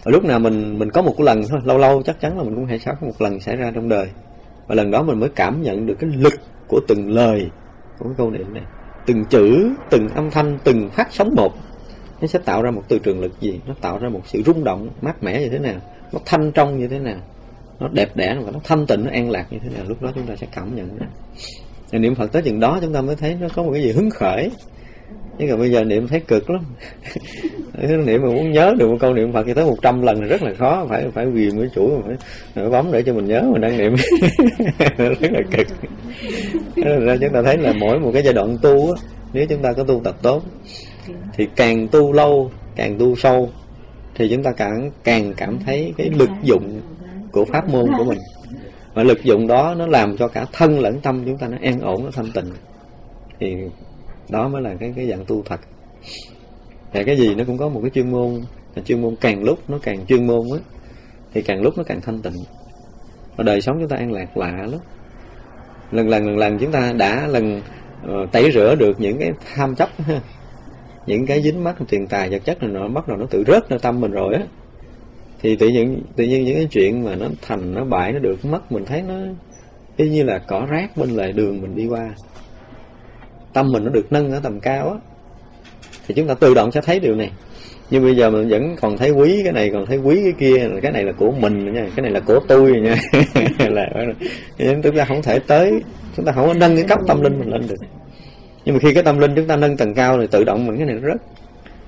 [0.05, 2.55] Và lúc nào mình mình có một lần thôi, lâu lâu chắc chắn là mình
[2.55, 4.07] cũng hay có một lần xảy ra trong đời.
[4.67, 6.35] Và lần đó mình mới cảm nhận được cái lực
[6.69, 7.51] của từng lời
[7.99, 8.63] của cái câu niệm này.
[9.07, 11.53] Từng chữ, từng âm thanh, từng phát sóng một
[12.21, 13.61] nó sẽ tạo ra một từ trường lực gì?
[13.67, 15.81] Nó tạo ra một sự rung động mát mẻ như thế nào?
[16.13, 17.19] Nó thanh trong như thế nào?
[17.81, 19.85] Nó đẹp đẽ và nó thanh tịnh nó an lạc như thế nào?
[19.89, 21.07] Lúc đó chúng ta sẽ cảm nhận ra
[21.93, 24.11] niệm phật tới chừng đó chúng ta mới thấy nó có một cái gì hứng
[24.11, 24.51] khởi.
[25.39, 26.65] Chứ còn bây giờ niệm thấy cực lắm.
[28.07, 30.43] Niệm mà muốn nhớ được một câu niệm phật thì tới 100 lần là rất
[30.43, 30.87] là khó.
[30.89, 32.17] Phải phải ghiền cái chuỗi phải,
[32.55, 33.95] phải bấm để cho mình nhớ mình đang niệm.
[34.99, 35.67] Rất là cực.
[36.77, 39.01] Ra chúng ta thấy là mỗi một cái giai đoạn tu á
[39.33, 40.43] nếu chúng ta có tu tập tốt
[41.39, 43.51] thì càng tu lâu càng tu sâu
[44.15, 46.81] thì chúng ta càng càng cảm thấy cái lực dụng
[47.33, 48.19] của pháp môn của mình.
[48.95, 51.81] Và lực dụng đó nó làm cho cả thân lẫn tâm chúng ta nó an
[51.81, 52.53] ổn nó thanh tịnh.
[53.41, 53.57] Thì
[54.29, 55.61] đó mới là cái cái dạng tu thật.
[56.93, 58.41] Và cái gì nó cũng có một cái chuyên môn
[58.75, 60.59] và chuyên môn càng lúc nó càng chuyên môn á
[61.35, 62.37] thì càng lúc nó càng thanh tịnh.
[63.37, 64.81] Và đời sống chúng ta an lạc lạ lắm.
[65.93, 67.61] Lần lần lần lần chúng ta đã lần
[68.05, 69.89] uh, tẩy rửa được những cái tham chấp
[71.09, 73.71] những cái dính mắc tiền tài, vật chất này nó bắt đầu nó tự rớt
[73.71, 74.43] nơi tâm mình rồi á.
[75.43, 78.45] Thì tự nhiên tự nhiên những cái chuyện mà nó thành, nó bại nó được
[78.45, 79.15] mất, mình thấy nó
[79.97, 82.09] y như là cỏ rác bên lề đường mình đi qua.
[83.53, 84.97] Tâm mình nó được nâng ở tầm cao á.
[86.07, 87.31] Thì chúng ta tự động sẽ thấy điều này.
[87.91, 90.69] Nhưng bây giờ mình vẫn còn thấy quý cái này, còn thấy quý cái kia,
[90.83, 92.97] cái này là của mình nha, cái này là của tôi nha.
[93.69, 93.87] Là
[94.83, 95.73] chúng ta không thể tới,
[96.17, 97.77] chúng ta không có nâng cái cấp tâm linh mình lên được
[98.69, 100.77] nhưng mà khi cái tâm linh chúng ta nâng tầng cao thì tự động mình
[100.77, 101.23] cái này nó rất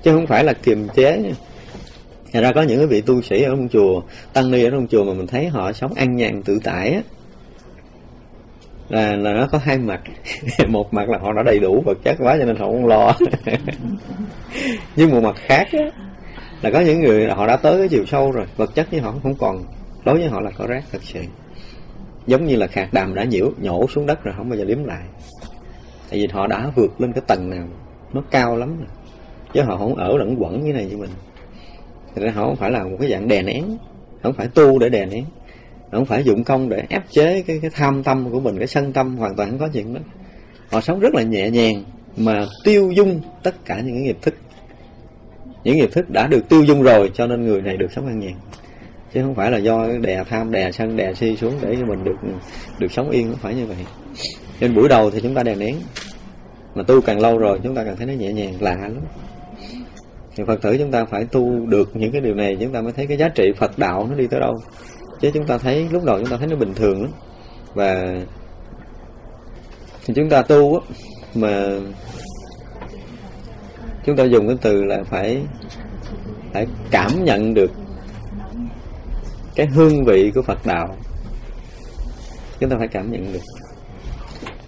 [0.03, 1.31] chứ không phải là kiềm chế nha.
[2.33, 4.01] Thật ra có những cái vị tu sĩ ở trong chùa
[4.33, 7.01] tăng ni ở trong chùa mà mình thấy họ sống an nhàn tự tại á
[8.89, 10.01] là là nó có hai mặt.
[10.67, 13.13] Một mặt là họ đã đầy đủ vật chất quá cho nên họ không lo.
[14.95, 15.91] Nhưng một mặt khác á,
[16.61, 19.13] là có những người họ đã tới cái chiều sâu rồi vật chất với họ
[19.23, 19.63] không còn
[20.05, 21.21] đối với họ là có rác thật sự.
[22.27, 24.83] Giống như là khạc đàm đã nhiễu nhổ xuống đất rồi không bao giờ liếm
[24.83, 25.03] lại
[26.11, 27.67] tại vì họ đã vượt lên cái tầng nào,
[28.13, 28.87] nó cao lắm rồi.
[29.53, 31.09] Chứ họ không ở lẫn quẩn như này như mình.
[32.15, 33.63] Thì họ không phải là một cái dạng đè nén
[34.23, 35.25] không phải tu để đè nén.
[35.91, 38.93] Không phải dụng công để ép chế cái cái tham tâm của mình, cái sân
[38.93, 39.99] tâm, hoàn toàn không có chuyện đó.
[40.71, 41.83] Họ sống rất là nhẹ nhàng
[42.17, 44.35] mà tiêu dung tất cả những cái nghiệp thức.
[45.63, 48.19] Những nghiệp thức đã được tiêu dung rồi cho nên người này được sống an
[48.19, 48.33] nhàn.
[49.13, 52.03] Chứ không phải là do đè tham, đè sân, đè si xuống để cho mình
[52.03, 52.17] được
[52.79, 53.77] được sống yên, không phải như vậy
[54.61, 55.75] nên buổi đầu thì chúng ta đè nén
[56.75, 59.01] mà tu càng lâu rồi chúng ta càng thấy nó nhẹ nhàng lạ lắm.
[60.35, 62.93] Thì phật tử chúng ta phải tu được những cái điều này chúng ta mới
[62.93, 64.57] thấy cái giá trị phật đạo nó đi tới đâu.
[65.21, 67.11] Chứ chúng ta thấy lúc đầu chúng ta thấy nó bình thường lắm.
[67.73, 68.15] Và
[70.05, 70.81] thì chúng ta tu á,
[71.35, 71.79] mà
[74.05, 75.41] chúng ta dùng cái từ là phải
[76.53, 77.71] phải cảm nhận được
[79.55, 80.95] cái hương vị của Phật đạo.
[82.59, 83.39] Chúng ta phải cảm nhận được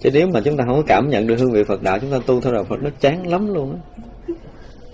[0.04, 2.10] chứ nếu mà chúng ta không có cảm nhận được hương vị Phật đạo chúng
[2.10, 3.78] ta tu theo đạo Phật nó chán lắm luôn á.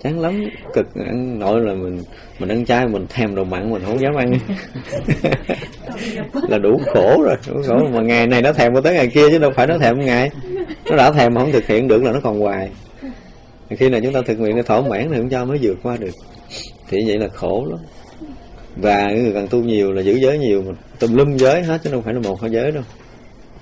[0.03, 0.43] Chán lắm
[0.73, 0.85] cực.
[0.95, 2.01] Ăn nội là mình
[2.39, 4.33] mình ăn chay mình thèm đồ mặn mình không dám ăn.
[6.49, 7.87] Là đủ khổ rồi đủ khổ.
[7.93, 10.29] Mà ngày này nó thèm qua tới ngày kia chứ đâu phải nó thèm ngày.
[10.85, 12.69] Nó đã thèm mà không thực hiện được là nó còn hoài.
[13.69, 15.97] Khi nào chúng ta thực hiện để thỏa mãn thì không cho mới vượt qua
[15.97, 16.15] được.
[16.89, 17.79] Thì vậy là khổ lắm.
[18.75, 21.89] Và người cần tu nhiều là giữ giới nhiều mà tùm lum giới hết chứ
[21.93, 22.83] không phải là một hai giới đâu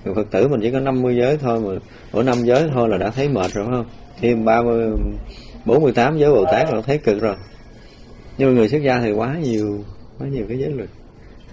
[0.06, 1.80] người phật tử mình chỉ có 50 giới thôi mà
[2.12, 3.86] ở năm giới thôi là đã thấy mệt rồi không?
[4.22, 4.92] Thêm ba mươi
[5.66, 7.36] bốn mươi tám giới bồ tát là thấy cực rồi.
[8.38, 9.84] Nhưng mà người xuất gia thì quá nhiều
[10.20, 10.90] quá nhiều cái giới luật.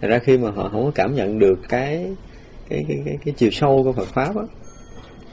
[0.00, 2.06] Thật ra khi mà họ không có cảm nhận được cái
[2.68, 4.42] cái cái cái, cái chiều sâu của Phật pháp á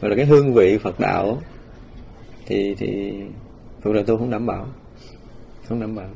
[0.01, 1.37] gọi là cái hương vị Phật đạo đó,
[2.45, 3.13] thì thì
[3.81, 4.67] Phật đạo tu không đảm bảo.
[5.69, 6.09] Không đảm bảo.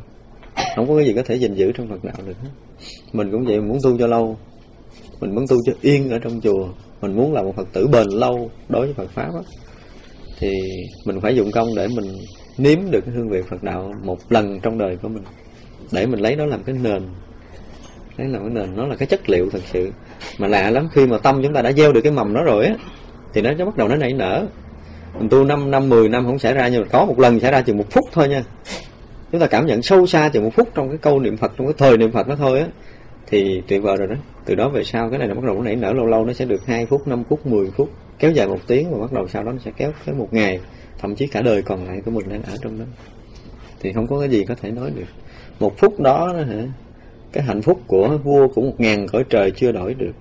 [0.76, 2.50] Không có cái gì có thể gìn giữ trong Phật đạo được hết.
[3.14, 4.38] Mình cũng vậy muốn tu cho lâu
[5.20, 6.68] mình muốn tu cho yên ở trong chùa.
[7.02, 9.44] Mình muốn là một Phật tử bền lâu đối với Phật pháp đó,
[10.40, 10.52] thì
[11.06, 12.06] mình phải dụng công để mình
[12.58, 15.24] nếm được cái hương vị Phật đạo một lần trong đời của mình.
[15.92, 17.02] Để mình lấy nó làm cái nền.
[18.18, 18.76] Đấy là cái nền.
[18.76, 19.92] Nó là cái chất liệu thật sự.
[20.38, 22.66] Mà lạ lắm khi mà tâm chúng ta đã gieo được cái mầm nó rồi
[22.66, 22.76] á
[23.34, 24.46] thì nó bắt đầu nó nảy nở.
[25.20, 27.52] Mình tu 5 năm 10 năm không xảy ra nhưng mà có một lần xảy
[27.52, 28.44] ra chừng một phút thôi nha.
[29.32, 31.68] Chúng ta cảm nhận sâu xa chừng một phút trong cái câu niệm Phật trong
[31.68, 32.68] cái thời niệm Phật đó thôi á
[33.28, 34.16] thì tuyệt vời rồi đó
[34.48, 36.34] từ đó về sau, cái này nó bắt đầu nó nảy nở lâu lâu, nó
[36.34, 39.28] sẽ được 2 phút 5 phút 10 phút, kéo dài một tiếng và bắt đầu
[39.28, 40.60] sau đó nó sẽ kéo tới một ngày,
[41.00, 42.86] thậm chí cả đời còn lại của mình đang ở trong đó.
[43.80, 45.06] Thì không có cái gì có thể nói được.
[45.60, 46.68] Một phút đó, hả,
[47.32, 50.14] cái hạnh phúc của vua của một ngàn cõi trời chưa đổi được.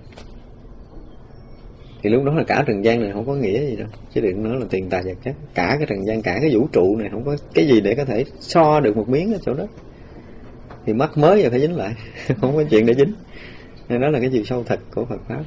[2.02, 4.42] Thì lúc đó là cả trần gian này không có nghĩa gì đâu, chứ đừng
[4.42, 5.34] nói là tiền tài vật chất.
[5.54, 8.04] Cả cái trần gian, cả cái vũ trụ này không có cái gì để có
[8.04, 9.66] thể so được một miếng ở chỗ đó.
[10.86, 11.94] Thì mắt mới giờ phải dính lại,
[12.40, 13.12] không có chuyện để dính
[13.88, 15.42] nên đó là cái chiều sâu thật của Phật pháp.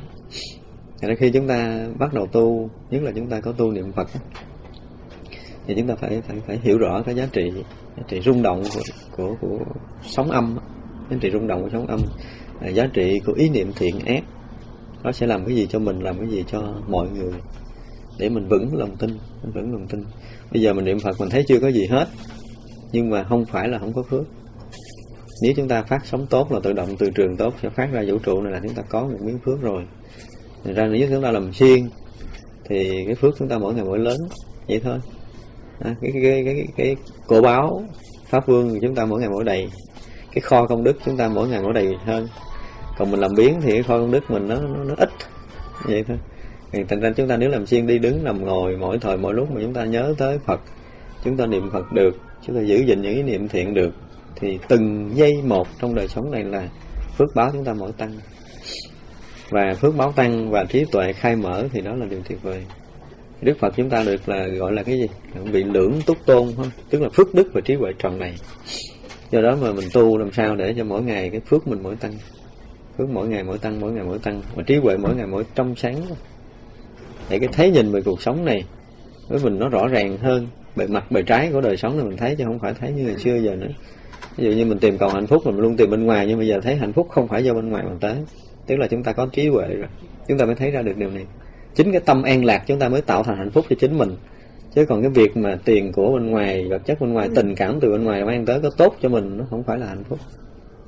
[1.01, 4.07] Nên khi chúng ta bắt đầu tu nhất là chúng ta có tu niệm Phật
[5.67, 7.51] thì chúng ta phải phải phải hiểu rõ cái giá trị
[7.97, 8.81] giá trị rung động của
[9.17, 9.59] của, của
[10.01, 10.57] sóng âm
[11.09, 11.99] giá trị rung động của sóng âm
[12.61, 14.23] à, giá trị của ý niệm thiện ác
[15.03, 17.31] nó sẽ làm cái gì cho mình làm cái gì cho mọi người
[18.19, 19.09] để mình vững lòng tin
[19.43, 20.03] mình vững lòng tin.
[20.51, 22.07] Bây giờ mình niệm phật mình thấy chưa có gì hết
[22.91, 24.25] nhưng mà không phải là không có phước
[25.41, 28.03] nếu chúng ta phát sóng tốt là tự động từ trường tốt sẽ phát ra
[28.07, 29.85] vũ trụ này là chúng ta có một miếng phước rồi
[30.63, 31.89] Thành ra nếu chúng ta làm xuyên
[32.69, 34.17] thì cái phước chúng ta mỗi ngày mỗi lớn
[34.67, 34.99] vậy thôi
[35.79, 36.95] à, cái, cái, cái, cái, cái
[37.27, 37.83] cổ báo
[38.25, 39.69] pháp vương chúng ta mỗi ngày mỗi đầy
[40.31, 42.27] cái kho công đức chúng ta mỗi ngày mỗi đầy hơn
[42.97, 45.09] còn mình làm biến thì cái kho công đức mình nó nó, nó ít
[45.85, 46.17] vậy thôi
[46.71, 49.33] thì thành ra chúng ta nếu làm xuyên đi đứng nằm ngồi mỗi thời mỗi
[49.33, 50.59] lúc mà chúng ta nhớ tới Phật
[51.23, 52.11] chúng ta niệm Phật được
[52.47, 53.91] chúng ta giữ gìn những ý niệm thiện được
[54.35, 56.67] thì từng giây một trong đời sống này là
[57.17, 58.11] phước báo chúng ta mỗi tăng.
[59.49, 62.63] Và phước báo tăng và trí tuệ khai mở thì đó là điều tuyệt vời.
[63.41, 65.07] Đức Phật chúng ta được là, gọi là cái gì?
[65.51, 68.35] Bị lưỡng túc tôn không tức là phước đức và trí huệ tròn này
[69.31, 71.95] do đó mà mình tu làm sao để cho mỗi ngày cái phước mình mỗi
[71.95, 72.13] tăng.
[72.97, 74.41] Phước mỗi ngày mỗi tăng, mỗi ngày mỗi tăng.
[74.55, 75.95] Và trí huệ mỗi ngày mỗi trong sáng.
[77.29, 78.63] Để cái thấy nhìn về cuộc sống này,
[79.27, 80.47] với mình nó rõ ràng hơn.
[80.75, 83.03] Bề mặt, bề trái của đời sống này mình thấy chứ không phải thấy như
[83.03, 83.71] ngày xưa giờ nữa
[84.39, 86.47] ví dụ như mình tìm cầu hạnh phúc mình luôn tìm bên ngoài, nhưng bây
[86.47, 88.15] giờ thấy hạnh phúc không phải do bên ngoài mà tới.
[88.67, 89.87] Tức là chúng ta có trí huệ rồi.
[90.27, 91.25] Chúng ta mới thấy ra được điều này.
[91.75, 94.09] Chính cái tâm an lạc chúng ta mới tạo thành hạnh phúc cho chính mình.
[94.75, 97.79] Chứ còn cái việc mà tiền của bên ngoài, vật chất bên ngoài, tình cảm
[97.79, 100.19] từ bên ngoài mang tới có tốt cho mình, nó không phải là hạnh phúc.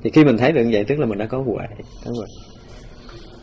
[0.03, 1.65] Thì khi mình thấy được như vậy, tức là mình đã có huệ.
[2.05, 2.25] Có huệ.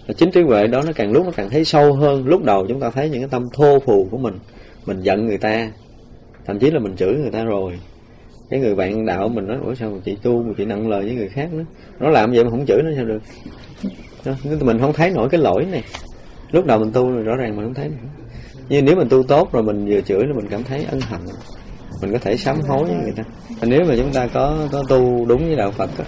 [0.07, 2.27] Và chính trí huệ đó nó càng lúc nó càng thấy sâu hơn.
[2.27, 4.35] Lúc đầu chúng ta thấy những cái tâm thô phù của mình
[4.87, 5.71] mình giận người ta,
[6.47, 7.79] thậm chí là mình chửi người ta rồi
[8.51, 11.03] cái người bạn đạo mình nói ủa sao mà chị tu mà chị nặng lời
[11.03, 11.65] với người khác nữa?
[12.01, 13.23] Nó làm vậy mà không chửi nó sao được.
[14.61, 15.83] Mình không thấy nổi cái lỗi này.
[16.51, 18.09] Lúc đầu mình tu rồi rõ ràng mình không thấy nữa.
[18.69, 21.21] nhưng nếu mình tu tốt rồi mình vừa chửi là mình cảm thấy ân hận.
[22.03, 23.23] Mình có thể sám hối với người ta.
[23.63, 26.05] Nếu mà chúng ta có có tu đúng với đạo Phật đó,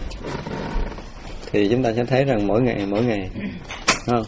[1.53, 3.31] thì chúng ta sẽ thấy rằng mỗi ngày mỗi ngày
[4.07, 4.23] không?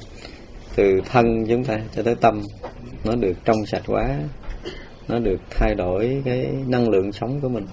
[0.77, 2.43] từ thân chúng ta cho tới tâm
[3.05, 4.17] nó được trong sạch quá
[5.09, 7.67] nó được thay đổi cái năng lượng sống của mình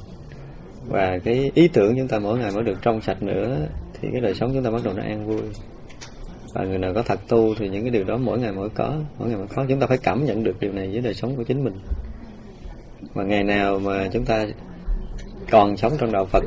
[0.90, 4.22] và cái ý tưởng chúng ta mỗi ngày mới được trong sạch nữa, thì cái
[4.22, 5.42] đời sống chúng ta bắt đầu nó an vui.
[6.54, 8.94] Và người nào có thật tu thì những cái điều đó mỗi ngày mỗi có,
[9.20, 11.36] mỗi ngày mỗi có chúng ta phải cảm nhận được điều này với đời sống
[11.36, 11.74] của chính mình.
[13.14, 14.46] Và ngày nào mà chúng ta
[15.52, 16.44] còn sống trong đạo Phật,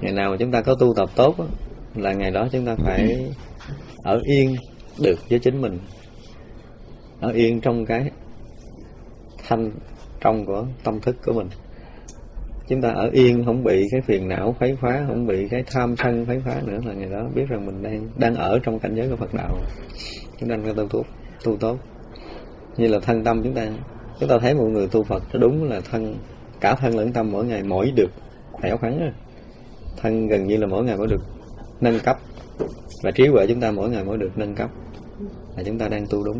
[0.00, 1.36] ngày nào mà chúng ta có tu tập tốt
[1.94, 3.30] là ngày đó chúng ta phải
[4.02, 4.56] ở yên
[5.00, 5.78] được với chính mình.
[7.20, 8.10] Ở yên trong cái
[9.48, 9.70] thanh
[10.20, 11.48] trong của tâm thức của mình
[12.72, 15.96] chúng ta ở yên, không bị cái phiền não, khuấy khóa, không bị cái tham
[15.96, 18.94] sân, khuấy khóa nữa là ngày đó biết rằng mình đang đang ở trong cảnh
[18.94, 19.56] giới của Phật đạo.
[20.40, 21.04] Chúng ta đang tu tốt
[21.44, 21.78] tu tốt.
[22.76, 23.68] Như là thân tâm chúng ta
[24.20, 26.14] chúng ta thấy một người tu Phật nó đúng là thân,
[26.60, 28.10] cả thân lẫn tâm mỗi ngày mỗi được
[28.52, 29.12] khỏe khoắn rồi
[29.96, 31.22] thân gần như là mỗi ngày mỗi được
[31.80, 32.16] nâng cấp.
[33.02, 34.70] Và trí huệ chúng ta mỗi ngày mỗi được nâng cấp.
[35.56, 36.38] Là chúng ta đang tu đúng.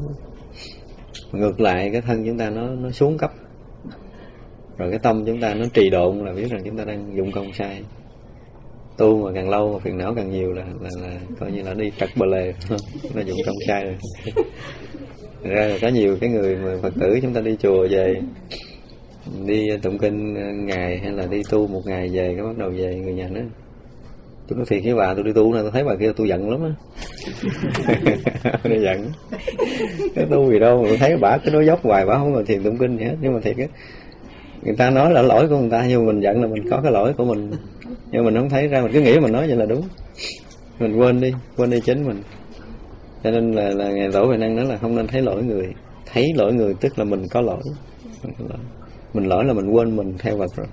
[1.32, 3.32] Ngược lại, cái thân chúng ta nó nó xuống cấp
[4.78, 7.32] rồi cái tâm chúng ta nó trì độn là biết rằng chúng ta đang dụng
[7.32, 7.82] công sai.
[8.96, 11.74] Tu mà càng lâu mà phiền não càng nhiều là là, là coi như là
[11.74, 12.52] đi trật bờ lề.
[13.14, 13.96] Nó dụng công sai rồi.
[15.42, 18.20] Ra là có nhiều cái người mà phật tử chúng ta đi chùa về
[19.46, 22.70] đi tụng kinh ờ, ngày hay là đi tu một ngày về cái bắt đầu
[22.70, 23.42] về người nhà nói
[24.48, 26.50] tôi nói thiệt với bà tôi đi tu này tôi thấy bà kia tôi giận
[26.50, 26.72] lắm á.
[28.62, 29.12] Tôi giận.
[30.14, 32.44] Cái tu gì đâu mà tôi thấy bà cứ nói dốc hoài bà không còn
[32.44, 33.16] thiền tụng kinh gì hết.
[33.20, 33.66] Nhưng mà thiệt á
[34.62, 36.80] người ta nói là lỗi của người ta nhưng mà mình giận là mình có
[36.82, 37.50] cái lỗi của mình.
[38.10, 39.82] Nhưng mình không thấy ra mình cứ nghĩ mình nói vậy là đúng.
[40.78, 42.22] Mình quên đi quên đi chính mình.
[43.24, 45.74] Cho nên là, là ngày tổ về năng nói là không nên thấy lỗi người.
[46.12, 47.62] Thấy lỗi người tức là mình có lỗi.
[49.14, 50.66] Mình lỗi là mình quên mình theo vật rồi.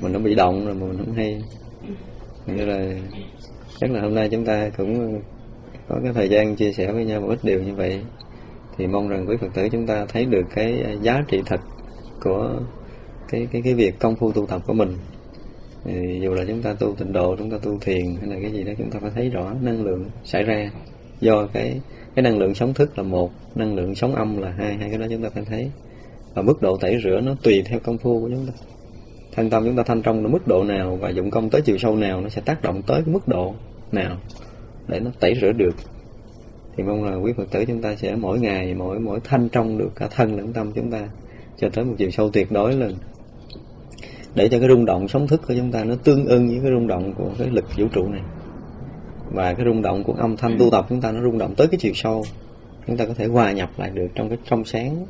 [0.00, 1.42] Mình nó bị động rồi mà mình không hay.
[2.46, 2.94] Như là
[3.80, 5.20] chắc là hôm nay chúng ta cũng
[5.88, 8.00] có cái thời gian chia sẻ với nhau một ít điều như vậy.
[8.76, 11.60] Thì mong rằng quý phật tử chúng ta thấy được cái giá trị thật
[12.20, 12.50] của
[13.32, 14.96] cái cái cái việc công phu tu tập của mình.
[15.84, 18.52] Thì dù là chúng ta tu tịnh độ, chúng ta tu thiền hay là cái
[18.52, 20.70] gì đó, chúng ta phải thấy rõ năng lượng xảy ra.
[21.20, 21.80] Do cái
[22.14, 24.98] cái năng lượng sống thức là một, năng lượng sống âm là hai hai cái
[24.98, 25.70] đó chúng ta phải thấy.
[26.34, 28.52] Và mức độ tẩy rửa nó tùy theo công phu của chúng ta.
[29.32, 31.78] Thân tâm chúng ta thanh trong nó mức độ nào và dụng công tới chiều
[31.78, 33.54] sâu nào nó sẽ tác động tới cái mức độ
[33.92, 34.16] nào
[34.88, 35.74] để nó tẩy rửa được.
[36.76, 39.78] Thì mong là quý phật tử chúng ta sẽ mỗi ngày, mỗi mỗi thanh trong
[39.78, 41.08] được cả thân lẫn tâm chúng ta
[41.58, 42.94] cho tới một chiều sâu tuyệt đối lên
[44.34, 46.70] để cho cái rung động sống thức của chúng ta nó tương ưng với cái
[46.70, 48.20] rung động của cái lực vũ trụ này.
[49.32, 51.66] Và cái rung động của âm thanh tu tập chúng ta nó rung động tới
[51.66, 52.24] cái chiều sâu.
[52.86, 55.06] Chúng ta có thể hòa nhập lại được trong cái trong sáng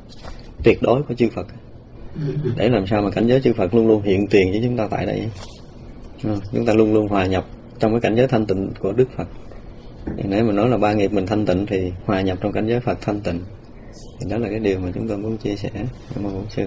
[0.65, 1.47] tuyệt đối của chư Phật.
[2.57, 4.89] Để làm sao mà cảnh giới chư Phật luôn luôn hiện tiền với chúng ta
[4.91, 5.29] tại đây.
[6.53, 7.45] Chúng ta luôn luôn hòa nhập
[7.79, 9.29] trong cái cảnh giới thanh tịnh của Đức Phật.
[10.25, 12.81] Nếu mà nói là ba nghiệp mình thanh tịnh thì hòa nhập trong cảnh giới
[12.81, 13.41] Phật thanh tịnh.
[14.21, 15.71] Thì đó là cái điều mà chúng tôi muốn chia sẻ.
[16.15, 16.63] Cảm ơn sư